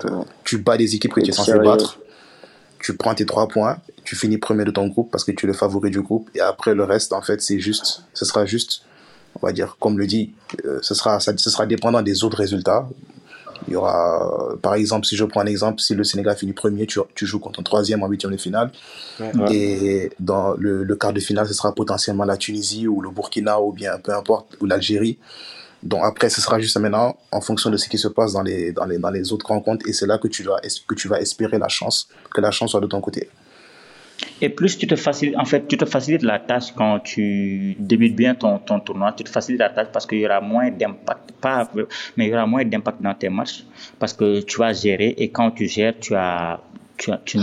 [0.45, 1.99] tu bats les équipes que tu es censé battre.
[2.79, 3.79] Tu prends tes trois points.
[4.05, 6.29] Tu finis premier de ton groupe parce que tu es le favori du groupe.
[6.35, 8.05] Et après le reste, en fait, c'est juste.
[8.15, 8.83] Ce sera juste.
[9.41, 10.33] On va dire, comme le dit,
[10.67, 12.89] euh, ce sera, ça, ce sera dépendant des autres résultats.
[13.69, 16.87] Il y aura, par exemple, si je prends un exemple, si le Sénégal finit premier,
[16.87, 18.71] tu, tu joues contre un troisième en huitième de finale.
[19.51, 23.61] Et dans le, le, quart de finale, ce sera potentiellement la Tunisie ou le Burkina
[23.61, 25.19] ou bien peu importe, ou l'Algérie.
[25.83, 28.73] Donc après, ce sera juste maintenant en fonction de ce qui se passe dans les,
[28.73, 29.89] dans les, dans les autres rencontres.
[29.89, 32.71] Et c'est là que tu, dois, que tu vas espérer la chance, que la chance
[32.71, 33.29] soit de ton côté.
[34.41, 38.17] Et plus tu te facilites, en fait, tu te facilites la tâche quand tu débutes
[38.17, 41.33] bien ton, ton tournoi, tu te facilites la tâche parce qu'il y aura moins d'impact,
[41.41, 41.69] pas,
[42.17, 43.65] mais il y aura moins d'impact dans tes matchs
[43.99, 46.61] parce que tu vas gérer et quand tu gères, tu as,
[46.97, 47.39] tu, tu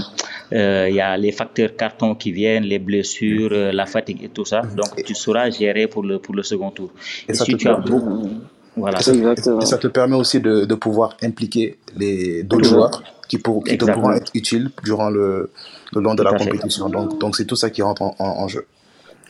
[0.54, 4.30] euh, il y a les facteurs cartons qui viennent, les blessures, euh, la fatigue et
[4.30, 4.62] tout ça.
[4.62, 6.92] Donc, tu sauras gérer pour le, pour le second tour.
[7.28, 8.30] Et, si tu as beaucoup,
[8.76, 9.00] voilà.
[9.00, 13.78] Et ça, te permet aussi de, de pouvoir impliquer les d'autres joueurs qui, pour, qui
[13.78, 15.52] te pourront être utiles durant le,
[15.94, 16.90] le long de la compétition.
[16.90, 18.66] Donc, donc c'est tout ça qui rentre en, en, jeu.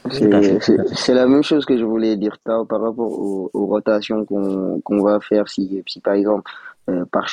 [0.09, 5.19] C'est la même chose que je voulais dire par rapport aux, aux rotations qu'on va
[5.19, 6.49] faire si, si par exemple
[6.89, 7.27] euh, par,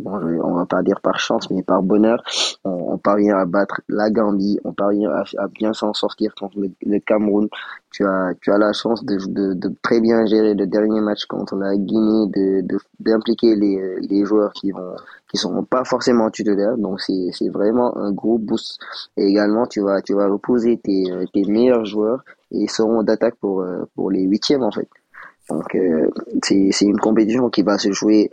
[0.00, 2.22] bon, on va pas dire par chance, mais par bonheur,
[2.64, 7.48] on, parvient à battre la Gambie, on parvient à, bien s'en sortir contre le, Cameroun.
[7.90, 11.56] Tu as, tu as la chance de, de, très bien gérer le dernier match contre
[11.56, 12.30] la Guinée,
[13.00, 14.94] d'impliquer les, les joueurs qui vont
[15.30, 16.76] qui sont pas forcément titulaires.
[16.76, 18.78] Donc c'est c'est vraiment un gros boost.
[19.16, 23.36] Et également tu vas tu vas reposer tes tes meilleurs joueurs et ils seront d'attaque
[23.36, 24.88] pour euh, pour les huitièmes en fait.
[25.50, 26.10] Donc euh,
[26.42, 28.30] c'est une compétition qui va se jouer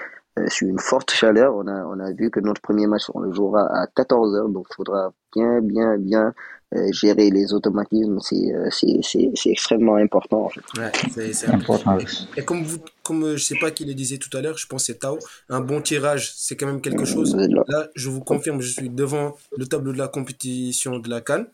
[0.47, 1.55] sur une forte chaleur.
[1.55, 4.67] On a, on a vu que notre premier match, on le jouera à 14h, donc
[4.69, 6.33] il faudra bien, bien, bien
[6.75, 8.19] euh, gérer les automatismes.
[8.19, 10.45] C'est, euh, c'est, c'est, c'est extrêmement important.
[10.45, 10.61] En fait.
[10.77, 11.97] Ouais, c'est, important.
[12.36, 14.86] Et comme, vous, comme je sais pas qui le disait tout à l'heure, je pense
[14.86, 15.19] c'est Tao,
[15.49, 17.36] un bon tirage, c'est quand même quelque chose.
[17.36, 21.47] Là, je vous confirme, je suis devant le tableau de la compétition de la Cannes.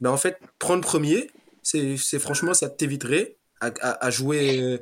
[0.00, 1.30] Ben, en fait, prendre premier,
[1.62, 4.80] c'est, c'est franchement, ça t'éviterait à, à, à jouer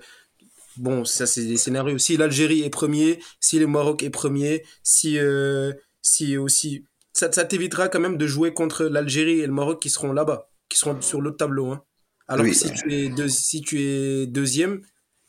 [0.77, 1.99] bon, ça c'est des scénarios.
[1.99, 5.73] Si l'Algérie est premier, si le Maroc est premier, si, euh,
[6.03, 6.85] si aussi.
[7.13, 10.51] Ça, ça t'évitera quand même de jouer contre l'Algérie et le Maroc qui seront là-bas,
[10.69, 11.71] qui seront sur l'autre tableau.
[11.71, 11.85] Hein.
[12.27, 14.83] Alors que si tu, es si tu es deuxième,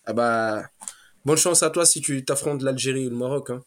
[0.05, 0.63] ah bah,
[1.25, 3.49] bonne chance à toi si tu t'affrontes l'Algérie ou le Maroc.
[3.49, 3.61] Hein.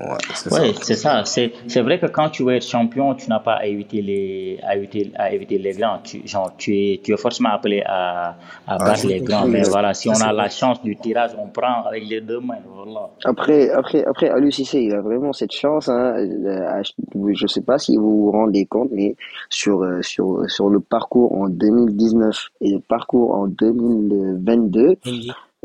[0.00, 1.24] Ouais, c'est ça.
[1.24, 4.60] C'est, c'est vrai que quand tu veux être champion, tu n'as pas à éviter les,
[4.62, 5.98] à éviter, à éviter les grands.
[6.04, 8.34] Tu, genre, tu es, tu es forcément appelé à, à
[8.66, 9.46] ah, battre les grands.
[9.46, 12.58] Mais voilà, si on a la chance du tirage, on prend avec les deux mains.
[12.66, 13.10] Voilà.
[13.24, 15.88] Après, après, après, Alu Cissé, il a vraiment cette chance.
[15.88, 16.14] Hein.
[17.32, 19.16] Je sais pas si vous vous rendez compte, mais
[19.48, 24.96] sur, euh, sur, sur le parcours en 2019 et le parcours en 2022,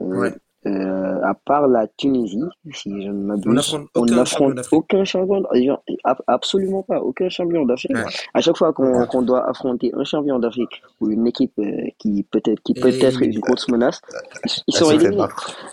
[0.02, 0.32] euh,
[0.66, 5.72] à part la Tunisie, si je ne m'abuse, on n'affronte aucun, champion d'Afrique.
[6.28, 7.92] Absolument pas, aucun champion d'Afrique.
[8.34, 12.62] À chaque fois qu'on doit affronter un champion d'Afrique ou une équipe euh, qui peut-être
[12.64, 14.02] qui peut être une grosse menace,
[14.68, 15.24] ils, sont éliminés.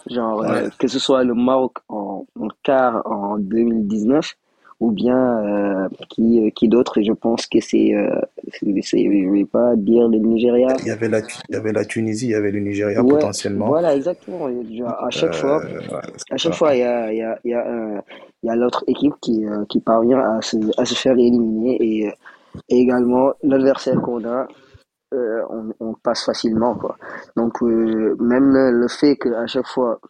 [0.08, 4.34] Genre, euh, que ce soit le Maroc en, en quart en 2019
[4.80, 6.98] ou bien euh, qui, euh, qui d'autre.
[6.98, 8.20] Et je pense que c'est euh,
[8.62, 10.74] je vais pas dire le Nigeria.
[10.80, 13.66] Il y avait la il y avait la Tunisie il y avait le Nigeria potentiellement.
[13.68, 14.46] voilà exactement.
[14.46, 15.62] À chaque fois
[16.30, 18.02] à chaque fois il y a il y a il y a,
[18.42, 21.76] il y a l'autre équipe qui qui parvient à se à se faire éliminer.
[21.80, 22.10] Et,
[22.68, 24.48] également l'adversaire qu'on a
[25.12, 26.96] on, on, passe facilement quoi.
[27.36, 30.00] Donc même le, le fait qu'à chaque fois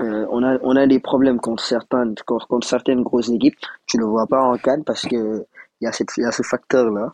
[0.00, 3.56] euh, on, a, on a des problèmes contre certaines, contre certaines grosses équipes.
[3.86, 5.44] Tu le vois pas en Cannes parce que
[5.80, 7.12] il y a, cette, y a ce facteur-là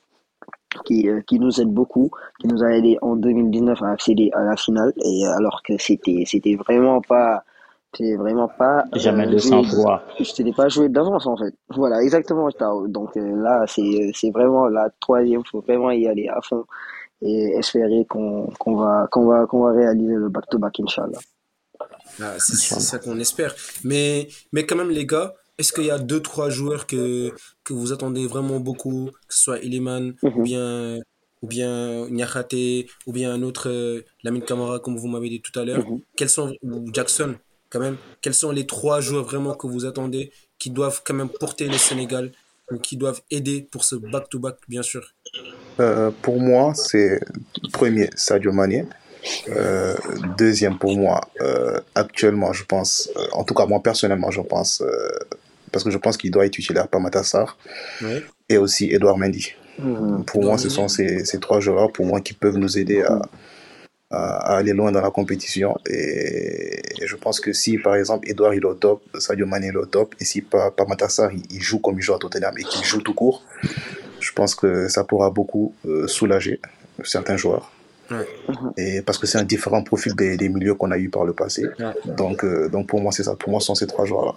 [0.84, 2.10] qui, euh, qui nous aide beaucoup,
[2.40, 6.24] qui nous a aidé en 2019 à accéder à la finale, et alors que c'était,
[6.26, 7.44] c'était vraiment pas,
[7.92, 8.84] c'était vraiment pas.
[8.94, 9.38] Jamais de.
[9.38, 11.54] C'était pas joué d'avance en fait.
[11.68, 12.48] Voilà, exactement.
[12.88, 15.42] Donc euh, là, c'est, c'est vraiment la troisième.
[15.44, 16.64] Faut vraiment y aller à fond
[17.22, 21.18] et espérer qu'on, qu'on va, qu'on va, qu'on va réaliser le back-to-back, Inch'Allah.
[22.20, 23.54] Ah, c'est ça qu'on espère.
[23.82, 27.72] Mais, mais quand même, les gars, est-ce qu'il y a deux, trois joueurs que, que
[27.72, 30.42] vous attendez vraiment beaucoup, que ce soit Iliman ou mhm.
[30.42, 31.00] bien
[31.42, 35.56] ou bien Nyakate, ou bien un autre euh, Lamine Camara, comme vous m'avez dit tout
[35.60, 35.86] à l'heure.
[35.86, 36.00] Mhm.
[36.16, 37.34] Quels sont, ou Jackson,
[37.68, 41.28] quand même, quels sont les trois joueurs vraiment que vous attendez qui doivent quand même
[41.28, 42.32] porter le Sénégal
[42.70, 45.12] ou qui doivent aider pour ce back-to-back, bien sûr?
[45.80, 47.20] Euh, Pour moi, c'est
[47.72, 48.86] premier Sadio Mané.
[49.48, 49.94] Euh,
[50.36, 54.82] deuxième pour moi, euh, actuellement, je pense, euh, en tout cas moi personnellement, je pense,
[55.72, 57.56] parce que je pense qu'il doit être titulaire par Matassar
[58.48, 59.52] et aussi Edouard Mendy.
[59.78, 60.24] Mhm.
[60.24, 63.22] Pour moi, ce sont ces, ces, trois joueurs pour moi qui peuvent nous aider à,
[64.10, 65.76] à, aller loin dans la compétition.
[65.90, 69.76] Et, je pense que si par exemple Edouard il est au top, Sadio Mane est
[69.76, 72.62] au top, et si par, par Matassar il, joue comme il joue à Tottenham et
[72.62, 73.42] qu'il joue tout court,
[74.20, 75.74] je pense que ça pourra beaucoup
[76.06, 76.60] soulager
[77.02, 77.73] certains joueurs.
[78.76, 81.32] Et parce que c'est un différent profil des, des milieux qu'on a eu par le
[81.32, 81.66] passé.
[82.16, 83.36] Donc, euh, donc pour moi, c'est ça.
[83.36, 84.34] Pour moi, ce sont ces trois joueurs-là.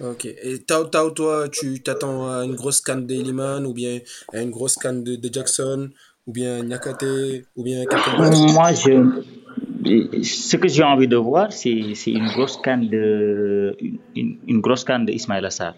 [0.00, 0.24] Ok.
[0.24, 4.00] Et Tao Tao, toi, tu t'attends à une grosse canne d'Eliman ou bien
[4.32, 5.90] à une grosse canne de, de, Jackson
[6.26, 7.04] ou bien Nyakate
[7.56, 7.84] ou bien
[8.18, 9.22] Moi, je,
[10.22, 13.76] ce que j'ai envie de voir, c'est une grosse canne de
[14.16, 15.74] une, une grosse canne de Ismaël Assar.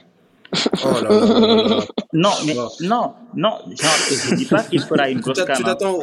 [0.85, 1.81] Oh là là
[2.13, 5.57] Non, mais non, non, je ne dis pas qu'il fera une grosse canne.
[5.57, 5.97] Tu t'attends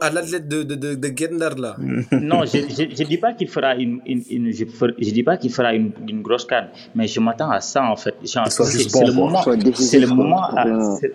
[0.00, 1.76] à l'athlète de, de, de, de Gendar là.
[2.12, 4.64] Non, je ne dis pas qu'il fera une, une, une je,
[4.98, 7.96] je, dis pas qu'il fera une, une, grosse canne, mais je m'attends à ça en
[7.96, 8.14] fait.
[8.24, 9.42] C'est le moment,
[9.74, 10.48] c'est le moment,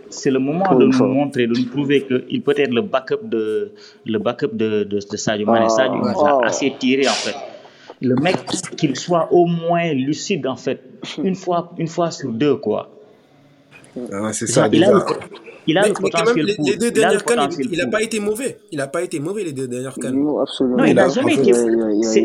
[0.09, 3.71] c'est le moment de nous montrer, de nous prouver qu'il peut être le backup de
[4.05, 5.69] le backup de, de, de Sadio Mane.
[5.69, 7.35] Sadio nous a assez tiré en fait
[8.01, 8.37] le mec
[8.77, 10.81] qu'il soit au moins lucide en fait.
[11.23, 12.91] Une fois une fois sur deux quoi.
[14.11, 14.99] Ah, c'est ça il a le,
[15.67, 18.57] il a le potentiel même, les, deux dernières cannes il n'a pas été mauvais.
[18.71, 20.15] Il n'a pas été mauvais les deux dernières cannes.
[20.15, 21.53] Non absolument non il n'a jamais été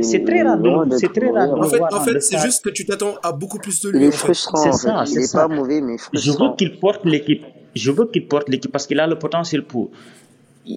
[0.00, 0.58] c'est très rare
[0.98, 3.80] c'est très rare en fait, en fait c'est juste que tu t'attends à beaucoup plus
[3.82, 6.56] de lui il est frustrant c'est ça il n'est pas mauvais mais frustrant je veux
[6.56, 7.44] qu'il porte l'équipe.
[7.74, 9.90] Je veux qu'il porte l'équipe parce qu'il a le potentiel pour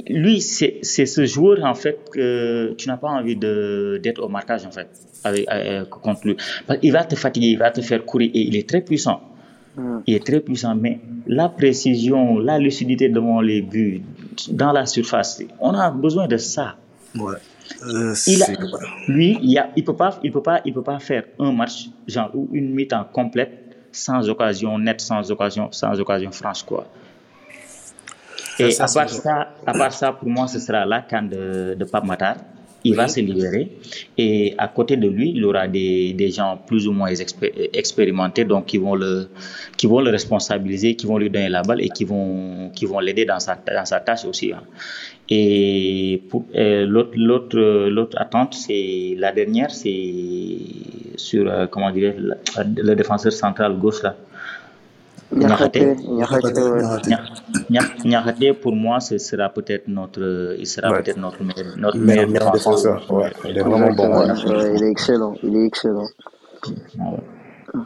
[0.08, 4.72] lui, c'est ce joueur, en fait, que tu n'as pas envie d'être au marquage, en
[4.72, 4.88] fait,
[5.24, 6.38] avec, euh, contre lui.
[6.82, 9.22] Il va te fatiguer, il va te faire courir et il est très puissant.
[9.76, 10.00] Hmm.
[10.06, 14.02] Il est très puissant, mais la précision, la lucidité devant les buts,
[14.52, 16.76] dans la surface, on a besoin de ça.
[17.16, 17.36] Ouais.
[17.88, 18.48] Euh, il a,
[19.08, 21.90] lui, il ne il peut, pas, il peut, pas, il peut pas faire un match,
[22.08, 26.88] genre, ou une mi-temps complète, sans occasion nette, sans occasion, sans occasion franche, quoi.
[28.60, 31.86] Et à, part ça, à part ça, pour moi, ce sera la canne de, de
[31.86, 32.38] Pape Matar.
[32.86, 33.72] Il va se libérer
[34.18, 37.08] et à côté de lui, il aura des, des gens plus ou moins
[37.74, 39.30] expérimentés, donc qui vont le,
[39.78, 43.00] qui vont le responsabiliser, qui vont lui donner la balle et qui vont, qui vont
[43.00, 44.52] l'aider dans sa, dans sa tâche aussi.
[44.52, 44.64] Hein.
[45.30, 46.24] Et
[46.56, 50.58] euh, l'autre, l'autre, l'autre attente, c'est la dernière, c'est
[51.16, 54.18] sur, euh, comment dire, le défenseur central gauche là.
[55.32, 55.96] Niakate,
[58.62, 61.42] pour moi, ce sera peut-être notre, il sera peut-être notre,
[61.78, 63.10] notre meilleur, meilleur défenseur.
[63.12, 63.32] Ouais.
[63.46, 64.36] Il est vraiment bon.
[64.76, 65.34] Il est excellent.
[65.44, 66.08] Il est excellent.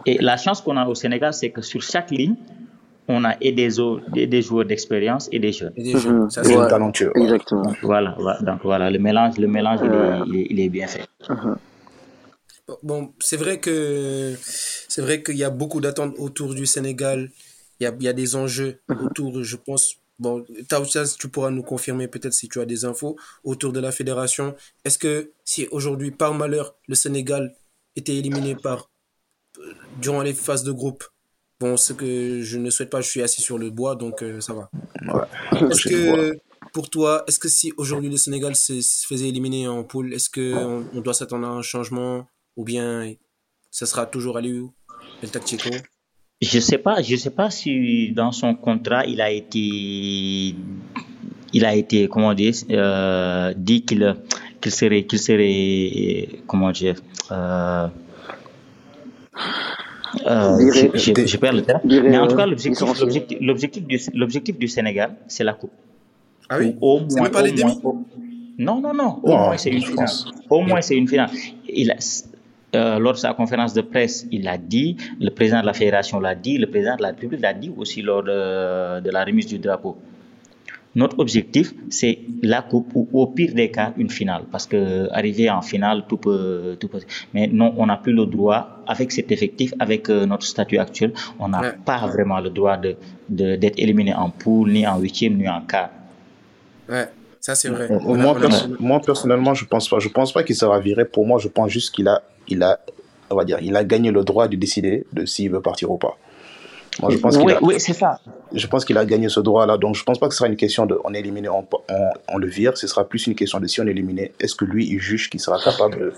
[0.05, 2.35] Et la chance qu'on a au Sénégal, c'est que sur chaque ligne,
[3.07, 3.69] on a et des,
[4.13, 5.71] des, des joueurs d'expérience et des jeunes.
[5.77, 6.29] Et des jeunes.
[6.29, 7.13] Ça, c'est ouais, talentueux.
[7.15, 7.71] Exactement.
[7.81, 10.87] Voilà, voilà, Donc voilà, le mélange, le mélange, il, est, il, est, il est bien
[10.87, 11.07] fait.
[11.29, 11.55] Uh -huh.
[12.83, 14.33] Bon, c'est vrai que
[14.87, 17.31] c'est vrai qu'il y a beaucoup d'attentes autour du Sénégal.
[17.79, 19.05] Il y a, il y a des enjeux mhm.
[19.05, 20.45] autour, je pense, bon,
[21.19, 24.55] tu pourras nous confirmer peut-être si tu as des infos autour de la fédération.
[24.83, 27.55] Est-ce que si aujourd'hui, par malheur, le Sénégal
[27.95, 28.89] était éliminé par
[30.01, 31.03] durant les phases de groupe,
[31.59, 34.39] bon, ce que je ne souhaite pas, je suis assis sur le bois, donc euh,
[34.41, 34.69] ça va.
[35.71, 36.37] Est-ce que
[36.73, 40.85] pour toi, est-ce que si aujourd'hui le Sénégal se, faisait éliminer en poule, est-ce qu'on
[40.93, 43.13] on doit s'attendre à un changement ou bien
[43.71, 44.61] ça sera toujours à lui,
[45.21, 45.69] le tactico
[46.41, 50.55] Je sais pas, je sais pas si dans son contrat il a été,
[51.53, 54.15] il a été comment dire, euh, dit qu'il
[54.61, 56.95] qu'il serait, qu'il serait, comment dire.
[57.31, 57.87] Euh,
[60.25, 61.81] euh, je, perds le terme.
[61.85, 65.71] Mais en tout cas, l'objectif, du, l'objectif du Sénégal, c'est la coupe.
[66.49, 66.75] Ah oui?
[66.81, 67.79] Au moins, pas les demi?
[68.57, 69.19] Non, non, non.
[69.23, 70.09] Au moins, c'est une finale.
[70.49, 71.29] Au moins, c'est une finale.
[71.67, 71.93] Il
[72.75, 76.19] euh, lors de sa conférence de presse, il a dit, le président de la fédération
[76.19, 79.47] l'a dit, le président de la République l'a dit aussi lors de, de la remise
[79.47, 79.97] du drapeau.
[80.95, 84.45] Notre objectif, c'est la coupe ou au pire des cas, une finale.
[84.51, 86.99] Parce que arriver en finale, tout peut, tout peut.
[87.33, 91.13] Mais non, on n'a plus le droit, avec cet effectif, avec euh, notre statut actuel,
[91.39, 92.99] on n'a pas vraiment le droit d'être
[93.29, 95.91] de, d'être éliminé en poule, ni en huitième, ni en quart.
[96.89, 97.07] Ouais,
[97.39, 97.87] ça c'est vrai.
[98.79, 99.99] moi, personnellement, je pense pas.
[99.99, 101.05] Je pense pas qu'il sera viré.
[101.05, 102.79] Pour moi, je pense juste qu'il a, il a,
[103.29, 105.97] on va dire, il a gagné le droit de décider de s'il veut partir ou
[105.97, 106.17] pas.
[107.01, 108.19] Moi, je pense oui, a, oui c'est ça.
[108.53, 109.77] Je pense qu'il a gagné ce droit-là.
[109.77, 111.65] Donc, je pense pas que ce sera une question de on est éliminé, on,
[112.29, 112.75] on, le vire.
[112.77, 115.29] Ce sera plus une question de si on est éliminé, est-ce que lui, il juge
[115.29, 116.13] qu'il sera capable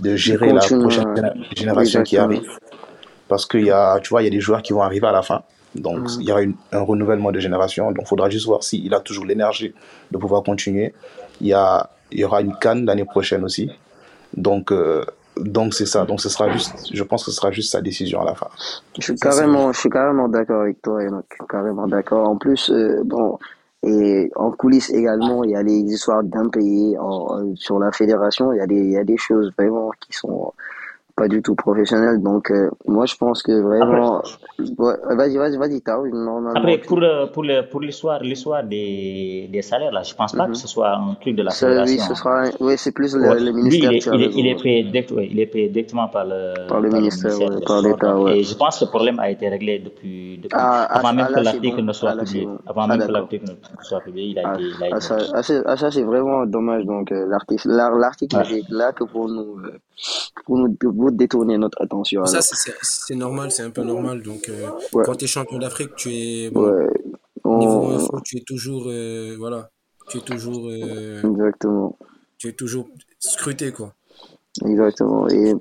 [0.00, 2.48] de, gérer la prochaine génération qui arrive
[3.28, 5.12] Parce qu'il y a, tu vois, il y a des joueurs qui vont arriver à
[5.12, 5.42] la fin.
[5.74, 7.90] Donc, il y aura un renouvellement de génération.
[7.92, 9.72] Donc, il faudra juste voir s'il a toujours l'énergie
[10.10, 10.94] de pouvoir continuer.
[11.40, 13.70] Il y, a, il y aura une canne l'année prochaine aussi.
[14.36, 15.04] Donc, euh,
[15.40, 16.04] donc c'est ça.
[16.04, 18.48] Donc, ce sera juste, je pense que ce sera juste sa décision à la fin.
[18.98, 21.26] Je suis carrément, je suis carrément d'accord avec toi, Enoch.
[21.48, 22.28] Carrément d'accord.
[22.28, 23.38] En plus, euh, bon,
[23.82, 26.96] et en coulisses également, il y a les histoires d'impayés
[27.54, 28.52] sur la fédération.
[28.52, 30.52] Il y a des, il y a des choses vraiment qui sont
[31.20, 32.14] pas du tout professionnel.
[32.22, 34.22] Donc, euh, moi, je pense que vraiment.
[35.18, 36.00] vas-y, vas-y, vas-y, Tao.
[36.56, 40.44] Après, pour, euh, pour, le, pour l'histoire, l'histoire des, des salaires, là, je pense pas
[40.44, 40.62] que mhm.
[40.64, 41.96] ce soit un truc de la fédération.
[41.96, 43.90] Oui, ce sera, oui, c'est plus le, le ministère.
[43.90, 46.88] Lui, il, est, il, est, payé direct, il est payé directement par le, par le
[46.88, 48.16] ministère, par l'État.
[48.34, 51.26] Et je pense que le problème a été réglé depuis, depuis ah, ah avant, même
[51.26, 52.48] que l'article ne soit publié.
[52.66, 54.62] Avant même que l'article ne soit publié, il a été.
[54.62, 56.84] Il ah, ça, c'est vraiment dommage.
[56.86, 57.68] Donc, euh, l'article,
[58.04, 59.58] l'article est là que pour nous,
[60.44, 62.24] pour nous, détourner notre attention.
[62.26, 64.22] Ça, c'est normal, c'est un peu normal.
[64.22, 64.68] Donc, euh,
[65.04, 66.50] quand tu es champion d'Afrique, tu es.
[67.44, 68.84] Niveau info, tu es toujours.
[68.86, 69.70] Euh, voilà.
[70.08, 70.68] Tu es toujours.
[70.68, 71.98] Euh, Exactement.
[72.38, 73.94] Tu es toujours scruté, quoi.
[74.64, 75.28] Exactement.
[75.28, 75.54] Et,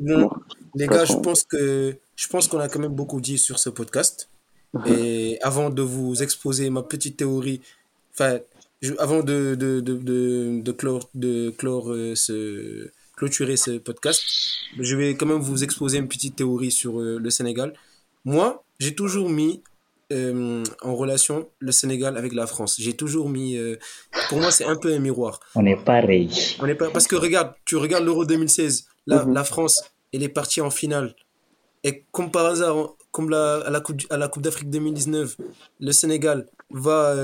[0.76, 1.96] les gars, je pense que.
[2.16, 4.30] Je pense qu'on a quand même beaucoup dit sur ce podcast.
[4.86, 7.62] Et avant de vous exposer ma petite théorie,
[8.14, 8.40] enfin,
[9.00, 14.24] avant de, de, de, de, de clore, de clore ce, clôturer ce podcast,
[14.80, 17.74] je vais quand même vous exposer une petite théorie sur euh, le Sénégal.
[18.24, 19.62] Moi, j'ai toujours mis
[20.14, 22.78] euh, en relation le Sénégal avec la France.
[22.80, 23.58] J'ai toujours mis.
[23.58, 23.76] Euh,
[24.30, 25.42] pour moi, c'est un peu un miroir.
[25.56, 26.30] On est pareil.
[26.62, 28.86] On est pas parce que regarde, tu regardes l'Euro 2016.
[29.06, 29.34] Là, mhm.
[29.34, 31.14] la France, elle est partie en finale.
[31.84, 35.36] Et comme par hasard, comme la, à la Coupe, à la coupe d'Afrique 2019,
[35.82, 37.16] le Sénégal va,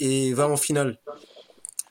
[0.00, 0.98] et va en finale.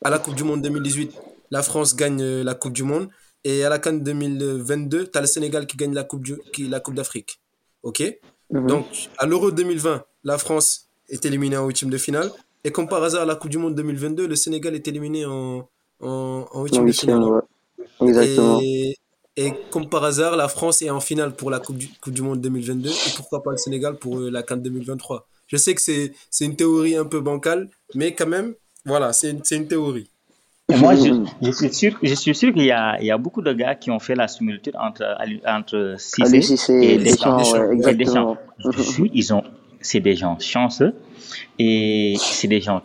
[0.04, 1.14] À la Coupe du Monde 2018,
[1.54, 3.10] la France gagne euh, la Coupe du Monde.
[3.44, 6.80] Et à la Cannes 2022, tu as le Sénégal qui gagne la Coupe, qui, la
[6.80, 7.40] coupe d'Afrique.
[7.84, 8.02] OK?
[8.50, 8.68] Mhm.
[8.68, 8.86] Donc,
[9.20, 12.32] à l'Euro 2020, la France est éliminée en huitième de finale.
[12.64, 15.70] Et comme par hasard, à la Coupe du Monde 2022, le Sénégal est éliminé en,
[16.02, 17.22] en, en huitième de finale.
[18.02, 18.60] Exactement.
[18.64, 18.98] Et,
[19.36, 22.24] et, comme par hasard, la France est en finale pour la Coupe du, coupe du
[22.24, 22.90] Monde 2022.
[22.90, 26.56] Et pourquoi pas le Sénégal pour euh, la Cannes 2023 Je sais que c'est une
[26.56, 30.10] théorie un peu bancale, mais quand même, voilà, c'est une théorie.
[30.78, 33.54] Moi, je, suis sûr, je suis sûr qu'il y a, il y a beaucoup de
[33.54, 35.04] gars qui ont fait la similitude entre,
[35.46, 36.38] entre Cissé
[36.74, 38.38] et Deschamps.
[39.14, 39.44] ils ont,
[39.82, 40.94] c'est des gens chanceux
[41.60, 42.82] et c'est des gens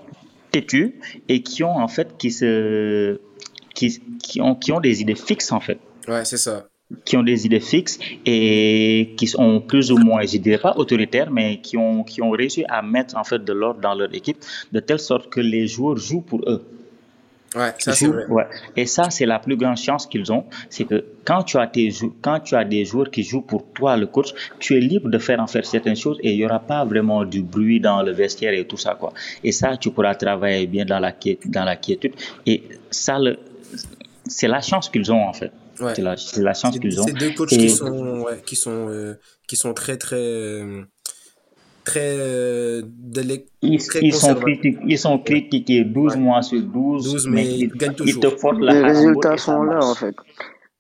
[0.51, 3.21] têtus et qui ont en fait qui se,
[3.75, 5.79] qui, qui ont, qui ont des idées fixes en fait.
[6.09, 6.65] Ouais, c'est ça
[7.05, 11.31] qui ont des idées fixes et qui sont plus ou moins, je dirais pas autoritaires,
[11.31, 14.39] mais qui ont, qui ont réussi à mettre en fait de l'ordre dans leur équipe
[14.73, 16.63] de telle sorte que les joueurs jouent pour eux.
[17.55, 18.27] Ouais, ça c'est vrai.
[18.27, 18.47] Ouais.
[18.77, 21.89] Et ça, c'est la plus grande chance qu'ils ont, c'est que quand tu as tes
[22.21, 25.19] quand tu as des joueurs qui jouent pour toi, le coach, tu es libre de
[25.19, 28.13] faire en faire certaines choses et il y aura pas vraiment du bruit dans le
[28.13, 29.13] vestiaire et tout ça quoi.
[29.43, 31.15] Et ça, tu pourras travailler bien dans la
[31.47, 32.13] dans la quiétude.
[32.45, 33.19] Et ça,
[34.27, 35.53] c'est la chance qu'ils ont en fait.
[35.81, 35.95] Ouais.
[35.95, 37.05] C'est la, la, chance qu'ils ont.
[37.05, 39.15] C'est deux coachs qui sont, ouais, qui sont, euh,
[39.47, 40.83] qui sont très très euh,
[41.89, 42.17] très.
[42.19, 42.83] Euh,
[43.63, 43.81] ils,
[44.13, 48.23] sont critiqués, ils sont critiqués 12 mois sur 12, mais, ils, gagnent toujours.
[48.25, 50.15] Ils te la Les résultats sont là, en fait.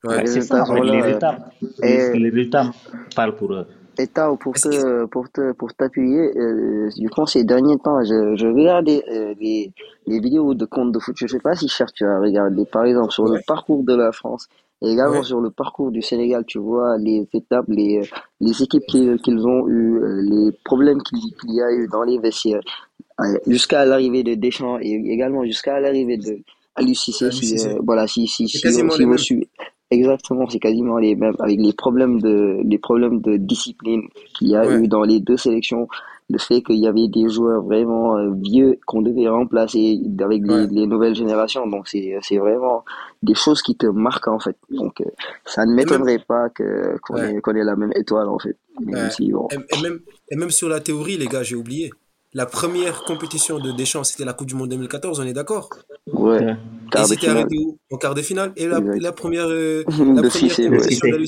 [0.04, 0.92] les résultats sont là.
[0.92, 1.38] Les résultats,
[1.82, 2.70] les résultats
[3.14, 3.66] parlent pour eux.
[4.00, 4.06] Et
[4.38, 9.02] pour te, pour te, pour t'appuyer, euh, je pense ces derniers temps, je, je regardais
[9.10, 9.72] euh, les,
[10.06, 11.16] les vidéos de comptes de foot.
[11.18, 14.12] Je sais pas si cher tu as regardé, par exemple, sur le parcours de la
[14.12, 14.46] France
[14.82, 18.00] et également sur le parcours du Sénégal, tu vois les étapes, les,
[18.40, 21.20] les équipes qu'ils ont eu, euh, les problèmes qu'il
[21.52, 22.60] y a eu dans les vestiaires,
[23.20, 26.38] euh, jusqu'à l'arrivée de Deschamps et également jusqu'à l'arrivée de
[26.76, 27.30] Alucissé.
[27.32, 29.48] Si, euh, voilà, si, si, si, si, si vous suivez.
[29.90, 34.02] Exactement, c'est quasiment les mêmes, avec les problèmes de, les problèmes de discipline
[34.34, 35.88] qu'il y a eu dans les deux sélections.
[36.30, 40.86] Le fait qu'il y avait des joueurs vraiment euh, vieux qu'on devait remplacer avec les,
[40.86, 41.66] nouvelles générations.
[41.66, 42.84] Donc, c'est, c'est vraiment
[43.22, 44.56] des choses qui te marquent, en fait.
[44.70, 45.06] Donc, euh,
[45.46, 48.56] ça ne m'étonnerait pas que, qu'on, ait, qu'on ait la même étoile, en fait.
[49.50, 50.00] et, même,
[50.30, 51.90] et même sur la théorie, les gars, j'ai oublié
[52.34, 55.70] la première compétition de Deschamps, c'était la Coupe du Monde 2014, on est d'accord?
[56.12, 56.56] Ouais.
[56.96, 57.58] Et c'était arrivé
[57.90, 58.52] En quart de finale.
[58.56, 61.24] Et la, la première, euh, la première compétition de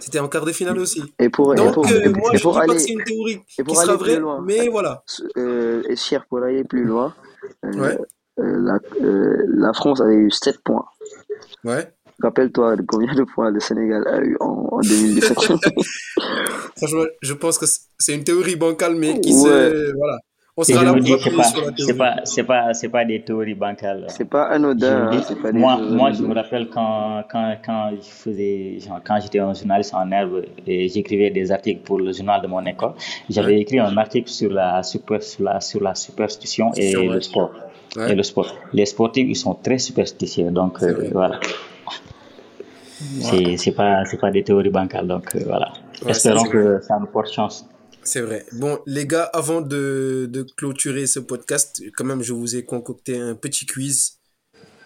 [0.00, 1.02] c'était en quart de finale aussi.
[1.18, 3.40] Et pour, Donc, et pour, euh, moi, je ne dis pas que c'est une théorie
[3.46, 5.02] qui sera vraie, mais voilà.
[5.36, 7.14] Euh, et cher, pour aller plus loin,
[7.64, 7.98] euh, ouais.
[8.40, 8.78] Euh, la,
[9.46, 10.86] la France avait eu 7 points.
[11.64, 11.92] Ouais.
[12.22, 15.38] Rappelle-toi de combien de points le Sénégal a eu en, en 2017.
[16.76, 17.66] Franchement, je pense que
[17.98, 19.94] c'est une théorie bancale, mais qui se.
[19.96, 20.18] Voilà.
[20.54, 21.42] On sera là pour c'est pas,
[21.78, 24.04] c'est pas, c'est pas, c'est pas des théories bancales.
[24.08, 25.10] C'est pas anodin.
[25.10, 29.54] Hein, pas moi, moi, je me rappelle quand, quand, quand je faisais, quand j'étais un
[29.54, 32.92] journaliste en herbe et j'écrivais des articles pour le journal de mon école,
[33.30, 37.52] j'avais écrit un article sur la super, sur la, sur la superstition et le sport.
[37.96, 38.54] Et le sport.
[38.74, 41.40] Les sportifs, ils sont très superstitieux, donc euh, voilà.
[43.20, 45.72] C'est, c'est pas, c'est pas des théories bancales, donc euh, voilà.
[46.06, 47.66] Espérons que ça nous porte chance.
[48.04, 48.44] C'est vrai.
[48.52, 53.18] Bon, les gars, avant de, de, clôturer ce podcast, quand même, je vous ai concocté
[53.18, 54.18] un petit quiz.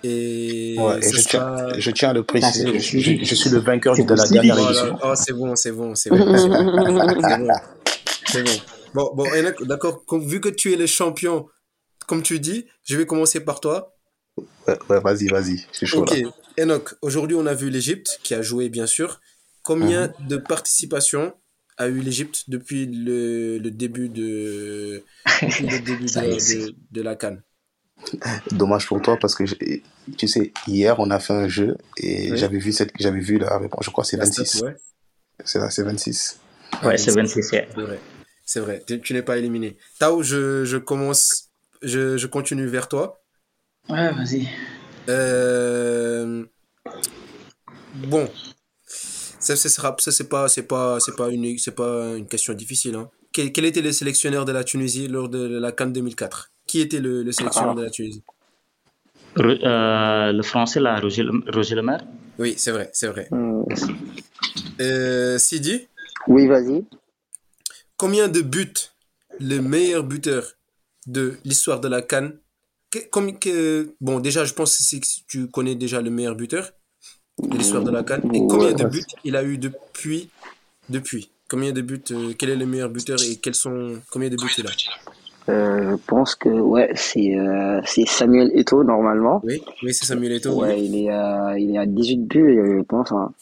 [0.05, 3.59] Et, ouais, et je, tiens, je, tiens, à le préciser, je, suis, je suis le
[3.59, 4.99] vainqueur de la dernière édition.
[5.03, 6.19] Oh, c'est bon, c'est bon, c'est bon.
[8.27, 8.53] C'est bon.
[8.95, 9.11] bon.
[9.14, 9.27] Bon,
[9.62, 11.47] d'accord, vu que tu es le champion,
[12.07, 13.97] comme tu dis, je vais commencer par toi.
[14.69, 16.03] Ouais, ouais vas-y, vas-y, c'est chaud.
[16.03, 16.14] Ok,
[16.59, 19.21] Enoch, aujourd'hui on a vu l'Égypte qui a joué, bien sûr.
[19.62, 20.29] Combien mhm.
[20.29, 21.35] de participations
[21.79, 25.05] a eu l'Égypte depuis le, le, début de,
[25.43, 27.43] le début de, de, la Cannes.
[28.53, 29.45] Dommage pour toi parce que
[30.16, 33.59] tu sais hier on a fait un jeu et j'avais vu cette j'avais vu la
[33.59, 33.85] réponse.
[33.85, 34.64] Je crois c'est 26
[35.45, 36.41] c'est là c'est 26
[36.85, 38.01] ouais c'est 26 c'est vrai.
[38.49, 38.83] C'est vrai.
[38.87, 39.77] Tu, n'es pas éliminé.
[39.99, 41.51] Tao je, je commence
[41.83, 43.22] je, je, continue vers toi.
[43.89, 44.49] Ouais vas-y.
[45.09, 46.45] Euh...
[47.95, 48.29] bon
[49.55, 49.69] ça,
[50.11, 52.97] c'est pas, c'est pas, c'est pas une, c'est pas une question difficile.
[52.97, 53.09] Hein.
[53.33, 57.01] Quel, quel, était le sélectionneur de la Tunisie lors de la Cannes 2004 Qui était
[57.01, 58.23] le, le sélectionneur de la Tunisie?
[59.39, 62.05] Euh, Le français là, Roger, Roger Lemaire?
[62.39, 63.29] Oui, c'est vrai, c'est vrai.
[63.31, 63.63] Hmm.
[64.81, 65.87] Euh, Sidi?
[66.29, 66.85] Oui, vas-y.
[67.97, 68.73] Combien de buts
[69.39, 70.45] le meilleur buteur
[71.07, 72.39] de l'histoire de la Cannes
[73.11, 74.97] comme que, Bon, déjà, je pense que
[75.29, 76.73] tu connais déjà le meilleur buteur
[77.43, 78.30] l'histoire de la Cannes.
[78.34, 80.28] Et combien de buts il a eu depuis
[80.89, 81.30] depuis?
[81.49, 84.53] Combien de buts euh, Quel est le meilleur buteur et quels sont combien de buts
[84.59, 84.70] il a?
[85.49, 89.41] Euh, je pense que ouais, c'est euh, c'est Samuel Eto'o normalement.
[89.45, 90.62] Oui, oui c'est Samuel Eto'o.
[90.62, 93.12] Ouais, il est à il est à 18 buts, je pense.
[93.12, 93.32] Hein.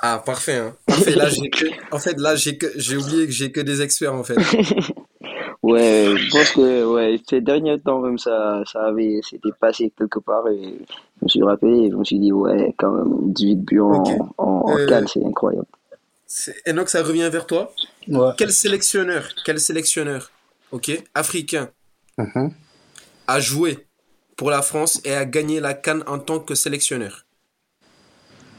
[0.00, 0.58] Ah parfait.
[0.58, 0.76] Hein.
[0.86, 1.16] Parfait.
[1.16, 1.50] Là j'ai
[1.90, 4.36] en fait là j'ai que j'ai oublié que j'ai que des experts en fait.
[5.64, 10.18] Ouais, je pense que ouais, ces derniers temps même ça, ça avait, c'était passé quelque
[10.18, 13.56] part et je me suis rappelé et je me suis dit ouais, quand même 18
[13.56, 15.66] buts en, en, euh, c'est incroyable.
[16.68, 17.72] Enoch, ça revient vers toi?
[18.36, 20.30] Quel sélectionneur, quel sélectionneur,
[20.70, 21.70] ok, africain,
[22.18, 22.50] mm-hmm.
[23.28, 23.86] a joué
[24.36, 27.24] pour la France et a gagné la Cannes en tant que sélectionneur?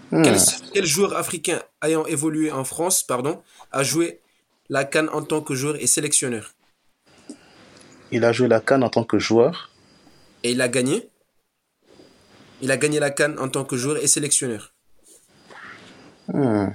[0.10, 0.24] Hmm.
[0.24, 0.38] quel,
[0.74, 4.22] quel, joueur africain ayant évolué en France, pardon, a joué
[4.70, 6.55] la Cannes en tant que joueur et sélectionneur?
[8.16, 9.72] Il a joué la Cannes en tant que joueur.
[10.44, 11.10] Et il a gagné?
[12.62, 14.74] Il a gagné la Cannes en tant que joueur et sélectionneur.
[16.30, 16.70] Hmm.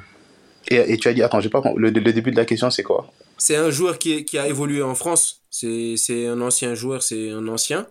[0.68, 3.10] Et, tu as dit, attends, j'ai pas le, le, début de la question, c'est quoi?
[3.38, 5.42] C'est un joueur qui, qui, a évolué en France.
[5.50, 7.86] C'est un ancien joueur, c'est un ancien.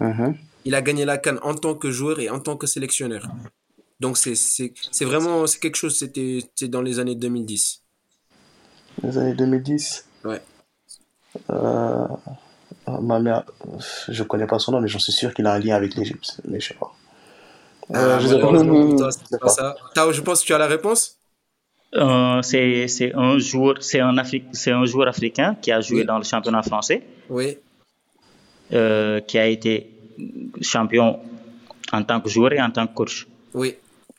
[0.00, 0.34] Mm-hmm.
[0.64, 3.28] Il a gagné la Cannes en tant que joueur et en tant que sélectionneur.
[4.00, 7.82] Donc c'est vraiment c'est quelque chose, c'était dans les années 2010.
[9.02, 10.40] Les années 2010 Ouais.
[11.50, 12.06] Euh,
[12.86, 13.44] ah, ma mère,
[14.08, 16.40] je connais pas son nom, mais j'en suis sûr qu'il a un lien avec l'Égypte,
[16.48, 16.92] mais je sais pas.
[17.92, 18.48] Ah, euh, je sais pas.
[18.48, 19.76] Toi, pas ça.
[19.94, 21.16] Tao, je pense que tu as la réponse
[21.94, 26.62] Euh, c'est un joueur, c'est un, un joueur africain qui a joué dans le championnat
[26.62, 27.02] français.
[27.28, 27.58] Oui.
[28.72, 29.90] Euh, qui a été
[30.62, 31.20] champion
[31.92, 33.26] en tant que joueur et en tant que coach.
[33.52, 33.76] Oui.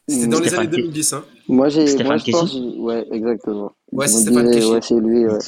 [0.08, 1.14] C'était dans les années 2010.
[1.14, 1.24] Hein.
[1.48, 1.88] Moi, j'ai.
[1.88, 2.76] Stéphane Kessie.
[2.78, 3.72] Ouais, exactement.
[3.92, 4.48] Ouais, c'est Stéphane.
[4.48, 5.40] Ouais, c'est lui, ouais.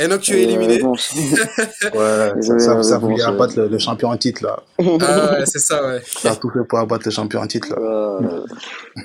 [0.00, 0.82] Enoch, tu es éliminé.
[0.82, 4.62] ouais, ça, ça, ça voulait abattre le, le, champion en titre, là.
[5.00, 6.02] Ah ouais, c'est ça, ouais.
[6.04, 8.44] Ça a tout fait pour abattre le champion en titre, là.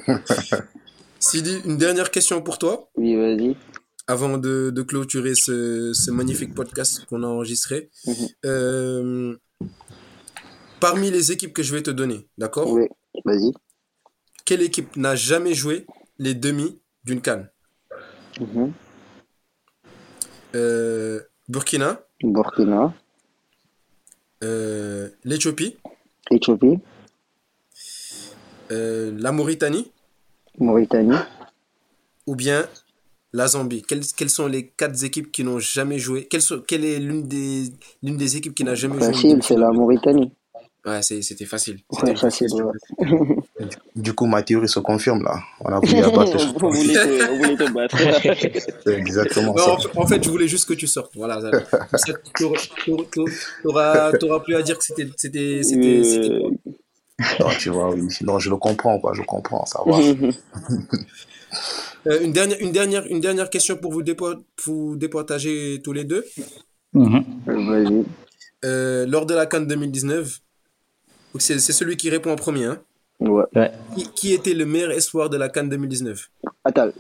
[1.20, 2.90] Sidi, une dernière question pour toi.
[2.96, 3.56] Oui, vas-y.
[4.08, 7.92] Avant de, de clôturer ce, ce, magnifique podcast qu'on a enregistré.
[8.08, 8.16] Mhm.
[8.46, 9.36] euh,
[10.80, 12.72] parmi les équipes que je vais te donner, d'accord?
[12.72, 12.88] Oui,
[13.26, 13.52] vas-y.
[14.46, 15.86] Quelle équipe n'a jamais joué
[16.18, 17.50] les demi d'une canne?
[18.40, 18.72] Mhm.
[20.56, 22.94] Euh, Burkina, Burkina,
[24.44, 25.78] euh, l'Éthiopie,
[26.32, 26.80] Éthiopie,
[28.72, 29.92] euh, la Mauritanie.
[30.58, 31.18] Mauritanie.
[32.28, 32.68] ou bien
[33.32, 33.84] la Zambie.
[33.84, 36.28] Quelles, quelles sont les quatre équipes qui n'ont jamais joué?
[36.28, 37.72] Quelle, est l'une des,
[38.04, 40.32] l'une des équipes qui n'a jamais joué Facile, c'est la Mauritanie.
[40.90, 41.76] Ouais, c'était facile.
[41.92, 43.68] Ouais, C'était facile, ouais.
[43.96, 45.40] Du coup, ma théorie se confirme, là.
[45.62, 47.98] On a voulu abattre voulez te, vous voulez te battre.
[48.86, 49.72] C'est exactement Non, ça.
[49.74, 51.12] en fait- en fait, je voulais juste que tu sortes.
[51.16, 51.40] Voilà.
[53.64, 56.50] T'auras t'auras plus à dire que c'était Euh.
[57.42, 58.08] Non, tu vois, oui.
[58.22, 59.12] Non, je le comprends, quoi.
[59.14, 59.98] Je comprends, ça va.
[62.08, 66.06] Euh, une dernière une dernière une dernière question pour vous dépo- vous départager tous les
[66.06, 66.24] deux.
[66.94, 68.06] Vas-y.
[68.66, 70.40] Euh, lors de la CAN 2019, donc
[71.38, 72.66] c'est c'est celui qui répond en premier.
[72.66, 72.82] Hein.
[73.20, 73.44] Ouais.
[73.56, 73.72] Ouais.
[73.96, 76.30] Qui, qui était le meilleur espoir de la CAN 2019
[76.64, 76.92] Attends.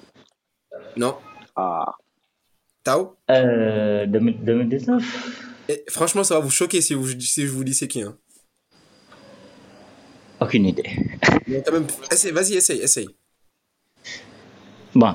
[0.97, 1.15] Non.
[1.55, 1.95] Ah.
[2.83, 3.15] Tao?
[3.29, 5.03] Euh, 2000 2019
[5.69, 8.01] Et Franchement, ça va vous choquer si, vous, si je vous dis c'est qui.
[8.01, 8.15] Hein.
[10.41, 10.83] Aucune idée.
[11.47, 13.09] Mais quand même, essaye, vas-y, essaye, essaye.
[14.95, 15.13] Bon,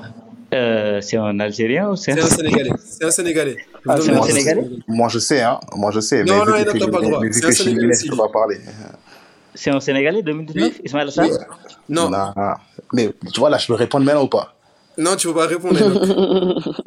[0.53, 2.69] euh, c'est un Algérien ou c'est un Sénégalais.
[2.85, 3.57] C'est un Sénégalais.
[3.87, 4.21] Ah, un.
[4.21, 5.59] Sénégalais Moi, je sais, hein.
[5.75, 6.23] Moi, je sais.
[6.23, 7.19] Non, mais non, il n'a que pas le droit.
[7.21, 8.59] mais C'est vu un Sénégalais, je peux pas parler.
[9.55, 11.25] C'est un Sénégalais 2019 Ismaël Assar
[11.89, 12.33] Non, Non.
[12.93, 14.55] Mais tu vois, là, je peux répondre maintenant ou pas?
[14.97, 15.77] Non, tu ne peux pas répondre.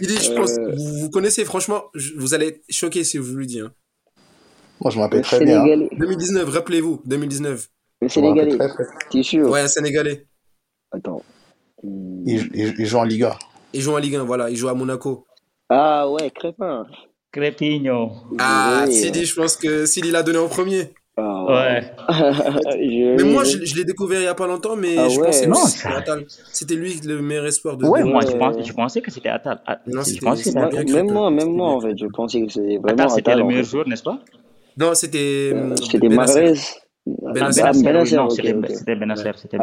[0.00, 0.72] Sidi, je pense, Euh.
[0.76, 1.84] vous, vous connaissez, franchement,
[2.16, 3.60] vous allez être choqué si je vous le dis.
[3.60, 3.72] hein.
[4.80, 5.60] Moi, je m'appelle Le très bien.
[5.60, 5.64] hein.
[5.64, 5.88] Sénégalais.
[5.98, 7.68] 2019, rappelez-vous, 2019.
[8.02, 8.56] Le Sénégalais.
[8.56, 8.84] très, très.
[9.10, 9.48] T'es sûr?
[9.48, 10.26] Ouais, un Sénégalais.
[10.92, 11.22] Attends.
[11.82, 13.38] Il, il- il joue en Liga.
[13.72, 15.26] Il joue en Ligue 1, voilà, il joue à Monaco.
[15.70, 16.86] Ah ouais, Crépin.
[17.32, 18.10] Crépigno.
[18.38, 18.94] Ah, Oui.
[18.94, 20.92] Sidi, je pense que Sidi l'a donné en premier.
[21.16, 21.82] Ah, Ouais.
[23.16, 25.26] Mais moi, je, je l'ai découvert il n'y a pas longtemps, mais Ah je ouais.
[25.26, 26.24] pensais Non, que c'était Attal.
[26.52, 28.38] C'était lui le meilleur espoir de Ouais, de- moi je, Ouais.
[28.38, 29.60] pense, je pensais que c'était Attal.
[29.66, 31.98] Ah, Non, je c'était- pensais que c'était c'était même moi, même moi, en C'était fait,
[32.00, 33.38] je pensais que c'était vraiment c'était Attal.
[33.42, 34.18] le meilleur joueur, n'est-ce pas?
[34.76, 35.52] Non, c'était.
[35.54, 36.40] hum, C'était Benasser.
[36.42, 36.54] Mahrez.
[37.06, 38.64] Ben Ah, non, ok, c'était ok.
[38.70, 39.58] c'était Benasser, c'était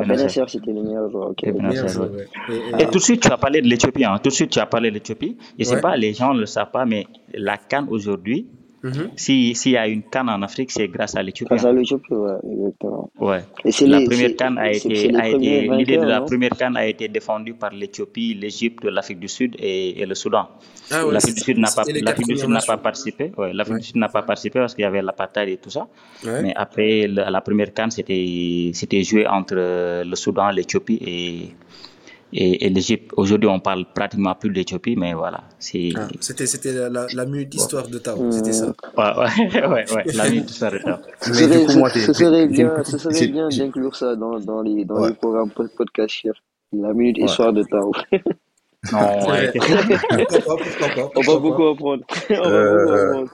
[0.48, 1.30] c'était le meilleur joueur.
[1.32, 1.38] Ok.
[1.44, 2.18] C'était Meilleur Benasser, joueur, ouais.
[2.18, 2.56] ouais.
[2.78, 4.06] Et- et- Et tout de suite, tu as parlé de l'Éthiopie.
[4.06, 4.19] Hein.
[4.23, 5.38] Tout de suite, tu as parlé de l'Éthiopie.
[5.57, 5.82] Je ne sais Ouais.
[5.82, 8.48] pas, les gens ne le savent pas, mais la Cannes aujourd'hui,
[8.84, 9.12] Mhm.
[9.16, 11.49] si- s'il y a une Cannes en Afrique, c'est grâce à l'Éthiopie.
[11.49, 11.70] Grâce hein.
[11.70, 13.12] à l'Éthiopie, ouais, exactement.
[13.20, 13.41] Ouais.
[13.66, 16.86] Et c'est La les- première canne a été, l'idée de la non première canne a
[16.88, 20.48] été défendue par l'Éthiopie, l'Égypte, l'Afrique du Sud et, et le Soudan.
[20.90, 23.32] Ah ouais, L'Afrique du Sud n'a pas, l'Afrique du Sud n'a pas participé.
[23.38, 23.80] Ouais, l'Afrique Ouais.
[23.82, 25.88] du Sud n'a pas participé parce qu'il y avait l'apartheid et tout ça.
[26.26, 26.41] Ouais.
[26.41, 31.49] Mais après le- la première canne, c'était, c'était joué entre le Soudan, l'Éthiopie et,
[32.34, 33.12] et, et l'Égypte.
[33.18, 37.26] Aujourd'hui, on parle pratiquement plus d'Éthiopie, mais voilà, c'est Ah, C'était c'était la, la, la
[37.26, 38.32] minute d'histoire de Tao.
[38.32, 38.68] C'était ça.
[38.98, 40.70] ouais, ouais, ouais, ouais, la nuit tout ça.
[40.70, 40.99] retard.
[41.22, 44.86] Ce serait, coup, moi, ce- serait bien, ce serait bien d'inclure ça dans, dans les,
[44.86, 45.10] dans Ouais.
[45.10, 46.16] les programmes pod- podcast.
[46.74, 47.26] La minute Ouais.
[47.26, 47.91] histoire de Tao.
[48.91, 49.52] Non, ouais.
[49.53, 49.78] Pourquoi
[50.40, 52.03] pas, pourquoi pas, On va pourquoi beaucoup apprendre.
[52.30, 53.32] On va beaucoup Euh, apprendre.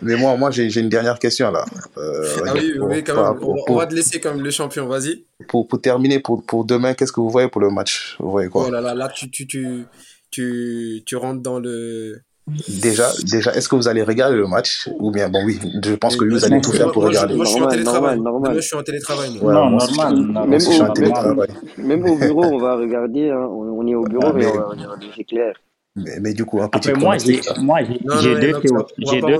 [0.00, 1.64] Mais moi, moi j'ai j'ai une dernière question, là.
[1.98, 3.32] Euh, Ah oui, pour- oui, quand pour- même.
[3.32, 5.24] On, pour- va- on va te laisser comme le champion, vas-y.
[5.48, 8.16] pour, pour terminer, pour, pour demain, qu'est-ce que vous voyez pour le match?
[8.18, 8.64] Vous voyez quoi?
[8.68, 9.84] Oh là là, là, tu, tu, tu,
[10.30, 12.20] tu, tu rentres dans le.
[12.68, 14.88] Déjà, déjà est-ce que vous allez regarder le match?
[14.98, 17.34] Ou bien, bon, oui, je pense que vous allez tout faire pour Moi, regarder.
[17.36, 18.16] Moi, je suis en Normal, télétravail.
[18.16, 18.50] normal, normal.
[18.52, 19.30] Moi, je suis en télétravail.
[19.38, 20.48] normal.
[20.48, 21.48] Même je suis en au- télétravail.
[21.78, 23.30] Même au bureau, on va regarder.
[23.30, 23.46] Hein.
[23.48, 25.54] On, on est au bureau, Ah, mais mais- on va regarder, c'est clair.
[25.94, 28.52] Mais, mais du coup, un petit Après, moi, j'ai, deux,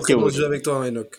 [0.07, 0.35] théories.
[0.35, 1.16] jeu avec toi, Enoch.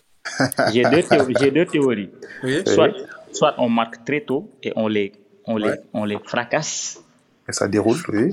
[0.72, 2.10] J'ai deux, deux théories.
[2.44, 2.62] Oui.
[2.66, 2.90] Soit,
[3.32, 5.12] soit on marque très tôt et on les,
[5.46, 5.80] on les, Ouais.
[5.92, 7.02] on les fracasse.
[7.48, 8.32] Et ça déroule, oui.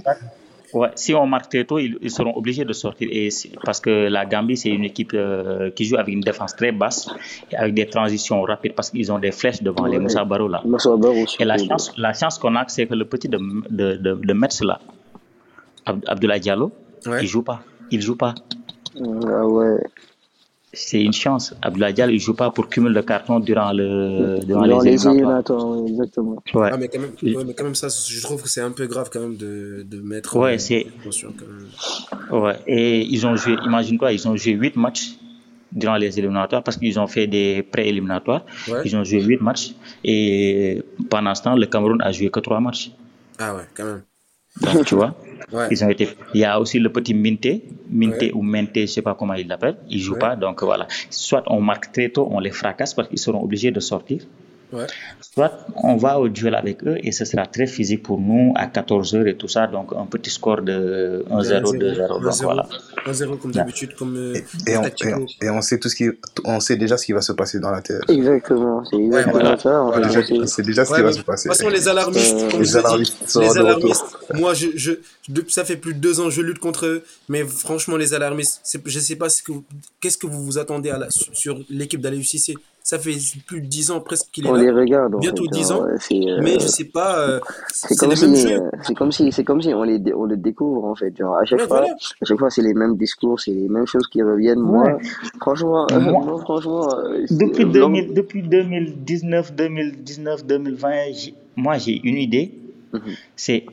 [0.73, 3.09] Ouais, si on marque très tôt, ils, ils seront obligés de sortir.
[3.11, 3.27] Et
[3.65, 7.09] parce que la Gambie, c'est une équipe euh, qui joue avec une défense très basse
[7.51, 9.99] et avec des transitions rapides parce qu'ils ont des flèches devant les.
[9.99, 10.61] Moussa Barrow là.
[10.63, 10.91] Moussa
[11.39, 13.37] Et la chance, la chance qu'on a, c'est que le petit de,
[13.69, 14.79] de, de, de Metz là,
[15.85, 16.71] Ab- Abdoulaye Diallo,
[17.05, 17.19] Ouais.
[17.21, 17.61] il joue pas.
[17.89, 18.35] Il joue pas.
[18.95, 19.77] Ah ouais.
[20.73, 21.53] c'est une chance.
[21.61, 25.85] Abdoulaye Diallo, il joue pas pour cumul de carton durant, le, durant, les, les éliminatoires.
[25.87, 26.43] exactement.
[26.53, 26.69] Ouais.
[26.71, 28.85] Ah, mais, quand même, ouais, mais quand même, ça, je trouve que c'est un peu
[28.87, 30.87] grave quand même de, de mettre ouais, c'est...
[32.31, 35.15] Ouais, et ils ont joué, imagine toi, ils ont joué 8 matchs
[35.71, 38.45] durant les éliminatoires parce qu'ils ont fait des pré-éliminatoires.
[38.67, 38.81] Ouais.
[38.85, 39.73] Ils ont joué 8 matchs
[40.03, 42.91] et pendant ce temps, le Cameroun a joué que 3 matchs.
[43.39, 44.03] Ah ouais, quand même.
[44.61, 45.15] Donc, tu vois,
[45.51, 45.67] ouais.
[45.71, 46.09] ils ont été.
[46.33, 48.33] Il y a aussi le petit Minté, Minté ouais.
[48.33, 49.77] ou Minté, je sais pas comment il l'appelle.
[49.89, 50.87] Ils jouent pas, donc voilà.
[51.09, 54.21] Soit on marque très tôt, on les fracasse parce qu'ils seront obligés de sortir.
[54.73, 54.87] Ouais.
[55.19, 58.67] Soit on va au duel avec eux et ce sera très physique pour nous à
[58.67, 59.67] 14h et tout ça.
[59.67, 62.21] Donc un petit score de 1-0, 2-0.
[62.21, 62.67] Donc voilà.
[63.05, 63.95] 1-0 comme d'habitude.
[63.95, 64.35] Comme, euh,
[64.67, 66.09] et, et, on, et, on, et, on, sait tout ce qui,
[66.45, 68.01] on sait déjà ce qui va se passer dans la tête.
[68.09, 68.83] Exactement.
[68.85, 69.57] C'est exactement voilà.
[69.57, 69.81] ça.
[69.81, 70.47] Voilà.
[70.47, 71.49] C'est déjà ce qui va se passer.
[71.49, 74.91] De toute façon, les alarmistes, euh, les alarmistes, les alarmistes moi, je, je,
[75.47, 77.03] ça fait plus de deux ans que je lutte contre eux.
[77.29, 79.51] Mais franchement, les alarmistes, je sais pas ce que,
[79.99, 82.21] qu'est-ce que vous vous attendez à la, sur l'équipe d'Alain
[82.83, 84.63] ça fait plus de 10 ans presque qu'il est on là.
[84.63, 85.19] les regarde.
[85.19, 85.85] Bientôt fait, 10 ans.
[85.85, 87.19] Euh, mais je sais pas.
[87.19, 87.39] Euh,
[87.69, 88.47] c'est comme, si,
[88.83, 91.15] c'est comme si, c'est comme si on les, on le découvre en fait.
[91.15, 91.93] Genre à chaque ouais, fois, voilà.
[91.93, 94.59] à chaque fois c'est les mêmes discours, c'est les mêmes choses qui reviennent.
[94.59, 94.97] Moi,
[95.39, 96.87] franchement, euh, moi, franchement.
[97.29, 100.89] depuis 2000, depuis 2019, 2019, 2020,
[101.55, 102.51] moi j'ai une idée.
[102.93, 103.15] Mm -hmm.
[103.35, 103.65] C'est,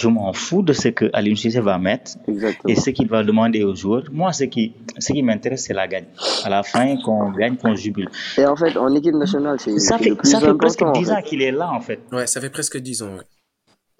[0.00, 2.72] je m'en fous de ce que Alim Cissé va mettre Exactement.
[2.72, 4.04] et ce qu'il va demander aux joueurs.
[4.20, 4.64] Moi, ce qui,
[5.04, 6.08] ce qui m'intéresse, c'est la gagne.
[6.46, 8.08] À la fin, qu'on gagne, qu'on jubile.
[8.40, 10.92] Et en fait, en équipe nationale, c'est ça fait, le plus ça fait important.
[10.92, 12.00] presque 10 en ans qu'il est là, en fait.
[12.12, 13.14] Ouais, ça fait presque 10 ans.
[13.18, 13.26] Ouais.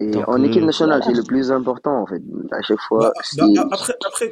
[0.01, 2.21] Et Donc, en équipe nationale, euh, c'est le plus important, en fait.
[2.59, 3.11] À chaque fois.
[3.37, 4.31] Bah, bah, après, après,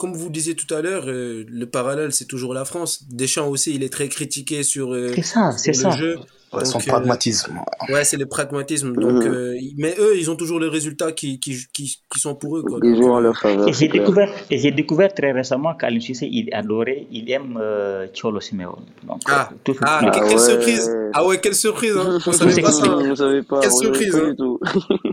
[0.00, 3.04] comme vous disiez tout à l'heure, euh, le parallèle, c'est toujours la France.
[3.22, 5.90] Deschamps aussi, il est très critiqué sur, euh, c'est ça, c'est ça.
[5.90, 6.16] jeu.
[6.52, 7.60] Ouais, son pragmatisme.
[7.88, 8.92] Ouais, c'est le pragmatisme.
[8.94, 9.28] Donc, mmh.
[9.28, 12.62] euh, mais eux, ils ont toujours les résultats qui, qui, qui, qui sont pour eux.
[12.62, 12.80] Quoi.
[12.82, 13.68] Ils jouent en leur faveur.
[13.68, 18.08] Et j'ai découvert, et j'ai découvert très récemment qu'Alim Cissé, il adorait, il aime euh,
[18.12, 18.84] Cholo Simeone.
[19.06, 20.38] Donc, ah, tout, ah, ah quelle ouais.
[20.38, 22.18] surprise Ah ouais, quelle surprise hein.
[22.24, 22.88] Vous savez pas ça.
[22.88, 23.60] Vous savez pas.
[23.60, 24.34] Quelle surprise hein.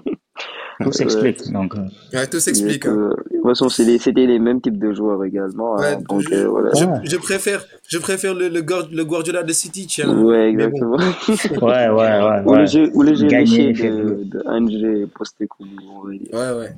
[0.85, 0.91] tout.
[0.91, 1.51] s'explique.
[1.51, 1.73] Donc,
[2.13, 2.85] ouais, tout s'explique.
[2.85, 3.09] Hein.
[3.31, 5.75] De toute façon, c'était les mêmes types de joueurs également.
[5.75, 6.71] Ouais, hein, donc, je, euh, voilà.
[6.73, 10.09] je, je, préfère, je préfère le, le, le Guardiola de City, tiens.
[10.09, 10.97] Ouais, exactement.
[10.97, 11.67] Bon.
[11.67, 12.41] ouais, ouais, ouais.
[12.45, 12.59] Ou ouais.
[12.59, 16.09] le jeu, ou le jeu Gagner, de, de Angers Postecoglou.
[16.33, 16.73] Ouais, ouais.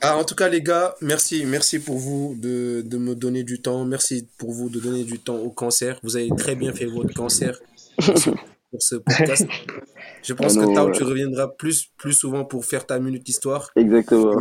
[0.00, 3.60] Ah, en tout cas, les gars, merci, merci pour vous de, de me donner du
[3.60, 3.84] temps.
[3.84, 5.98] Merci pour vous de donner du temps au cancer.
[6.02, 7.58] Vous avez très bien fait votre cancer
[8.76, 9.46] pour ce podcast.
[10.22, 10.92] Je pense ah non, que Tao, ouais.
[10.92, 13.70] tu reviendras plus, plus souvent pour faire ta minute histoire.
[13.76, 14.34] Exactement.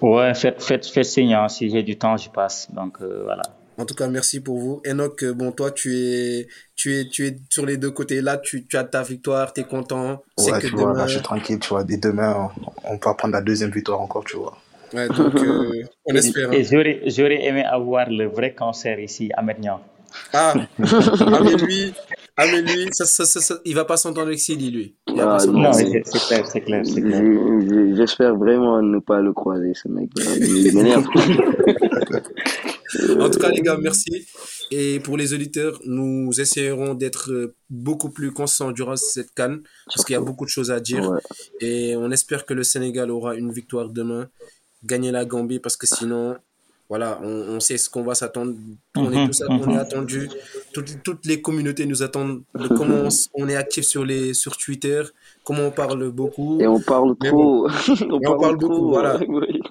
[0.00, 1.34] Ouais, faites, faites, faites signe.
[1.34, 1.48] Hein.
[1.48, 2.68] Si j'ai du temps, je passe.
[2.72, 3.42] Donc euh, voilà.
[3.76, 4.82] En tout cas, merci pour vous.
[4.86, 8.20] Enoch, bon, toi, tu es, tu es, tu es sur les deux côtés.
[8.20, 10.22] Là, tu, tu as ta victoire, tu es content.
[10.38, 10.82] Ouais, que tu demain...
[10.82, 11.84] vois, là, je suis tranquille, tu vois.
[11.84, 12.50] Dès demain,
[12.84, 14.56] on, on va prendre la deuxième victoire encore, tu vois.
[14.92, 16.52] Ouais, donc, euh, on espère.
[16.52, 19.80] Et, et j'aurais aimé avoir le vrai cancer ici à Mernian.
[20.32, 21.94] Ah, ah mais lui,
[22.40, 24.96] ah, mais lui ça, ça, ça, ça, il va pas s'entendre avec Sidi, lui.
[25.08, 26.82] Il ah, non, c'est clair, c'est clair.
[26.82, 27.96] clair.
[27.96, 30.08] J'espère vraiment ne pas le croiser, ce mec.
[30.16, 31.06] Il m'énerve.
[33.20, 34.26] en tout cas, les gars, merci.
[34.70, 40.14] Et pour les auditeurs, nous essayerons d'être beaucoup plus constants durant cette canne, parce qu'il
[40.14, 41.10] y a beaucoup de choses à dire.
[41.10, 41.20] Ouais.
[41.60, 44.28] Et on espère que le Sénégal aura une victoire demain,
[44.84, 46.36] gagner la Gambie, parce que sinon,
[46.90, 48.54] voilà, on, on sait ce qu'on va s'attendre.
[48.96, 50.28] On est tous, on est attendu.
[50.74, 52.42] Toutes, toutes, les communautés nous attendent.
[52.56, 53.08] De comment on,
[53.44, 55.04] on, est actif sur les sur Twitter,
[55.44, 56.60] comment on parle beaucoup.
[56.60, 57.68] Et on parle trop.
[57.68, 57.70] Bon.
[58.10, 59.20] on, parle, on parle trop, beaucoup, voilà.
[59.28, 59.62] Oui.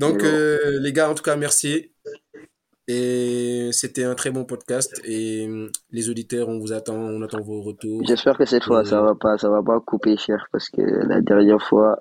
[0.00, 1.92] Donc, euh, les gars, en tout cas, merci.
[2.88, 5.00] Et c'était un très bon podcast.
[5.04, 5.48] Et
[5.92, 8.02] les auditeurs, on vous attend, on attend vos retours.
[8.04, 11.20] J'espère que cette fois, ça va pas, ça va pas couper cher parce que la
[11.20, 12.00] dernière fois.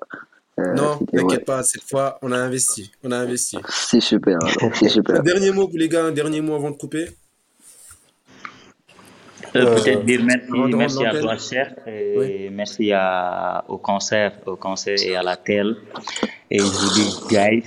[0.60, 1.46] Euh, non, t'inquiète ouais.
[1.46, 2.92] pas, cette fois, on a investi.
[3.04, 3.58] On a investi.
[3.70, 4.40] C'est super,
[4.74, 5.18] c'est super.
[5.18, 7.10] un dernier mot, les gars, un dernier mot avant de couper.
[9.56, 12.50] Euh, Peut-être dire merci, merci à toi, cher, et oui.
[12.52, 15.74] merci à, au concert, au concert et à la télé.
[16.50, 17.64] Et je vous dis, guys,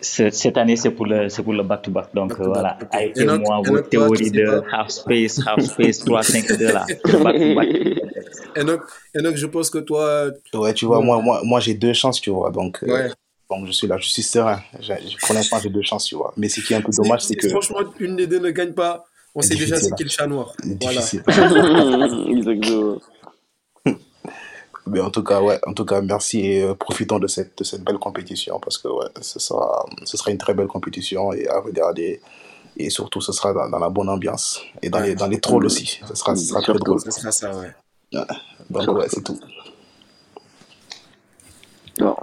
[0.00, 2.06] cette année, c'est pour le, c'est pour le back-to-back.
[2.06, 2.14] -back.
[2.14, 2.52] Donc, back -to -back.
[2.54, 6.86] voilà, arrêtez-moi vos théories de half space, half space, 3, 5, 2 là.
[7.24, 7.68] Back-to-back.
[8.56, 8.82] Enoch,
[9.16, 10.30] Enoch, je pense que toi.
[10.54, 12.50] Ouais, tu vois, moi, moi, moi j'ai deux chances, tu vois.
[12.50, 12.90] Donc, ouais.
[12.90, 13.08] euh,
[13.50, 14.60] donc je suis là, je suis serein.
[14.80, 14.92] Je,
[15.26, 16.32] pour l'instant, j'ai deux chances, tu vois.
[16.36, 17.48] Mais ce qui est un peu dommage, c'est que.
[17.48, 19.04] Franchement, une des deux ne gagne pas.
[19.34, 20.52] On sait déjà c'est qui le chat noir.
[20.80, 21.00] Voilà.
[22.28, 22.98] Exactement.
[24.86, 27.64] Mais en tout cas, ouais, en tout cas, merci et euh, profitons de cette, de
[27.64, 31.48] cette belle compétition parce que ouais, ce sera, ce sera une très belle compétition et
[31.48, 32.20] à regarder.
[32.76, 35.08] Et surtout, ce sera dans, dans la bonne ambiance et dans, ouais.
[35.08, 36.00] les, dans les trolls aussi.
[36.08, 37.00] Ce sera, ce sera très drôle.
[37.00, 37.70] Ce sera ça, ouais.
[38.14, 38.26] Ah,
[38.70, 39.38] bah voilà, c'est tout.
[41.98, 42.16] Bon,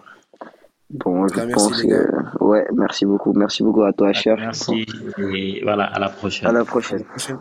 [0.92, 2.44] bon je bah, pense que...
[2.44, 3.34] Ouais, merci beaucoup.
[3.34, 4.36] Merci beaucoup à toi, cher.
[4.38, 4.86] Merci.
[5.18, 6.48] Et voilà, à la prochaine.
[6.48, 7.00] À la prochaine.
[7.00, 7.40] À la prochaine.